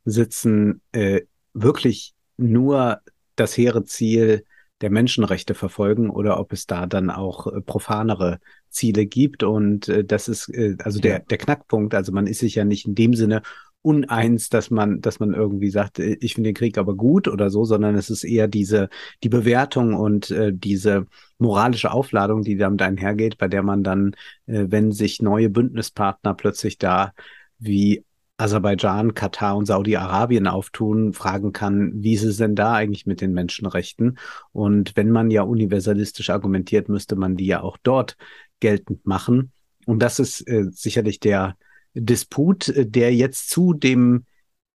[0.06, 1.22] sitzen, äh,
[1.54, 3.02] wirklich nur
[3.36, 4.46] das hehre Ziel
[4.82, 8.40] der Menschenrechte verfolgen oder ob es da dann auch äh, profanere
[8.76, 9.44] Ziele gibt.
[9.44, 11.96] Und äh, das ist äh, also der, der Knackpunkt.
[11.96, 13.42] Also man ist sich ja nicht in dem Sinne
[13.86, 17.52] uneins, dass man, dass man irgendwie sagt, äh, ich finde den Krieg aber gut oder
[17.52, 18.90] so, sondern es ist eher diese,
[19.24, 21.06] die Bewertung und äh, diese
[21.38, 24.16] moralische Aufladung, die damit einhergeht, bei der man dann,
[24.48, 27.14] äh, wenn sich neue Bündnispartner plötzlich da
[27.60, 28.04] wie
[28.38, 33.34] Aserbaidschan, Katar und Saudi-Arabien auftun, fragen kann, wie ist es denn da eigentlich mit den
[33.34, 34.18] Menschenrechten?
[34.52, 38.18] Und wenn man ja universalistisch argumentiert, müsste man die ja auch dort
[38.66, 39.52] geltend machen.
[39.86, 41.56] Und das ist äh, sicherlich der
[41.94, 44.26] Disput, äh, der jetzt zu dem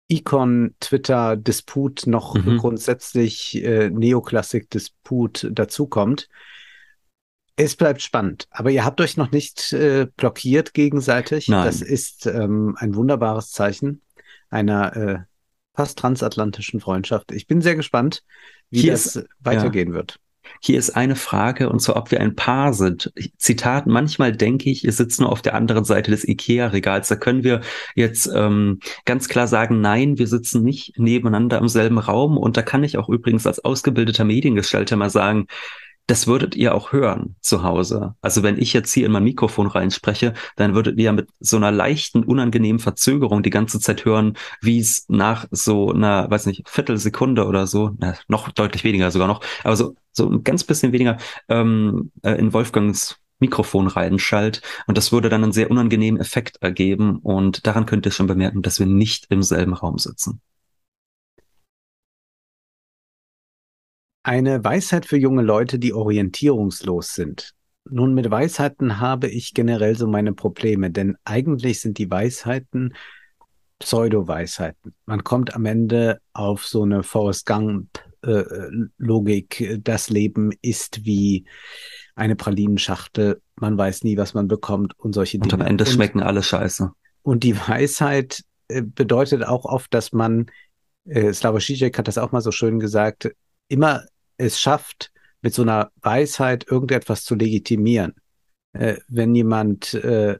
[0.09, 2.57] Icon-Twitter-Disput noch mhm.
[2.57, 6.29] grundsätzlich äh, Neoklassik-Disput dazukommt.
[7.55, 11.47] Es bleibt spannend, aber ihr habt euch noch nicht äh, blockiert gegenseitig.
[11.47, 11.65] Nein.
[11.65, 14.01] Das ist ähm, ein wunderbares Zeichen
[14.49, 15.19] einer äh,
[15.73, 17.31] fast transatlantischen Freundschaft.
[17.31, 18.23] Ich bin sehr gespannt,
[18.69, 19.95] wie Hier das ist, weitergehen ja.
[19.95, 20.19] wird.
[20.61, 23.11] Hier ist eine Frage, und zwar, ob wir ein Paar sind.
[23.37, 27.07] Zitat, manchmal denke ich, ihr sitzt nur auf der anderen Seite des IKEA-Regals.
[27.07, 27.61] Da können wir
[27.95, 32.37] jetzt ähm, ganz klar sagen, nein, wir sitzen nicht nebeneinander im selben Raum.
[32.37, 35.47] Und da kann ich auch übrigens als ausgebildeter Mediengestalter mal sagen,
[36.09, 38.15] das würdet ihr auch hören zu Hause.
[38.21, 41.71] Also wenn ich jetzt hier in mein Mikrofon reinspreche, dann würdet ihr mit so einer
[41.71, 47.45] leichten, unangenehmen Verzögerung die ganze Zeit hören, wie es nach so einer, weiß nicht, Viertelsekunde
[47.45, 51.17] oder so, na, noch deutlich weniger sogar noch, aber so, so ein ganz bisschen weniger
[51.47, 54.61] ähm, äh, in Wolfgangs Mikrofon reinschallt.
[54.87, 57.19] Und das würde dann einen sehr unangenehmen Effekt ergeben.
[57.19, 60.41] Und daran könnt ihr schon bemerken, dass wir nicht im selben Raum sitzen.
[64.29, 67.55] Eine Weisheit für junge Leute, die orientierungslos sind.
[67.89, 72.93] Nun, mit Weisheiten habe ich generell so meine Probleme, denn eigentlich sind die Weisheiten
[73.79, 74.93] Pseudo-Weisheiten.
[75.07, 79.61] Man kommt am Ende auf so eine Forrest Gump-Logik.
[79.61, 81.45] Äh, das Leben ist wie
[82.13, 83.41] eine Pralinenschachtel.
[83.55, 85.55] Man weiß nie, was man bekommt und solche Dinge.
[85.55, 86.91] Und am Ende und, schmecken alle scheiße.
[87.23, 90.51] Und die Weisheit äh, bedeutet auch oft, dass man,
[91.05, 93.31] äh, Slavoj Žižek hat das auch mal so schön gesagt,
[93.69, 94.03] immer
[94.39, 95.11] es schafft,
[95.41, 98.15] mit so einer Weisheit irgendetwas zu legitimieren.
[98.73, 100.39] Äh, wenn jemand äh,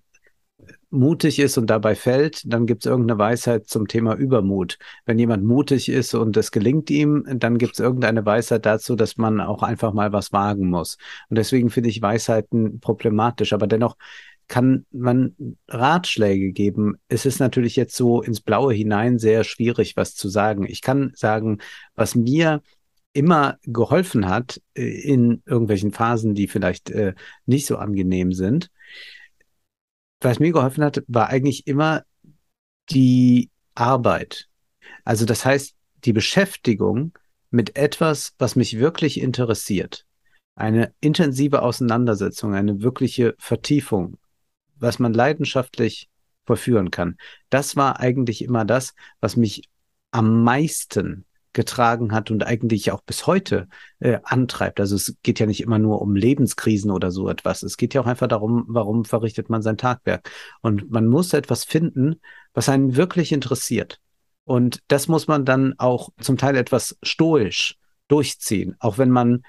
[0.90, 4.78] mutig ist und dabei fällt, dann gibt es irgendeine Weisheit zum Thema Übermut.
[5.06, 9.18] Wenn jemand mutig ist und es gelingt ihm, dann gibt es irgendeine Weisheit dazu, dass
[9.18, 10.98] man auch einfach mal was wagen muss.
[11.30, 13.54] Und deswegen finde ich Weisheiten problematisch.
[13.54, 13.96] Aber dennoch
[14.48, 15.36] kann man
[15.68, 16.96] Ratschläge geben.
[17.08, 20.66] Es ist natürlich jetzt so ins Blaue hinein sehr schwierig, was zu sagen.
[20.68, 21.60] Ich kann sagen,
[21.96, 22.62] was mir
[23.20, 27.14] immer geholfen hat äh, in irgendwelchen Phasen, die vielleicht äh,
[27.46, 28.72] nicht so angenehm sind.
[30.22, 32.04] Was mir geholfen hat, war eigentlich immer
[32.90, 34.48] die Arbeit.
[35.04, 35.76] Also das heißt,
[36.06, 37.12] die Beschäftigung
[37.52, 40.06] mit etwas, was mich wirklich interessiert.
[40.56, 44.18] Eine intensive Auseinandersetzung, eine wirkliche Vertiefung,
[44.76, 46.10] was man leidenschaftlich
[46.46, 47.18] vollführen kann.
[47.50, 49.64] Das war eigentlich immer das, was mich
[50.12, 53.68] am meisten getragen hat und eigentlich auch bis heute
[54.00, 54.80] äh, antreibt.
[54.80, 57.64] Also es geht ja nicht immer nur um Lebenskrisen oder so etwas.
[57.64, 60.30] Es geht ja auch einfach darum, warum verrichtet man sein Tagwerk.
[60.62, 62.22] Und man muss etwas finden,
[62.54, 64.00] was einen wirklich interessiert.
[64.44, 67.78] Und das muss man dann auch zum Teil etwas stoisch
[68.08, 69.44] durchziehen, auch wenn man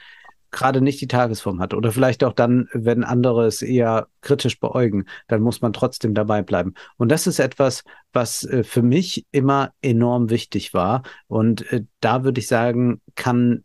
[0.51, 5.07] gerade nicht die Tagesform hat oder vielleicht auch dann, wenn andere es eher kritisch beäugen,
[5.29, 6.75] dann muss man trotzdem dabei bleiben.
[6.97, 11.03] Und das ist etwas, was äh, für mich immer enorm wichtig war.
[11.27, 13.65] Und äh, da würde ich sagen, kann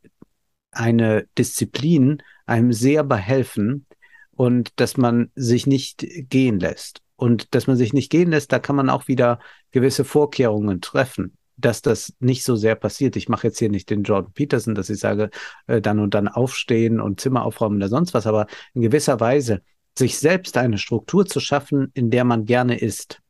[0.71, 3.85] eine Disziplin einem sehr behelfen
[4.31, 7.01] und dass man sich nicht gehen lässt.
[7.15, 9.39] Und dass man sich nicht gehen lässt, da kann man auch wieder
[9.71, 13.15] gewisse Vorkehrungen treffen dass das nicht so sehr passiert.
[13.15, 15.29] Ich mache jetzt hier nicht den Jordan Peterson, dass ich sage,
[15.67, 19.61] äh, dann und dann aufstehen und Zimmer aufräumen oder sonst was, aber in gewisser Weise
[19.97, 23.21] sich selbst eine Struktur zu schaffen, in der man gerne ist,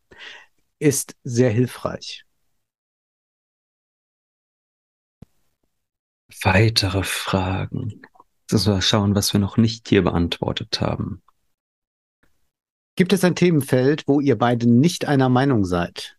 [0.80, 2.26] ist sehr hilfreich.
[6.41, 8.02] Weitere Fragen.
[8.52, 11.22] Lass uns schauen, was wir noch nicht hier beantwortet haben.
[12.95, 16.18] Gibt es ein Themenfeld, wo ihr beide nicht einer Meinung seid?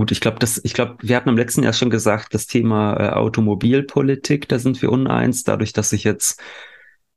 [0.00, 2.98] Gut, ich glaube, das, ich glaube, wir hatten im letzten Jahr schon gesagt, das Thema
[2.98, 6.40] äh, Automobilpolitik, da sind wir uneins, dadurch, dass ich jetzt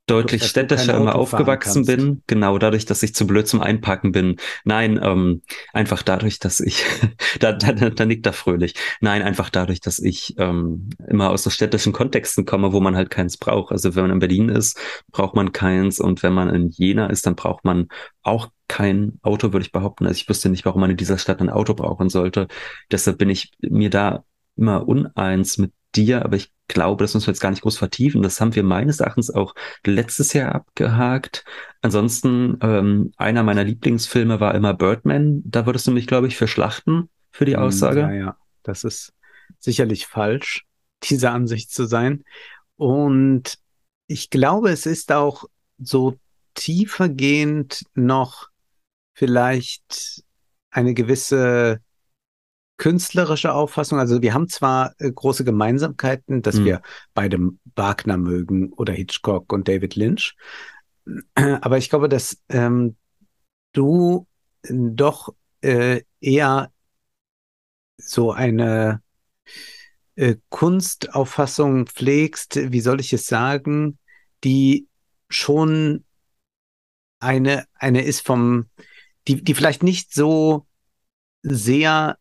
[0.04, 2.22] deutlich dass städtischer immer aufgewachsen bin.
[2.26, 4.36] Genau, dadurch, dass ich zu blöd zum Einpacken bin.
[4.64, 5.40] Nein, ähm,
[5.72, 6.84] einfach dadurch, dass ich,
[7.40, 8.74] da, da, da nickt er fröhlich.
[9.00, 13.08] Nein, einfach dadurch, dass ich ähm, immer aus so städtischen Kontexten komme, wo man halt
[13.08, 13.72] keins braucht.
[13.72, 14.78] Also wenn man in Berlin ist,
[15.10, 17.88] braucht man keins und wenn man in Jena ist, dann braucht man
[18.22, 20.06] auch kein Auto, würde ich behaupten.
[20.06, 22.48] Also ich wüsste nicht, warum man in dieser Stadt ein Auto brauchen sollte.
[22.90, 24.24] Deshalb bin ich mir da
[24.56, 28.22] immer uneins mit dir, aber ich glaube, das müssen wir jetzt gar nicht groß vertiefen.
[28.22, 29.54] Das haben wir meines Erachtens auch
[29.84, 31.44] letztes Jahr abgehakt.
[31.82, 35.42] Ansonsten, ähm, einer meiner Lieblingsfilme war immer Birdman.
[35.44, 38.00] Da würdest du mich, glaube ich, für schlachten für die hm, Aussage.
[38.00, 39.12] Ja, ja, das ist
[39.58, 40.66] sicherlich falsch,
[41.02, 42.24] diese Ansicht zu sein.
[42.76, 43.58] Und
[44.06, 45.44] ich glaube, es ist auch
[45.78, 46.16] so
[46.54, 48.48] tiefergehend noch
[49.14, 50.22] vielleicht
[50.70, 51.80] eine gewisse
[52.76, 53.98] künstlerische Auffassung.
[53.98, 56.64] Also wir haben zwar äh, große Gemeinsamkeiten, dass mhm.
[56.64, 56.82] wir
[57.14, 57.38] beide
[57.76, 60.36] Wagner mögen oder Hitchcock und David Lynch,
[61.34, 62.96] aber ich glaube, dass ähm,
[63.72, 64.26] du
[64.68, 66.72] doch äh, eher
[67.96, 69.02] so eine
[70.16, 73.98] äh, Kunstauffassung pflegst, wie soll ich es sagen,
[74.42, 74.88] die
[75.28, 76.04] schon
[77.20, 78.66] eine, eine ist vom,
[79.28, 80.66] die, die vielleicht nicht so
[81.42, 82.18] sehr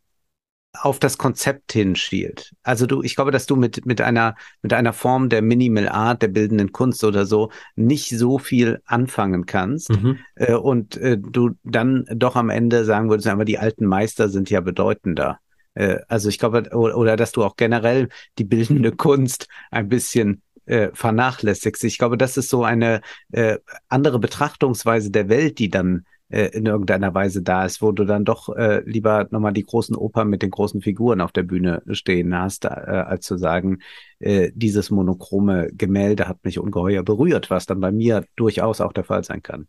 [0.73, 2.53] auf das Konzept hinschielt.
[2.63, 6.23] Also du, ich glaube, dass du mit, mit einer, mit einer Form der Minimal Art,
[6.23, 9.91] der bildenden Kunst oder so nicht so viel anfangen kannst.
[9.91, 10.17] Mhm.
[10.35, 14.49] Äh, und äh, du dann doch am Ende sagen würdest, aber die alten Meister sind
[14.49, 15.39] ja bedeutender.
[15.75, 18.09] Äh, also ich glaube, oder, oder dass du auch generell
[18.39, 21.83] die bildende Kunst ein bisschen äh, vernachlässigst.
[21.83, 23.01] Ich glaube, das ist so eine
[23.31, 23.59] äh,
[23.89, 28.25] andere Betrachtungsweise der Welt, die dann äh, in irgendeiner Weise da ist, wo du dann
[28.25, 32.35] doch äh, lieber nochmal die großen Opern mit den großen Figuren auf der Bühne stehen
[32.37, 33.79] hast, äh, als zu sagen,
[34.19, 39.03] äh, dieses monochrome Gemälde hat mich ungeheuer berührt, was dann bei mir durchaus auch der
[39.03, 39.67] Fall sein kann.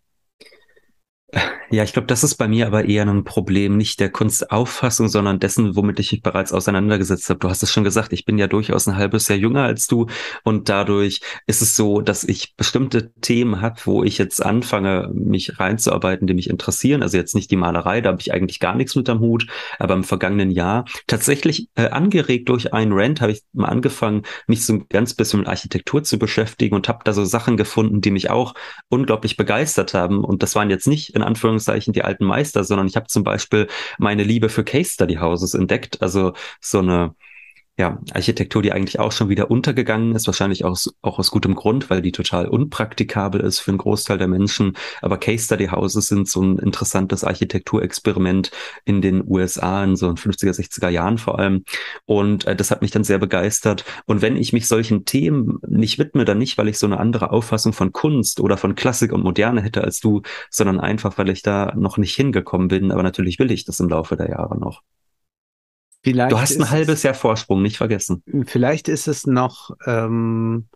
[1.70, 5.40] Ja, ich glaube, das ist bei mir aber eher ein Problem, nicht der Kunstauffassung, sondern
[5.40, 7.40] dessen, womit ich mich bereits auseinandergesetzt habe.
[7.40, 10.06] Du hast es schon gesagt, ich bin ja durchaus ein halbes Jahr jünger als du
[10.44, 15.58] und dadurch ist es so, dass ich bestimmte Themen habe, wo ich jetzt anfange, mich
[15.58, 17.02] reinzuarbeiten, die mich interessieren.
[17.02, 19.48] Also jetzt nicht die Malerei, da habe ich eigentlich gar nichts mit am Hut,
[19.80, 24.64] aber im vergangenen Jahr tatsächlich äh, angeregt durch einen Rant habe ich mal angefangen, mich
[24.64, 28.12] so ein ganz bisschen mit Architektur zu beschäftigen und habe da so Sachen gefunden, die
[28.12, 28.54] mich auch
[28.88, 30.22] unglaublich begeistert haben.
[30.22, 33.68] Und das waren jetzt nicht in Anführungszeichen die alten Meister, sondern ich habe zum Beispiel
[33.98, 36.02] meine Liebe für Case Study Houses entdeckt.
[36.02, 37.14] Also so eine
[37.76, 41.90] ja, Architektur, die eigentlich auch schon wieder untergegangen ist, wahrscheinlich auch, auch aus gutem Grund,
[41.90, 44.76] weil die total unpraktikabel ist für einen Großteil der Menschen.
[45.02, 48.52] Aber Case Study Houses sind so ein interessantes Architekturexperiment
[48.84, 51.64] in den USA in so 50er, 60er Jahren vor allem.
[52.04, 53.84] Und äh, das hat mich dann sehr begeistert.
[54.06, 57.32] Und wenn ich mich solchen Themen nicht widme, dann nicht, weil ich so eine andere
[57.32, 61.42] Auffassung von Kunst oder von Klassik und Moderne hätte als du, sondern einfach, weil ich
[61.42, 62.92] da noch nicht hingekommen bin.
[62.92, 64.82] Aber natürlich will ich das im Laufe der Jahre noch.
[66.04, 68.22] Vielleicht du hast ein halbes Jahr Vorsprung, nicht vergessen.
[68.44, 70.68] Vielleicht ist es noch, ähm,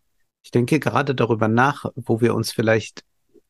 [0.43, 3.05] ich denke gerade darüber nach, wo wir uns vielleicht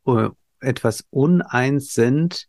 [0.04, 0.30] uh,
[0.60, 2.48] etwas uneins sind.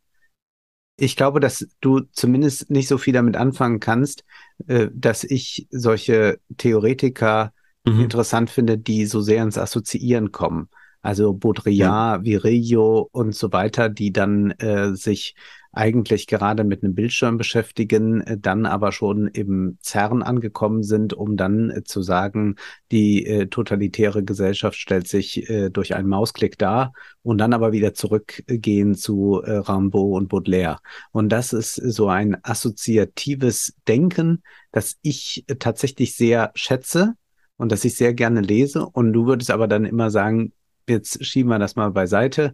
[0.98, 4.24] Ich glaube, dass du zumindest nicht so viel damit anfangen kannst,
[4.68, 7.54] äh, dass ich solche Theoretiker
[7.86, 8.02] mhm.
[8.02, 10.70] interessant finde, die so sehr ins Assoziieren kommen.
[11.02, 12.26] Also Baudrillard.
[12.26, 15.36] Virillo und so weiter, die dann äh, sich
[15.72, 21.38] eigentlich gerade mit einem Bildschirm beschäftigen, äh, dann aber schon im CERN angekommen sind, um
[21.38, 22.56] dann äh, zu sagen,
[22.92, 27.94] die äh, totalitäre Gesellschaft stellt sich äh, durch einen Mausklick dar und dann aber wieder
[27.94, 30.80] zurückgehen zu äh, Rimbaud und Baudelaire.
[31.12, 37.14] Und das ist so ein assoziatives Denken, das ich äh, tatsächlich sehr schätze
[37.58, 38.86] und das ich sehr gerne lese.
[38.86, 40.54] Und du würdest aber dann immer sagen,
[40.90, 42.54] jetzt schieben wir das mal beiseite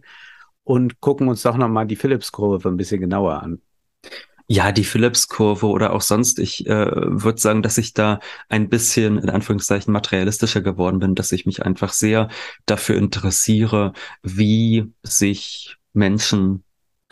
[0.64, 3.60] und gucken uns doch nochmal die Phillips-Kurve ein bisschen genauer an.
[4.48, 6.38] Ja, die Phillips-Kurve oder auch sonst.
[6.38, 11.32] Ich äh, würde sagen, dass ich da ein bisschen in Anführungszeichen materialistischer geworden bin, dass
[11.32, 12.28] ich mich einfach sehr
[12.64, 13.92] dafür interessiere,
[14.22, 16.62] wie sich Menschen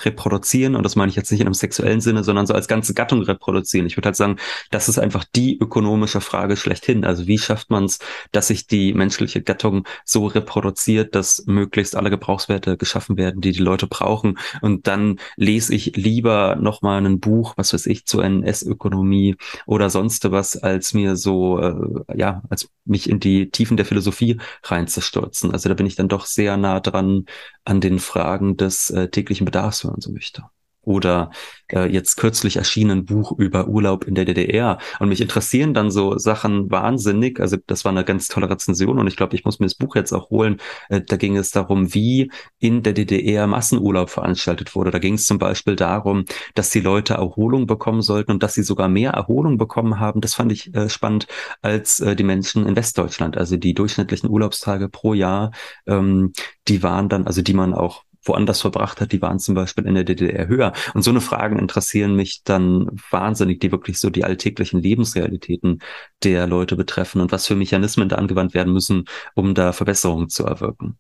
[0.00, 0.74] reproduzieren.
[0.74, 3.22] Und das meine ich jetzt nicht in einem sexuellen Sinne, sondern so als ganze Gattung
[3.22, 3.86] reproduzieren.
[3.86, 4.36] Ich würde halt sagen,
[4.70, 7.04] das ist einfach die ökonomische Frage schlechthin.
[7.04, 7.98] Also wie schafft man es,
[8.32, 13.62] dass sich die menschliche Gattung so reproduziert, dass möglichst alle Gebrauchswerte geschaffen werden, die die
[13.62, 14.38] Leute brauchen.
[14.62, 20.30] Und dann lese ich lieber nochmal ein Buch, was weiß ich, zur NS-Ökonomie oder sonst
[20.30, 25.52] was, als mir so, äh, ja, als mich in die Tiefen der Philosophie reinzustürzen.
[25.52, 27.26] Also da bin ich dann doch sehr nah dran
[27.64, 30.44] an den Fragen des äh, täglichen Bedarfs, wenn man so möchte
[30.84, 31.30] oder
[31.72, 34.78] äh, jetzt kürzlich erschienen Buch über Urlaub in der DDR.
[34.98, 37.40] Und mich interessieren dann so Sachen wahnsinnig.
[37.40, 39.96] Also das war eine ganz tolle Rezension und ich glaube, ich muss mir das Buch
[39.96, 40.58] jetzt auch holen.
[40.88, 44.90] Äh, da ging es darum, wie in der DDR Massenurlaub veranstaltet wurde.
[44.90, 46.24] Da ging es zum Beispiel darum,
[46.54, 50.20] dass die Leute Erholung bekommen sollten und dass sie sogar mehr Erholung bekommen haben.
[50.20, 51.26] Das fand ich äh, spannend
[51.62, 53.36] als äh, die Menschen in Westdeutschland.
[53.36, 55.52] Also die durchschnittlichen Urlaubstage pro Jahr,
[55.86, 56.32] ähm,
[56.68, 59.94] die waren dann, also die man auch woanders verbracht hat, die waren zum Beispiel in
[59.94, 60.72] der DDR höher.
[60.94, 65.80] Und so eine Fragen interessieren mich dann wahnsinnig, die wirklich so die alltäglichen Lebensrealitäten
[66.22, 70.44] der Leute betreffen und was für Mechanismen da angewandt werden müssen, um da Verbesserungen zu
[70.44, 70.98] erwirken.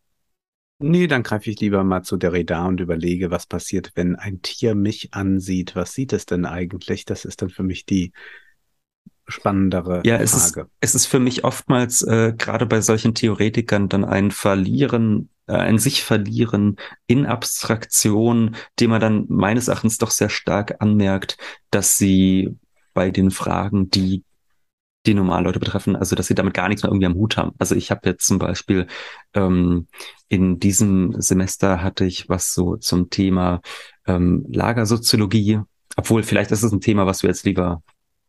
[0.78, 4.74] Nee, dann greife ich lieber mal zu Derrida und überlege, was passiert, wenn ein Tier
[4.74, 5.76] mich ansieht.
[5.76, 7.04] Was sieht es denn eigentlich?
[7.04, 8.12] Das ist dann für mich die
[9.26, 10.68] spannendere ja, es Frage.
[10.68, 15.54] Ist, es ist für mich oftmals äh, gerade bei solchen Theoretikern dann ein Verlieren äh,
[15.54, 16.76] ein sich verlieren
[17.06, 21.36] in Abstraktion, dem man dann meines Erachtens doch sehr stark anmerkt,
[21.70, 22.56] dass sie
[22.94, 24.24] bei den Fragen, die
[25.06, 27.52] die Normalleute betreffen, also dass sie damit gar nichts mehr irgendwie am Hut haben.
[27.58, 28.86] Also ich habe jetzt zum Beispiel
[29.34, 29.86] ähm,
[30.28, 33.60] in diesem Semester hatte ich was so zum Thema
[34.06, 35.60] ähm, Lagersoziologie,
[35.96, 37.82] obwohl vielleicht ist es ein Thema, was wir jetzt lieber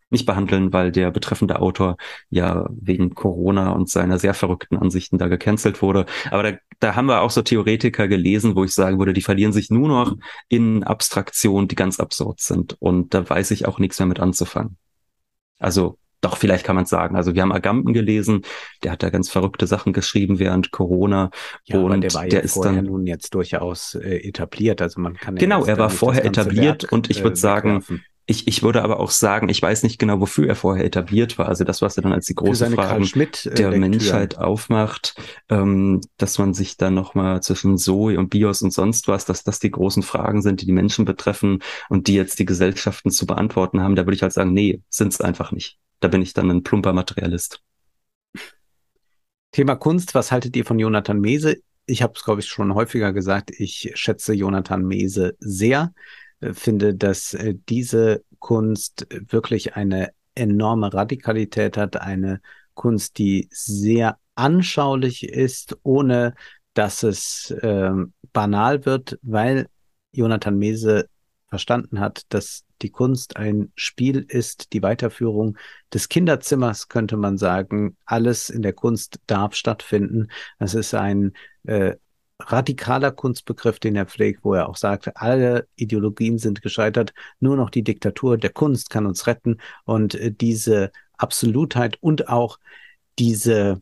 [0.10, 1.98] nicht behandeln, weil der betreffende Autor
[2.30, 6.06] ja wegen Corona und seiner sehr verrückten Ansichten da gecancelt wurde.
[6.32, 9.54] Aber da, da haben wir auch so Theoretiker gelesen, wo ich sagen würde, die verlieren
[9.54, 10.16] sich nur noch
[10.48, 12.76] in Abstraktionen, die ganz absurd sind.
[12.80, 14.78] Und da weiß ich auch nichts mehr mit anzufangen.
[15.60, 17.16] Also doch, vielleicht kann man sagen.
[17.16, 18.42] Also wir haben Agamben gelesen,
[18.84, 21.30] der hat da ganz verrückte Sachen geschrieben während Corona.
[21.66, 24.82] Ja, und der war ja der ist dann nun jetzt durchaus äh, etabliert.
[24.82, 27.84] Also man kann genau, er war vorher etabliert Werk, und ich würde äh, sagen,
[28.28, 31.48] ich, ich würde aber auch sagen, ich weiß nicht genau, wofür er vorher etabliert war.
[31.48, 35.16] Also das, was er dann als die große Frage äh, der Menschheit aufmacht,
[35.50, 39.60] ähm, dass man sich dann nochmal zwischen Zoe und Bios und sonst was, dass das
[39.60, 43.82] die großen Fragen sind, die die Menschen betreffen und die jetzt die Gesellschaften zu beantworten
[43.82, 45.78] haben, da würde ich halt sagen, nee, sind es einfach nicht.
[46.00, 47.62] Da bin ich dann ein plumper Materialist.
[49.52, 51.58] Thema Kunst, was haltet ihr von Jonathan Mese?
[51.86, 55.94] Ich habe es, glaube ich, schon häufiger gesagt, ich schätze Jonathan Mese sehr.
[56.46, 62.42] Äh, finde, dass äh, diese Kunst wirklich eine enorme Radikalität hat, eine
[62.74, 66.36] Kunst, die sehr anschaulich ist, ohne
[66.74, 67.92] dass es äh,
[68.34, 69.68] banal wird, weil
[70.12, 71.08] Jonathan Mese
[71.48, 75.58] verstanden hat, dass die Kunst ein Spiel ist, die Weiterführung
[75.94, 77.96] des Kinderzimmers, könnte man sagen.
[78.06, 80.28] Alles in der Kunst darf stattfinden.
[80.60, 81.32] Es ist ein
[81.64, 81.96] äh,
[82.40, 87.70] radikaler Kunstbegriff, den er pflegt, wo er auch sagt, alle Ideologien sind gescheitert, nur noch
[87.70, 89.60] die Diktatur der Kunst kann uns retten.
[89.86, 92.60] Und äh, diese Absolutheit und auch
[93.20, 93.82] diese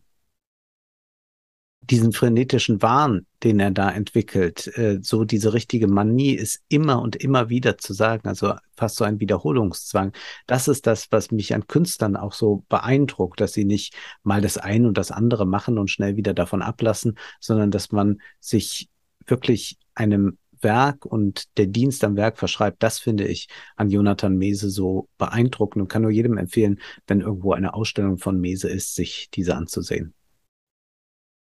[1.89, 7.15] diesen frenetischen Wahn, den er da entwickelt, äh, so diese richtige Manie ist immer und
[7.15, 10.13] immer wieder zu sagen, also fast so ein Wiederholungszwang.
[10.47, 14.57] Das ist das, was mich an Künstlern auch so beeindruckt, dass sie nicht mal das
[14.57, 18.89] eine und das andere machen und schnell wieder davon ablassen, sondern dass man sich
[19.25, 24.69] wirklich einem Werk und der Dienst am Werk verschreibt, das finde ich an Jonathan Mese
[24.69, 29.29] so beeindruckend und kann nur jedem empfehlen, wenn irgendwo eine Ausstellung von Mese ist, sich
[29.33, 30.13] diese anzusehen.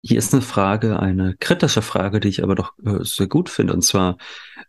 [0.01, 3.73] Hier ist eine Frage, eine kritische Frage, die ich aber doch äh, sehr gut finde.
[3.75, 4.17] Und zwar,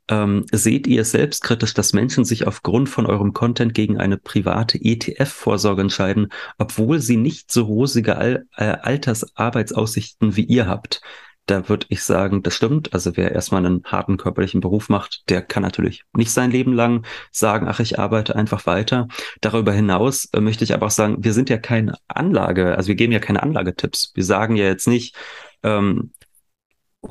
[0.08, 5.84] ähm, seht ihr selbstkritisch, dass Menschen sich aufgrund von eurem Content gegen eine private ETF-Vorsorge
[5.84, 11.02] entscheiden, obwohl sie nicht so rosige Al äh, Altersarbeitsaussichten wie ihr habt?
[11.50, 12.94] Da würde ich sagen, das stimmt.
[12.94, 17.06] Also wer erstmal einen harten körperlichen Beruf macht, der kann natürlich nicht sein Leben lang
[17.32, 19.08] sagen, ach, ich arbeite einfach weiter.
[19.42, 22.96] Darüber hinaus äh, möchte ich aber auch sagen, wir sind ja keine Anlage, also wir
[22.96, 24.12] geben ja keine Anlagetipps.
[24.14, 25.16] Wir sagen ja jetzt nicht,
[25.64, 26.14] ähm,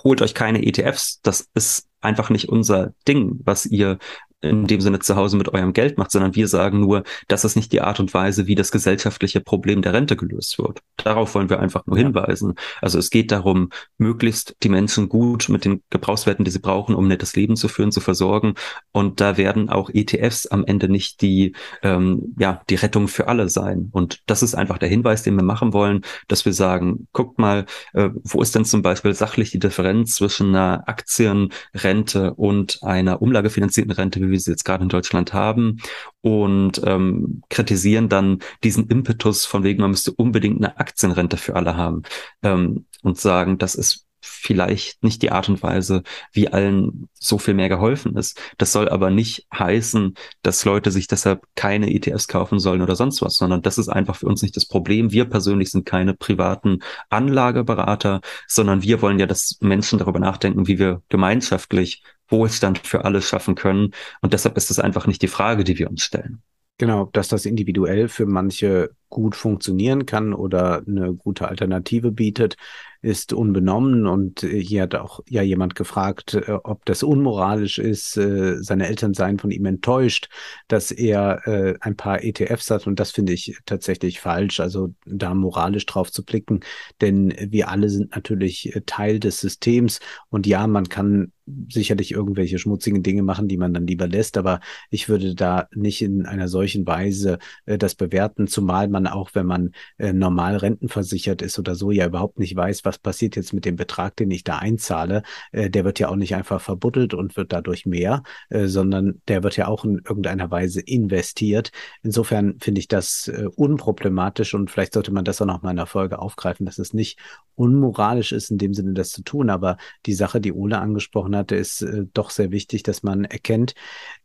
[0.05, 1.20] holt euch keine ETFs.
[1.23, 3.98] Das ist einfach nicht unser Ding, was ihr
[4.40, 7.56] in dem Sinne zu Hause mit eurem Geld macht, sondern wir sagen nur, das ist
[7.56, 10.81] nicht die Art und Weise, wie das gesellschaftliche Problem der Rente gelöst wird.
[10.97, 12.05] Darauf wollen wir einfach nur ja.
[12.05, 12.55] hinweisen.
[12.81, 17.06] Also es geht darum, möglichst die Menschen gut mit den Gebrauchswerten, die sie brauchen, um
[17.06, 18.55] ein nettes Leben zu führen, zu versorgen.
[18.93, 23.48] Und da werden auch ETFs am Ende nicht die, ähm, ja, die Rettung für alle
[23.48, 23.89] sein.
[23.90, 27.66] Und das ist einfach der Hinweis, den wir machen wollen, dass wir sagen, guckt mal,
[27.93, 33.93] äh, wo ist denn zum Beispiel sachlich die Differenz zwischen einer Aktienrente und einer umlagefinanzierten
[33.93, 35.78] Rente, wie wir sie jetzt gerade in Deutschland haben
[36.20, 41.76] und ähm, kritisieren dann diesen Impetus von wegen, man müsste unbedingt eine Aktienrente für alle
[41.76, 42.02] haben
[42.42, 46.02] ähm, und sagen, das ist vielleicht nicht die Art und Weise,
[46.32, 48.40] wie allen so viel mehr geholfen ist.
[48.59, 53.22] Das soll aber nicht heißen, dass Leute sich deshalb keine ETFs kaufen sollen oder sonst
[53.22, 55.12] was, sondern das ist einfach für uns nicht das Problem.
[55.12, 56.80] Wir persönlich sind keine privaten
[57.10, 63.22] Anlageberater, sondern wir wollen ja, dass Menschen darüber nachdenken, wie wir gemeinschaftlich Wohlstand für alle
[63.22, 63.92] schaffen können.
[64.20, 66.42] Und deshalb ist es einfach nicht die Frage, die wir uns stellen.
[66.78, 72.56] Genau, dass das individuell für manche gut funktionieren kann oder eine gute Alternative bietet,
[73.01, 74.07] ist unbenommen.
[74.07, 78.16] Und äh, hier hat auch ja jemand gefragt, äh, ob das unmoralisch ist.
[78.16, 80.29] Äh, seine Eltern seien von ihm enttäuscht,
[80.66, 82.87] dass er ein paar ETFs hat.
[82.87, 84.61] Und das finde ich tatsächlich falsch.
[84.61, 86.61] Also da moralisch drauf zu blicken,
[87.01, 90.01] denn wir alle sind natürlich Teil des Systems.
[90.31, 91.33] Und ja, man kann
[91.70, 94.37] sicherlich irgendwelche schmutzigen Dinge machen, die man dann lieber lässt.
[94.37, 94.61] Aber
[94.91, 99.70] ich würde da nicht in einer solchen Weise das bewerten, zumal man auch, wenn man
[99.99, 104.16] normal rentenversichert ist oder so, ja überhaupt nicht weiß, was passiert jetzt mit dem Betrag,
[104.16, 105.23] den ich da einzahle.
[105.52, 109.43] Äh, der wird ja auch nicht einfach verbuddelt und wird dadurch mehr, äh, sondern der
[109.43, 111.70] wird ja auch in irgendeiner Weise investiert.
[112.02, 115.77] Insofern finde ich das äh, unproblematisch und vielleicht sollte man das auch noch mal in
[115.77, 117.19] der Folge aufgreifen, dass es nicht
[117.55, 119.51] unmoralisch ist, in dem Sinne das zu tun.
[119.51, 123.74] Aber die Sache, die Ole angesprochen hatte, ist äh, doch sehr wichtig, dass man erkennt,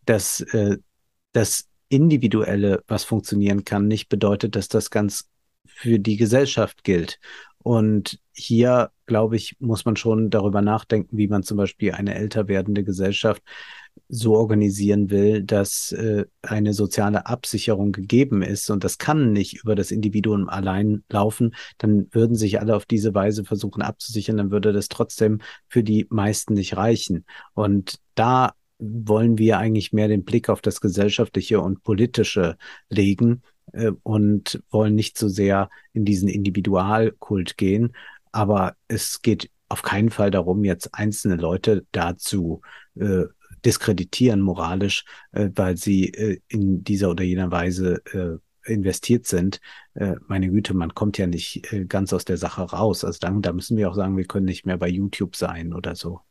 [0.05, 0.77] dass äh,
[1.33, 5.29] das Individuelle, was funktionieren kann, nicht bedeutet, dass das ganz
[5.65, 7.19] für die Gesellschaft gilt.
[7.59, 12.47] Und hier, glaube ich, muss man schon darüber nachdenken, wie man zum Beispiel eine älter
[12.47, 13.41] werdende Gesellschaft
[14.09, 18.69] so organisieren will, dass äh, eine soziale Absicherung gegeben ist.
[18.69, 21.55] Und das kann nicht über das Individuum allein laufen.
[21.77, 26.07] Dann würden sich alle auf diese Weise versuchen abzusichern, dann würde das trotzdem für die
[26.09, 27.25] meisten nicht reichen.
[27.53, 32.57] Und da wollen wir eigentlich mehr den Blick auf das Gesellschaftliche und Politische
[32.89, 37.93] legen äh, und wollen nicht so sehr in diesen Individualkult gehen.
[38.33, 42.61] Aber es geht auf keinen Fall darum, jetzt einzelne Leute dazu
[42.95, 43.23] äh,
[43.65, 49.61] diskreditieren moralisch, äh, weil sie äh, in dieser oder jener Weise äh, investiert sind.
[49.93, 53.03] Äh, meine Güte, man kommt ja nicht äh, ganz aus der Sache raus.
[53.03, 55.95] Also dann, da müssen wir auch sagen, wir können nicht mehr bei YouTube sein oder
[55.95, 56.21] so.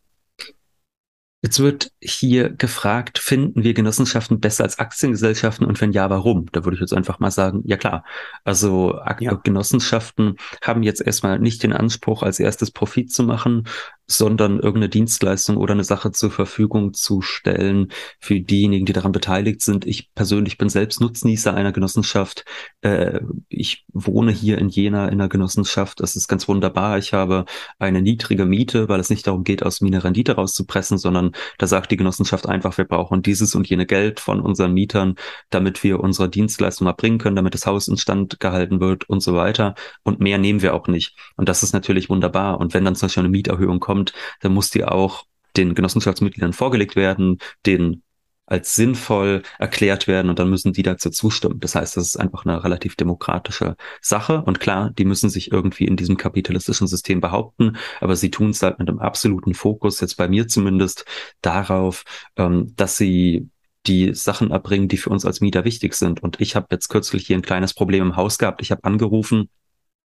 [1.44, 6.47] Jetzt wird hier gefragt, finden wir Genossenschaften besser als Aktiengesellschaften und wenn ja, warum?
[6.52, 8.05] Da würde ich jetzt einfach mal sagen, ja klar.
[8.44, 9.35] Also ja.
[9.35, 13.64] Genossenschaften haben jetzt erstmal nicht den Anspruch, als erstes Profit zu machen,
[14.06, 19.62] sondern irgendeine Dienstleistung oder eine Sache zur Verfügung zu stellen für diejenigen, die daran beteiligt
[19.62, 19.86] sind.
[19.86, 22.44] Ich persönlich bin selbst Nutznießer einer Genossenschaft.
[22.82, 26.00] Äh, ich wohne hier in Jena in einer Genossenschaft.
[26.00, 26.98] Das ist ganz wunderbar.
[26.98, 27.44] Ich habe
[27.78, 31.66] eine niedrige Miete, weil es nicht darum geht, aus mir eine Rendite rauszupressen, sondern da
[31.66, 35.14] sagt die Genossenschaft einfach, wir brauchen dieses und jene Geld von unseren Mietern,
[35.50, 39.74] damit wir unsere Dienstleistung erbringen können, damit das Haus instand gehalten wird und so weiter.
[40.02, 41.16] Und mehr nehmen wir auch nicht.
[41.36, 42.58] Und das ist natürlich wunderbar.
[42.60, 45.24] Und wenn dann zum Beispiel eine Mieterhöhung kommt, kommt, dann muss die auch
[45.56, 48.02] den Genossenschaftsmitgliedern vorgelegt werden, den
[48.47, 51.60] als sinnvoll erklärt werden und dann müssen die dazu zustimmen.
[51.60, 55.85] Das heißt, das ist einfach eine relativ demokratische Sache und klar, die müssen sich irgendwie
[55.85, 60.16] in diesem kapitalistischen System behaupten, aber sie tun es halt mit einem absoluten Fokus, jetzt
[60.16, 61.05] bei mir zumindest,
[61.40, 62.05] darauf,
[62.36, 63.48] ähm, dass sie
[63.86, 66.23] die Sachen erbringen, die für uns als Mieter wichtig sind.
[66.23, 68.62] Und ich habe jetzt kürzlich hier ein kleines Problem im Haus gehabt.
[68.62, 69.48] Ich habe angerufen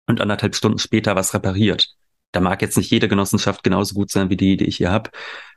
[0.06, 1.96] und anderthalb Stunden später was repariert.
[2.34, 5.10] Da mag jetzt nicht jede Genossenschaft genauso gut sein wie die, die ich hier habe,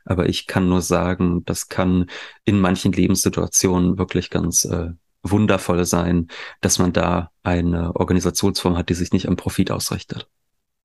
[0.04, 2.06] aber ich kann nur sagen, das kann
[2.44, 4.90] in manchen Lebenssituationen wirklich ganz äh,
[5.24, 6.28] wundervoll sein,
[6.60, 10.28] dass man da eine Organisationsform hat, die sich nicht am Profit ausrichtet.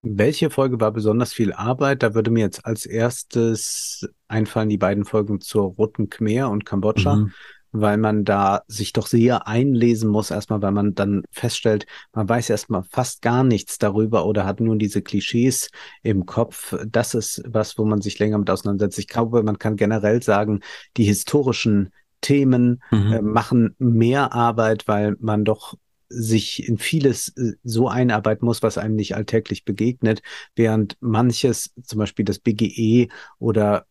[0.01, 2.01] Welche Folge war besonders viel Arbeit?
[2.01, 7.17] Da würde mir jetzt als erstes einfallen die beiden Folgen zur Roten Khmer und Kambodscha.
[7.17, 7.33] Mhm.
[7.73, 12.49] Weil man da sich doch sehr einlesen muss, erstmal, weil man dann feststellt, man weiß
[12.51, 15.69] erstmal fast gar nichts darüber oder hat nur diese Klischees
[16.03, 16.75] im Kopf.
[16.87, 18.99] Das ist was, wo man sich länger mit auseinandersetzt.
[18.99, 20.61] Ich glaube, man kann generell sagen,
[20.97, 21.91] die historischen
[22.21, 23.13] Themen mhm.
[23.13, 25.75] äh, machen mehr Arbeit, weil man doch
[26.09, 30.21] sich in vieles äh, so einarbeiten muss, was einem nicht alltäglich begegnet,
[30.55, 33.09] während manches, zum Beispiel das BGE
[33.39, 33.85] oder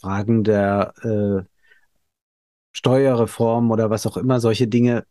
[0.00, 1.57] Fragen der äh,
[2.72, 5.04] Steuerreform oder was auch immer, solche Dinge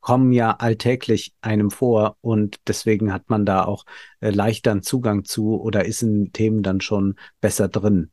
[0.00, 3.84] kommen ja alltäglich einem vor und deswegen hat man da auch
[4.20, 8.10] äh, leichteren Zugang zu oder ist in Themen dann schon besser drin.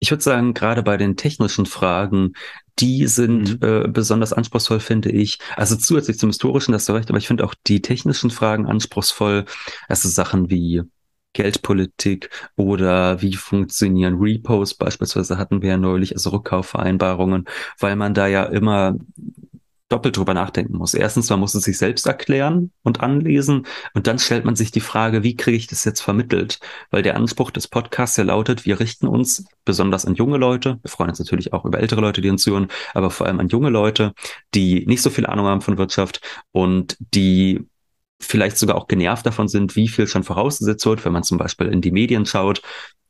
[0.00, 2.32] Ich würde sagen, gerade bei den technischen Fragen,
[2.78, 3.68] die sind mhm.
[3.68, 5.38] äh, besonders anspruchsvoll, finde ich.
[5.56, 9.44] Also zusätzlich zum historischen, das du recht, aber ich finde auch die technischen Fragen anspruchsvoll.
[9.88, 10.82] Also Sachen wie
[11.32, 17.44] Geldpolitik oder wie funktionieren Repos beispielsweise hatten wir ja neulich, also Rückkaufvereinbarungen,
[17.78, 18.96] weil man da ja immer
[19.90, 20.94] doppelt drüber nachdenken muss.
[20.94, 24.80] Erstens, man muss es sich selbst erklären und anlesen und dann stellt man sich die
[24.80, 26.60] Frage, wie kriege ich das jetzt vermittelt?
[26.90, 30.90] Weil der Anspruch des Podcasts ja lautet, wir richten uns besonders an junge Leute, wir
[30.90, 33.70] freuen uns natürlich auch über ältere Leute, die uns hören, aber vor allem an junge
[33.70, 34.14] Leute,
[34.54, 36.20] die nicht so viel Ahnung haben von Wirtschaft
[36.52, 37.66] und die
[38.20, 41.68] vielleicht sogar auch genervt davon sind, wie viel schon vorausgesetzt wird, wenn man zum Beispiel
[41.68, 42.62] in die Medien schaut.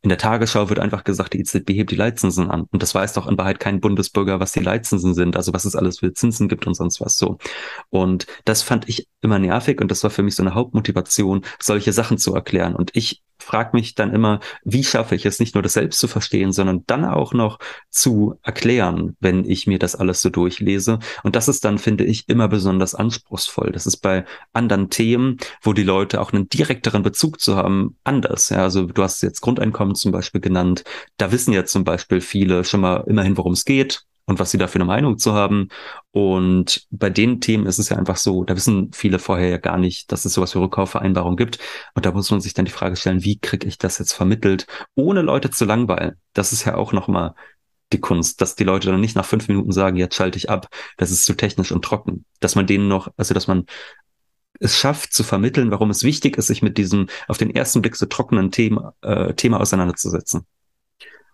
[0.03, 2.67] In der Tagesschau wird einfach gesagt, die EZB hebt die Leitzinsen an.
[2.71, 5.77] Und das weiß doch in Wahrheit kein Bundesbürger, was die Leitzinsen sind, also was es
[5.77, 7.37] alles für Zinsen gibt und sonst was so.
[7.91, 11.93] Und das fand ich immer nervig und das war für mich so eine Hauptmotivation, solche
[11.93, 12.75] Sachen zu erklären.
[12.75, 16.07] Und ich frage mich dann immer, wie schaffe ich es nicht nur das selbst zu
[16.07, 17.59] verstehen, sondern dann auch noch
[17.89, 21.01] zu erklären, wenn ich mir das alles so durchlese.
[21.25, 23.73] Und das ist dann, finde ich, immer besonders anspruchsvoll.
[23.73, 28.51] Das ist bei anderen Themen, wo die Leute auch einen direkteren Bezug zu haben, anders.
[28.51, 30.85] Ja, also du hast jetzt Grundeinkommen zum Beispiel genannt.
[31.17, 34.59] Da wissen ja zum Beispiel viele schon mal immerhin, worum es geht und was sie
[34.59, 35.69] da für eine Meinung zu haben.
[36.13, 39.77] Und bei den Themen ist es ja einfach so, da wissen viele vorher ja gar
[39.77, 41.59] nicht, dass es sowas wie Rückkaufvereinbarung gibt.
[41.95, 44.67] Und da muss man sich dann die Frage stellen, wie kriege ich das jetzt vermittelt,
[44.95, 46.15] ohne Leute zu langweilen?
[46.33, 47.35] Das ist ja auch nochmal
[47.93, 50.69] die Kunst, dass die Leute dann nicht nach fünf Minuten sagen, jetzt schalte ich ab,
[50.97, 52.25] das ist zu technisch und trocken.
[52.39, 53.67] Dass man denen noch, also dass man
[54.61, 57.97] es schafft zu vermitteln, warum es wichtig ist, sich mit diesem auf den ersten Blick
[57.97, 60.47] so trockenen Thema, äh, Thema auseinanderzusetzen.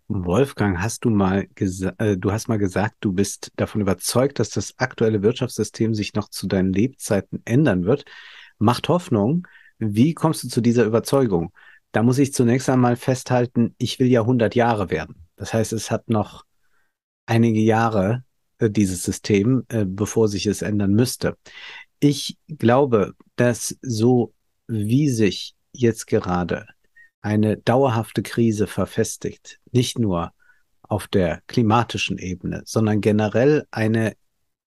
[0.09, 4.51] Wolfgang, hast du mal gesagt, äh, du hast mal gesagt, du bist davon überzeugt, dass
[4.51, 8.05] das aktuelle Wirtschaftssystem sich noch zu deinen Lebzeiten ändern wird.
[8.59, 9.47] Macht Hoffnung.
[9.78, 11.53] Wie kommst du zu dieser Überzeugung?
[11.91, 15.27] Da muss ich zunächst einmal festhalten, ich will ja 100 Jahre werden.
[15.35, 16.45] Das heißt, es hat noch
[17.27, 18.24] einige Jahre,
[18.59, 21.37] äh, dieses System, äh, bevor sich es ändern müsste.
[21.99, 24.33] Ich glaube, dass so
[24.69, 26.66] wie sich jetzt gerade
[27.27, 30.32] eine dauerhafte Krise verfestigt, nicht nur
[30.82, 34.15] auf der klimatischen Ebene, sondern generell eine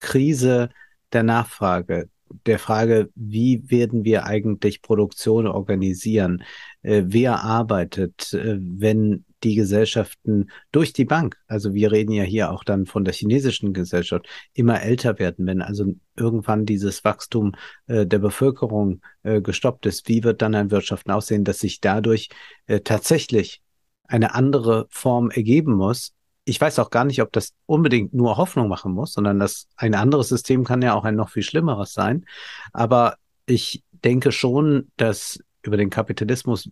[0.02, 0.68] Krise
[1.14, 2.10] der Nachfrage,
[2.46, 6.44] der Frage, wie werden wir eigentlich Produktion organisieren?
[6.82, 12.52] Äh, wer arbeitet, äh, wenn die Gesellschaften durch die Bank, also wir reden ja hier
[12.52, 17.54] auch dann von der chinesischen Gesellschaft, immer älter werden, wenn also irgendwann dieses Wachstum
[17.88, 22.30] äh, der Bevölkerung äh, gestoppt ist, wie wird dann ein Wirtschaften aussehen, dass sich dadurch
[22.68, 23.62] äh, tatsächlich
[24.08, 26.14] eine andere Form ergeben muss.
[26.46, 29.94] Ich weiß auch gar nicht, ob das unbedingt nur Hoffnung machen muss, sondern das ein
[29.94, 32.26] anderes System kann ja auch ein noch viel schlimmeres sein.
[32.74, 36.70] Aber ich denke schon, dass über den Kapitalismus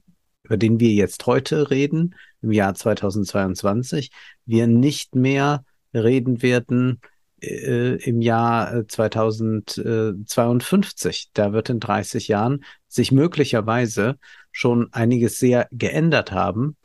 [0.47, 4.11] über den wir jetzt heute reden, im Jahr 2022,
[4.45, 7.01] wir nicht mehr reden werden
[7.41, 11.25] äh, im Jahr 2052.
[11.25, 14.17] Äh, da wird in 30 Jahren sich möglicherweise
[14.53, 16.77] schon einiges sehr geändert haben.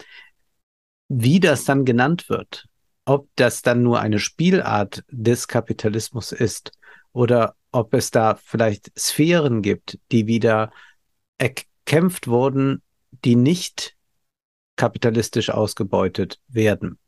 [1.09, 2.67] Wie das dann genannt wird,
[3.05, 6.73] ob das dann nur eine Spielart des Kapitalismus ist
[7.13, 10.73] oder ob es da vielleicht Sphären gibt, die wieder
[11.39, 12.83] erkämpft wurden
[13.25, 13.97] die nicht
[14.77, 16.99] kapitalistisch ausgebeutet werden.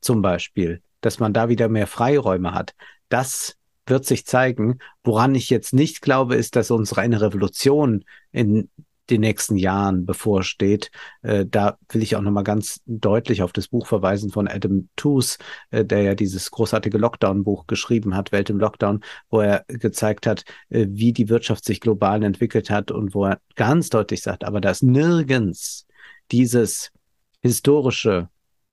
[0.00, 2.74] Zum Beispiel, dass man da wieder mehr Freiräume hat.
[3.08, 3.56] Das
[3.86, 4.78] wird sich zeigen.
[5.02, 8.70] Woran ich jetzt nicht glaube, ist, dass unsere eine Revolution in
[9.10, 10.90] den nächsten Jahren bevorsteht.
[11.22, 15.38] Äh, da will ich auch nochmal ganz deutlich auf das Buch verweisen von Adam Tooze,
[15.70, 20.44] äh, der ja dieses großartige Lockdown-Buch geschrieben hat, Welt im Lockdown, wo er gezeigt hat,
[20.70, 24.60] äh, wie die Wirtschaft sich global entwickelt hat und wo er ganz deutlich sagt, aber
[24.60, 25.86] da ist nirgends
[26.30, 26.90] dieses
[27.42, 28.28] historische,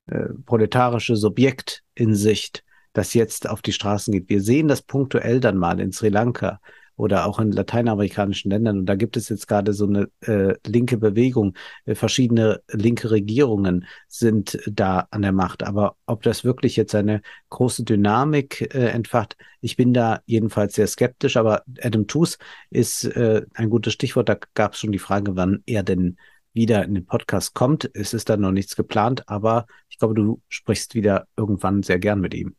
[0.07, 2.63] äh, proletarische Subjekt in Sicht,
[2.93, 4.29] das jetzt auf die Straßen geht.
[4.29, 6.59] Wir sehen das punktuell dann mal in Sri Lanka
[7.01, 8.77] oder auch in lateinamerikanischen Ländern.
[8.77, 11.57] Und da gibt es jetzt gerade so eine äh, linke Bewegung.
[11.85, 15.63] Äh, verschiedene linke Regierungen sind da an der Macht.
[15.63, 20.85] Aber ob das wirklich jetzt eine große Dynamik äh, entfacht, ich bin da jedenfalls sehr
[20.85, 21.37] skeptisch.
[21.37, 22.37] Aber Adam Tooze
[22.69, 24.29] ist äh, ein gutes Stichwort.
[24.29, 26.17] Da gab es schon die Frage, wann er denn
[26.53, 27.89] wieder in den Podcast kommt.
[27.95, 32.21] Es ist da noch nichts geplant, aber ich glaube, du sprichst wieder irgendwann sehr gern
[32.21, 32.55] mit ihm.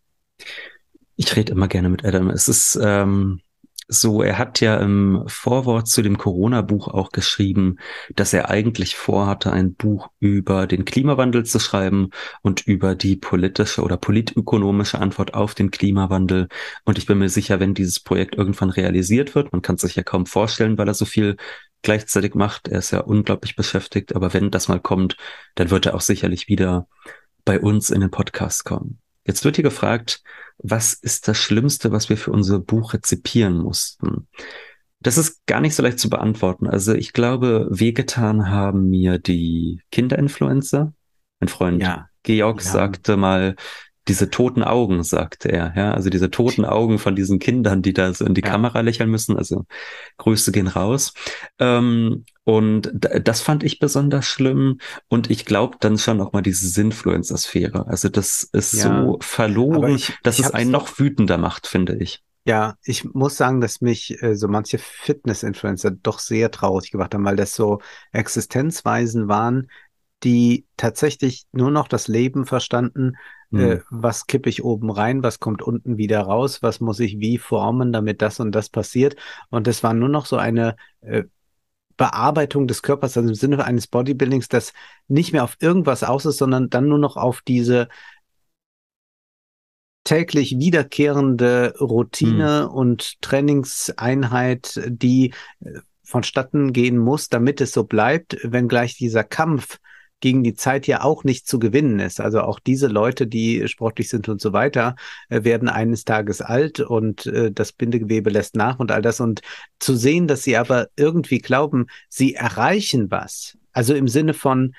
[1.14, 2.28] Ich rede immer gerne mit Adam.
[2.30, 3.40] Es ist ähm,
[3.88, 7.76] so, er hat ja im Vorwort zu dem Corona-Buch auch geschrieben,
[8.14, 12.10] dass er eigentlich vorhatte, ein Buch über den Klimawandel zu schreiben
[12.42, 16.48] und über die politische oder politökonomische Antwort auf den Klimawandel.
[16.84, 19.96] Und ich bin mir sicher, wenn dieses Projekt irgendwann realisiert wird, man kann es sich
[19.96, 21.36] ja kaum vorstellen, weil er so viel
[21.82, 22.68] gleichzeitig macht.
[22.68, 25.16] Er ist ja unglaublich beschäftigt, aber wenn das mal kommt,
[25.56, 26.88] dann wird er auch sicherlich wieder
[27.44, 29.01] bei uns in den Podcast kommen.
[29.26, 30.22] Jetzt wird hier gefragt,
[30.58, 34.28] was ist das Schlimmste, was wir für unser Buch rezipieren mussten?
[35.00, 36.68] Das ist gar nicht so leicht zu beantworten.
[36.68, 40.92] Also ich glaube, wehgetan haben mir die Kinderinfluencer.
[41.40, 42.08] Mein Freund ja.
[42.22, 42.70] Georg ja.
[42.70, 43.56] sagte mal,
[44.08, 48.12] diese toten Augen, sagte er, ja, also diese toten Augen von diesen Kindern, die da
[48.12, 48.48] so in die ja.
[48.48, 49.64] Kamera lächeln müssen, also
[50.18, 51.14] Grüße gehen raus.
[51.58, 54.78] Ähm, und das fand ich besonders schlimm.
[55.08, 57.86] Und ich glaube dann schon auch mal diese Sinfluencer-Sphäre.
[57.86, 59.04] Also das ist ja.
[59.04, 62.22] so verloren, ich, dass ich es einen noch wütender macht, finde ich.
[62.44, 67.24] Ja, ich muss sagen, dass mich äh, so manche Fitness-Influencer doch sehr traurig gemacht haben,
[67.24, 67.80] weil das so
[68.10, 69.68] Existenzweisen waren,
[70.24, 73.16] die tatsächlich nur noch das Leben verstanden,
[73.50, 73.60] mhm.
[73.60, 77.38] äh, was kippe ich oben rein, was kommt unten wieder raus, was muss ich wie
[77.38, 79.16] formen, damit das und das passiert.
[79.50, 81.24] Und das war nur noch so eine äh,
[81.96, 84.72] Bearbeitung des Körpers, also im Sinne eines Bodybuildings, das
[85.08, 87.88] nicht mehr auf irgendwas aus ist, sondern dann nur noch auf diese
[90.04, 92.74] täglich wiederkehrende Routine mhm.
[92.74, 99.78] und Trainingseinheit, die äh, vonstatten gehen muss, damit es so bleibt, wenngleich dieser Kampf
[100.22, 102.20] gegen die Zeit ja auch nicht zu gewinnen ist.
[102.20, 104.94] Also auch diese Leute, die sportlich sind und so weiter,
[105.28, 109.20] äh, werden eines Tages alt und äh, das Bindegewebe lässt nach und all das.
[109.20, 109.42] Und
[109.80, 113.58] zu sehen, dass sie aber irgendwie glauben, sie erreichen was.
[113.72, 114.74] Also im Sinne von,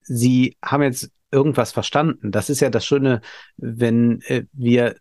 [0.00, 2.32] sie haben jetzt irgendwas verstanden.
[2.32, 3.20] Das ist ja das Schöne,
[3.58, 4.96] wenn äh, wir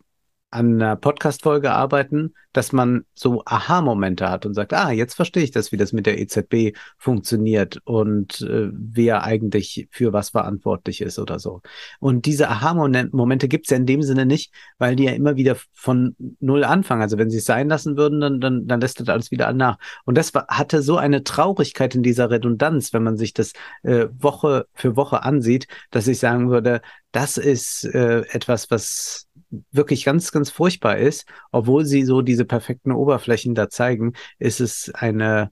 [0.56, 5.52] an einer Podcast-Folge arbeiten, dass man so Aha-Momente hat und sagt, ah, jetzt verstehe ich
[5.52, 11.19] das, wie das mit der EZB funktioniert und äh, wer eigentlich für was verantwortlich ist
[11.19, 11.61] oder so.
[11.99, 15.57] Und diese Aha-Momente gibt es ja in dem Sinne nicht, weil die ja immer wieder
[15.73, 17.02] von null anfangen.
[17.02, 19.77] Also wenn sie es sein lassen würden, dann, dann, dann lässt das alles wieder nach.
[20.06, 23.52] Und das war, hatte so eine Traurigkeit in dieser Redundanz, wenn man sich das
[23.84, 29.24] äh, Woche für Woche ansieht, dass ich sagen würde, das ist äh, etwas, was
[29.72, 34.91] wirklich ganz, ganz furchtbar ist, obwohl sie so diese perfekten Oberflächen da zeigen, ist es
[34.94, 35.52] eine,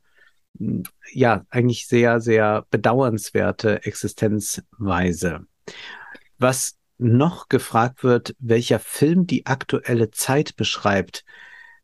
[0.57, 5.45] hm, ja, eigentlich sehr, sehr bedauernswerte Existenzweise.
[6.37, 11.25] Was noch gefragt wird, welcher Film die aktuelle Zeit beschreibt.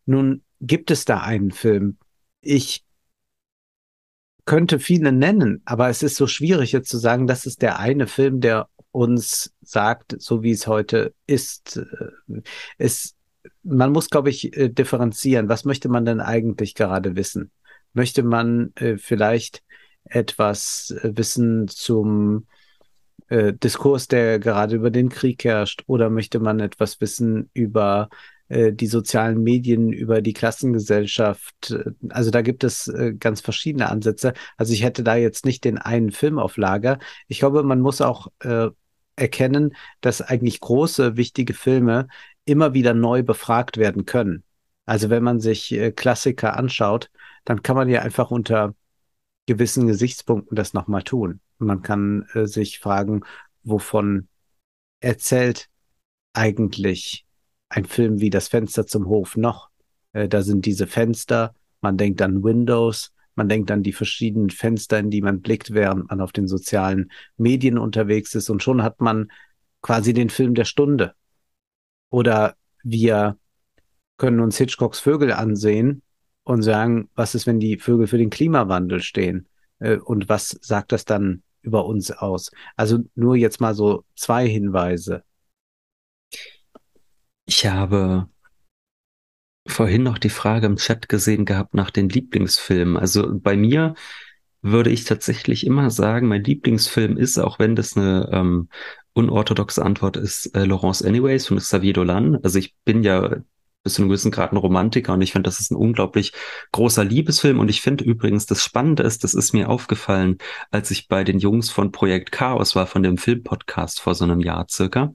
[0.05, 1.97] Nun gibt es da einen Film.
[2.41, 2.85] Ich
[4.45, 8.07] könnte viele nennen, aber es ist so schwierig jetzt zu sagen, das ist der eine
[8.07, 11.77] Film, der uns sagt, so wie es heute ist.
[11.77, 12.41] Äh,
[12.77, 13.15] es,
[13.63, 15.49] man muss, glaube ich, äh, differenzieren.
[15.49, 17.51] Was möchte man denn eigentlich gerade wissen?
[17.93, 19.63] Möchte man äh, vielleicht
[20.03, 22.47] etwas wissen zum
[23.27, 28.15] äh, Diskurs, der gerade über den Krieg herrscht, oder möchte man etwas wissen über äh,
[28.49, 31.75] die sozialen Medien, über die Klassengesellschaft.
[32.09, 34.33] Also da gibt es äh, ganz verschiedene Ansätze.
[34.57, 36.99] Also ich hätte da jetzt nicht den einen Film auf Lager.
[37.27, 38.69] Ich glaube, man muss auch äh,
[39.15, 42.07] erkennen, dass eigentlich große, wichtige Filme
[42.45, 44.43] immer wieder neu befragt werden können.
[44.85, 47.11] Also wenn man sich äh, Klassiker anschaut,
[47.45, 48.73] dann kann man ja einfach unter
[49.45, 51.41] gewissen Gesichtspunkten das nochmal tun.
[51.59, 53.21] Man kann äh, sich fragen,
[53.63, 54.27] wovon
[55.01, 55.69] erzählt
[56.33, 57.25] eigentlich
[57.69, 59.69] ein Film wie Das Fenster zum Hof noch.
[60.13, 64.99] Äh, da sind diese Fenster, man denkt an Windows, man denkt an die verschiedenen Fenster,
[64.99, 68.99] in die man blickt, während man auf den sozialen Medien unterwegs ist und schon hat
[68.99, 69.31] man
[69.81, 71.13] quasi den Film der Stunde.
[72.09, 73.37] Oder wir
[74.17, 76.01] können uns Hitchcocks Vögel ansehen
[76.43, 79.47] und sagen, was ist, wenn die Vögel für den Klimawandel stehen?
[79.79, 82.51] Äh, und was sagt das dann über uns aus?
[82.75, 85.23] Also nur jetzt mal so zwei Hinweise.
[87.49, 88.29] Ich habe
[89.67, 92.95] vorhin noch die Frage im Chat gesehen gehabt nach den Lieblingsfilmen.
[92.95, 93.95] Also bei mir
[94.61, 98.69] würde ich tatsächlich immer sagen, mein Lieblingsfilm ist, auch wenn das eine ähm,
[99.13, 102.37] unorthodoxe Antwort ist, äh, Laurence Anyways von Xavier Dolan.
[102.43, 103.37] Also ich bin ja
[103.83, 106.33] bis zu einem gewissen Grad ein Romantiker und ich finde, das ist ein unglaublich
[106.71, 110.37] großer Liebesfilm und ich finde übrigens, das Spannende ist, das ist mir aufgefallen,
[110.69, 114.41] als ich bei den Jungs von Projekt Chaos war, von dem Filmpodcast vor so einem
[114.41, 115.13] Jahr circa.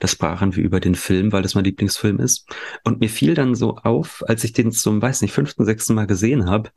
[0.00, 2.48] Da sprachen wir über den Film, weil das mein Lieblingsfilm ist
[2.84, 6.06] und mir fiel dann so auf, als ich den zum, weiß nicht, fünften, sechsten Mal
[6.06, 6.70] gesehen habe,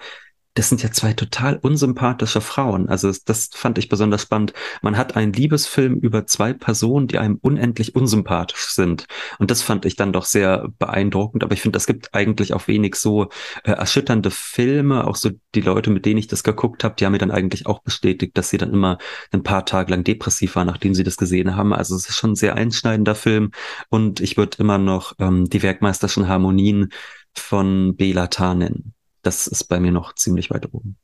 [0.60, 2.90] das sind ja zwei total unsympathische Frauen.
[2.90, 4.52] Also das fand ich besonders spannend.
[4.82, 9.06] Man hat einen Liebesfilm über zwei Personen, die einem unendlich unsympathisch sind.
[9.38, 11.46] Und das fand ich dann doch sehr beeindruckend.
[11.46, 13.30] Aber ich finde, es gibt eigentlich auch wenig so
[13.64, 15.08] äh, erschütternde Filme.
[15.08, 17.66] Auch so die Leute, mit denen ich das geguckt habe, die haben mir dann eigentlich
[17.66, 18.98] auch bestätigt, dass sie dann immer
[19.32, 21.72] ein paar Tage lang depressiv waren, nachdem sie das gesehen haben.
[21.72, 23.52] Also es ist schon ein sehr einschneidender Film.
[23.88, 26.90] Und ich würde immer noch ähm, die Werkmeisterschen Harmonien
[27.34, 30.98] von Bela nennen das ist bei mir noch ziemlich weit oben.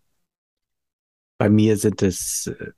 [1.37, 2.71] Bei mir sind es äh,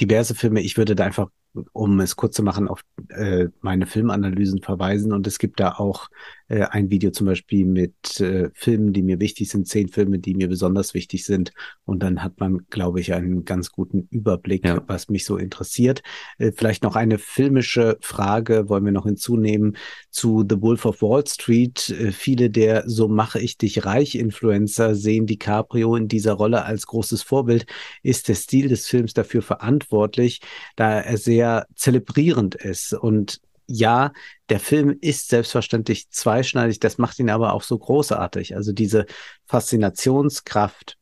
[0.00, 0.60] diverse Filme.
[0.62, 1.28] Ich würde da einfach
[1.72, 5.12] um es kurz zu machen, auf äh, meine Filmanalysen verweisen.
[5.12, 6.08] Und es gibt da auch
[6.48, 10.34] äh, ein Video zum Beispiel mit äh, Filmen, die mir wichtig sind, zehn Filme, die
[10.34, 11.52] mir besonders wichtig sind.
[11.84, 14.82] Und dann hat man, glaube ich, einen ganz guten Überblick, ja.
[14.86, 16.02] was mich so interessiert.
[16.38, 19.76] Äh, vielleicht noch eine filmische Frage wollen wir noch hinzunehmen
[20.10, 21.90] zu The Wolf of Wall Street.
[21.90, 26.86] Äh, viele der So mache ich dich reich Influencer sehen DiCaprio in dieser Rolle als
[26.86, 27.66] großes Vorbild.
[28.02, 30.40] Ist der Stil des Films dafür verantwortlich,
[30.76, 32.92] da er sehr sehr zelebrierend ist.
[32.92, 34.12] Und ja,
[34.48, 38.54] der Film ist selbstverständlich zweischneidig, das macht ihn aber auch so großartig.
[38.54, 39.06] Also diese
[39.46, 40.98] Faszinationskraft,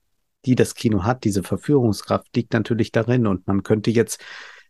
[0.47, 3.27] die das Kino hat, diese Verführungskraft liegt natürlich darin.
[3.27, 4.21] Und man könnte jetzt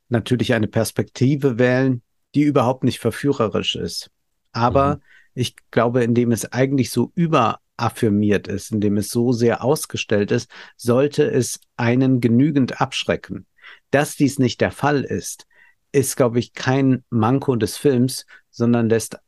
[0.09, 2.03] natürlich eine Perspektive wählen,
[2.35, 4.11] die überhaupt nicht verführerisch ist.
[4.51, 5.01] Aber mhm.
[5.35, 11.31] ich glaube, indem es eigentlich so überaffirmiert ist, indem es so sehr ausgestellt ist, sollte
[11.31, 13.47] es einen genügend abschrecken.
[13.93, 15.47] Dass dies nicht der Fall ist,
[15.93, 19.19] ist, glaube ich, kein Manko des Films, sondern lässt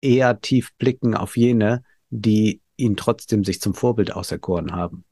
[0.00, 5.04] eher tief blicken auf jene, die ihn trotzdem sich zum Vorbild auserkoren haben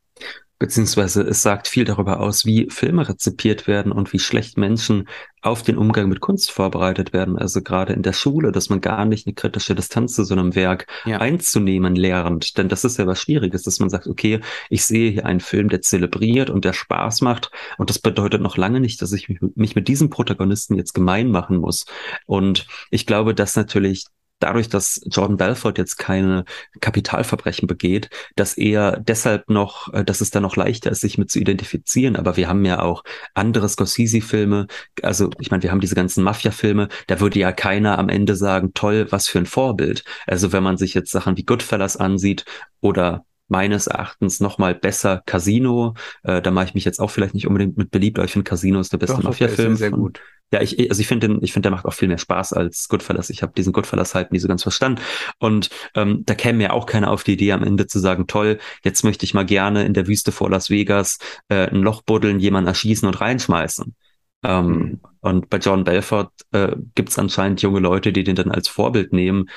[0.61, 5.09] beziehungsweise es sagt viel darüber aus, wie Filme rezipiert werden und wie schlecht Menschen
[5.41, 7.39] auf den Umgang mit Kunst vorbereitet werden.
[7.39, 10.55] Also gerade in der Schule, dass man gar nicht eine kritische Distanz zu so einem
[10.55, 11.19] Werk ja.
[11.19, 12.59] einzunehmen lernt.
[12.59, 15.71] Denn das ist ja was Schwieriges, dass man sagt, okay, ich sehe hier einen Film,
[15.71, 17.51] der zelebriert und der Spaß macht.
[17.79, 21.57] Und das bedeutet noch lange nicht, dass ich mich mit diesem Protagonisten jetzt gemein machen
[21.57, 21.87] muss.
[22.27, 24.05] Und ich glaube, dass natürlich
[24.41, 26.45] dadurch, dass Jordan Belfort jetzt keine
[26.81, 31.31] Kapitalverbrechen begeht, dass er deshalb noch, äh, dass es da noch leichter ist, sich mit
[31.31, 32.17] zu identifizieren.
[32.17, 33.05] Aber wir haben ja auch
[33.35, 34.67] andere Scorsese-Filme.
[35.03, 36.89] Also, ich meine, wir haben diese ganzen Mafia-Filme.
[37.07, 40.05] Da würde ja keiner am Ende sagen, toll, was für ein Vorbild.
[40.27, 42.45] Also, wenn man sich jetzt Sachen wie Goodfellas ansieht
[42.81, 45.95] oder meines Erachtens noch mal besser Casino.
[46.23, 48.49] Äh, da mache ich mich jetzt auch vielleicht nicht unbedingt mit beliebt, aber ich finde
[48.49, 49.77] Casino ist der beste Mafia-Film.
[49.77, 50.21] Sehr, sehr gut.
[50.53, 53.31] Ja, ich, also ich finde ich finde, der macht auch viel mehr Spaß als Goodfellas.
[53.31, 55.01] Ich habe diesen Goodfellas-Hype nie so ganz verstanden.
[55.39, 58.59] Und ähm, da käme ja auch keiner auf die Idee, am Ende zu sagen, toll,
[58.83, 61.19] jetzt möchte ich mal gerne in der Wüste vor Las Vegas
[61.49, 63.95] äh, ein Loch buddeln, jemanden erschießen und reinschmeißen.
[64.43, 65.01] Ähm, mhm.
[65.21, 69.13] Und bei John Belfort äh, gibt es anscheinend junge Leute, die den dann als Vorbild
[69.13, 69.51] nehmen.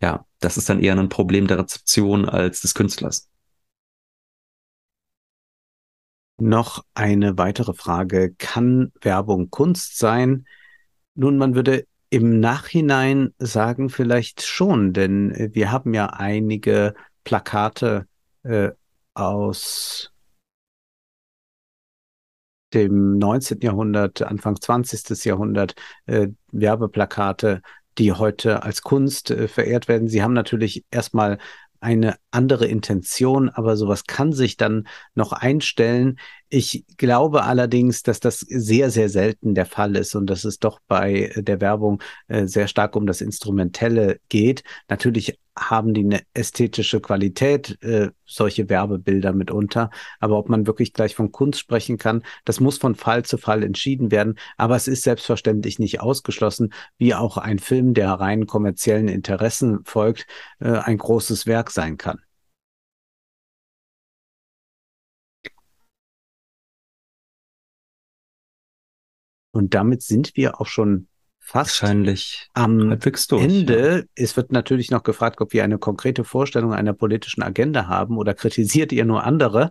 [0.00, 3.28] Ja, das ist dann eher ein Problem der Rezeption als des Künstlers.
[6.38, 8.34] Noch eine weitere Frage.
[8.36, 10.46] Kann Werbung Kunst sein?
[11.14, 16.94] Nun, man würde im Nachhinein sagen, vielleicht schon, denn wir haben ja einige
[17.24, 18.06] Plakate
[18.42, 18.70] äh,
[19.14, 20.12] aus
[22.74, 23.60] dem 19.
[23.62, 25.24] Jahrhundert, Anfang 20.
[25.24, 25.74] Jahrhundert,
[26.06, 27.62] äh, Werbeplakate,
[27.98, 30.08] die heute als Kunst äh, verehrt werden.
[30.08, 31.38] Sie haben natürlich erstmal
[31.80, 36.18] eine andere Intention, aber sowas kann sich dann noch einstellen.
[36.48, 40.78] Ich glaube allerdings, dass das sehr, sehr selten der Fall ist und dass es doch
[40.86, 44.62] bei der Werbung äh, sehr stark um das Instrumentelle geht.
[44.88, 49.90] Natürlich haben die eine ästhetische Qualität, äh, solche Werbebilder mitunter.
[50.20, 53.62] Aber ob man wirklich gleich von Kunst sprechen kann, das muss von Fall zu Fall
[53.64, 54.38] entschieden werden.
[54.56, 60.26] Aber es ist selbstverständlich nicht ausgeschlossen, wie auch ein Film, der rein kommerziellen Interessen folgt,
[60.60, 62.20] äh, ein großes Werk sein kann.
[69.56, 71.08] Und damit sind wir auch schon
[71.40, 73.98] fast wahrscheinlich am durch, Ende.
[73.98, 74.04] Ja.
[74.14, 78.34] Es wird natürlich noch gefragt, ob wir eine konkrete Vorstellung einer politischen Agenda haben oder
[78.34, 79.70] kritisiert ihr nur andere?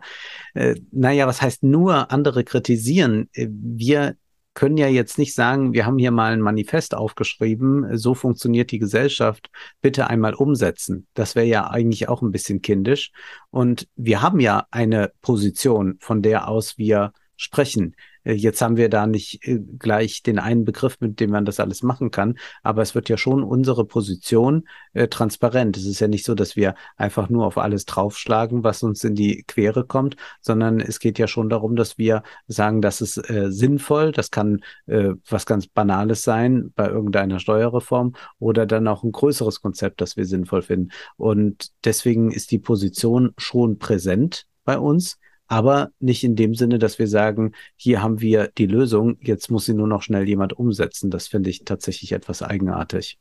[0.55, 3.29] Äh, naja, was heißt nur andere kritisieren?
[3.33, 4.15] Äh, wir
[4.55, 8.79] können ja jetzt nicht sagen, wir haben hier mal ein Manifest aufgeschrieben, so funktioniert die
[8.79, 9.51] Gesellschaft,
[9.81, 11.05] bitte einmal umsetzen.
[11.13, 13.11] Das wäre ja eigentlich auch ein bisschen kindisch.
[13.51, 17.95] Und wir haben ja eine Position, von der aus wir sprechen.
[18.25, 21.59] Äh, jetzt haben wir da nicht äh, gleich den einen Begriff, mit dem man das
[21.61, 25.77] alles machen kann, aber es wird ja schon unsere Position äh, transparent.
[25.77, 29.15] Es ist ja nicht so, dass wir einfach nur auf alles draufschlagen, was uns in
[29.15, 33.51] die Quere kommt, sondern es geht ja schon darum, dass wir sagen, das ist äh,
[33.51, 39.11] sinnvoll, das kann äh, was ganz Banales sein bei irgendeiner Steuerreform oder dann auch ein
[39.11, 40.89] größeres Konzept, das wir sinnvoll finden.
[41.17, 46.99] Und deswegen ist die Position schon präsent bei uns aber nicht in dem Sinne, dass
[46.99, 51.11] wir sagen, hier haben wir die Lösung, jetzt muss sie nur noch schnell jemand umsetzen.
[51.11, 53.19] Das finde ich tatsächlich etwas eigenartig.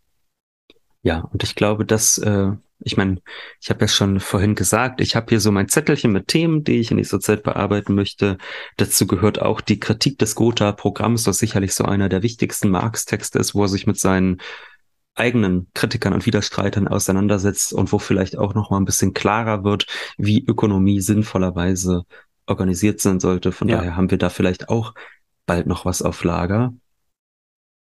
[1.03, 3.21] Ja, und ich glaube, dass, äh, ich meine,
[3.61, 6.81] ich habe ja schon vorhin gesagt, ich habe hier so mein Zettelchen mit Themen, die
[6.81, 8.39] ich in nächster Zeit bearbeiten möchte.
[8.79, 13.55] Dazu gehört auch die Kritik des Gotha-Programms, was sicherlich so einer der wichtigsten Marx-Texte ist,
[13.55, 14.41] wo er sich mit seinen
[15.15, 19.87] eigenen Kritikern und Widerstreitern auseinandersetzt und wo vielleicht auch noch mal ein bisschen klarer wird,
[20.19, 22.05] wie Ökonomie sinnvollerweise
[22.47, 23.53] organisiert sein sollte.
[23.53, 23.79] Von ja.
[23.79, 24.95] daher haben wir da vielleicht auch
[25.47, 26.75] bald noch was auf Lager.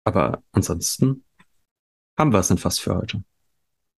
[0.03, 1.23] Aber ansonsten
[2.17, 3.23] haben wir es dann fast für heute.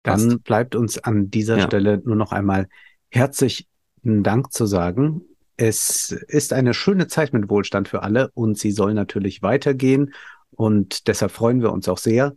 [0.03, 0.43] Dann Passt.
[0.43, 1.65] bleibt uns an dieser ja.
[1.65, 2.67] Stelle nur noch einmal
[3.09, 3.65] herzlichen
[4.03, 5.21] Dank zu sagen.
[5.57, 10.13] Es ist eine schöne Zeit mit Wohlstand für alle und sie soll natürlich weitergehen.
[10.51, 12.35] Und deshalb freuen wir uns auch sehr,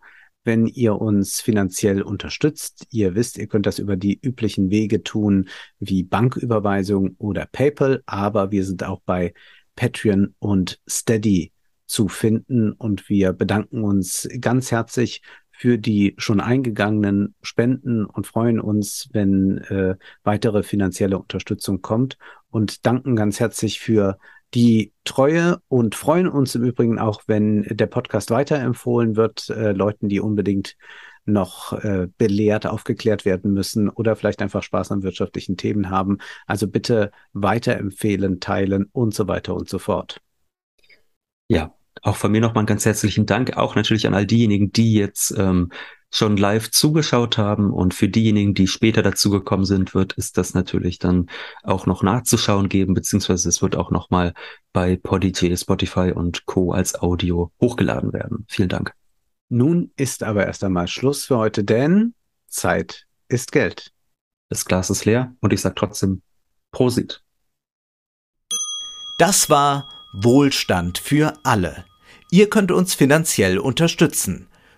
[0.48, 2.86] wenn ihr uns finanziell unterstützt.
[2.90, 8.50] Ihr wisst, ihr könnt das über die üblichen Wege tun, wie Banküberweisung oder PayPal, aber
[8.50, 9.34] wir sind auch bei
[9.76, 11.52] Patreon und Steady
[11.84, 12.72] zu finden.
[12.72, 15.20] Und wir bedanken uns ganz herzlich
[15.50, 22.16] für die schon eingegangenen Spenden und freuen uns, wenn äh, weitere finanzielle Unterstützung kommt.
[22.48, 24.18] Und danken ganz herzlich für
[24.54, 30.08] die Treue und freuen uns im Übrigen auch, wenn der Podcast weiterempfohlen wird, äh, Leuten,
[30.08, 30.76] die unbedingt
[31.24, 36.18] noch äh, belehrt, aufgeklärt werden müssen oder vielleicht einfach Spaß an wirtschaftlichen Themen haben.
[36.46, 40.20] Also bitte weiterempfehlen, teilen und so weiter und so fort.
[41.48, 44.94] Ja, auch von mir nochmal einen ganz herzlichen Dank, auch natürlich an all diejenigen, die
[44.94, 45.70] jetzt ähm,
[46.10, 47.70] schon live zugeschaut haben.
[47.72, 51.28] Und für diejenigen, die später dazugekommen sind, wird es das natürlich dann
[51.62, 54.34] auch noch nachzuschauen geben, beziehungsweise es wird auch nochmal
[54.72, 56.72] bei Podigy, Spotify und Co.
[56.72, 58.46] als Audio hochgeladen werden.
[58.48, 58.92] Vielen Dank.
[59.48, 62.14] Nun ist aber erst einmal Schluss für heute, denn
[62.46, 63.92] Zeit ist Geld.
[64.50, 66.22] Das Glas ist leer und ich sage trotzdem
[66.70, 67.22] Prosit.
[69.18, 71.84] Das war Wohlstand für alle.
[72.30, 74.48] Ihr könnt uns finanziell unterstützen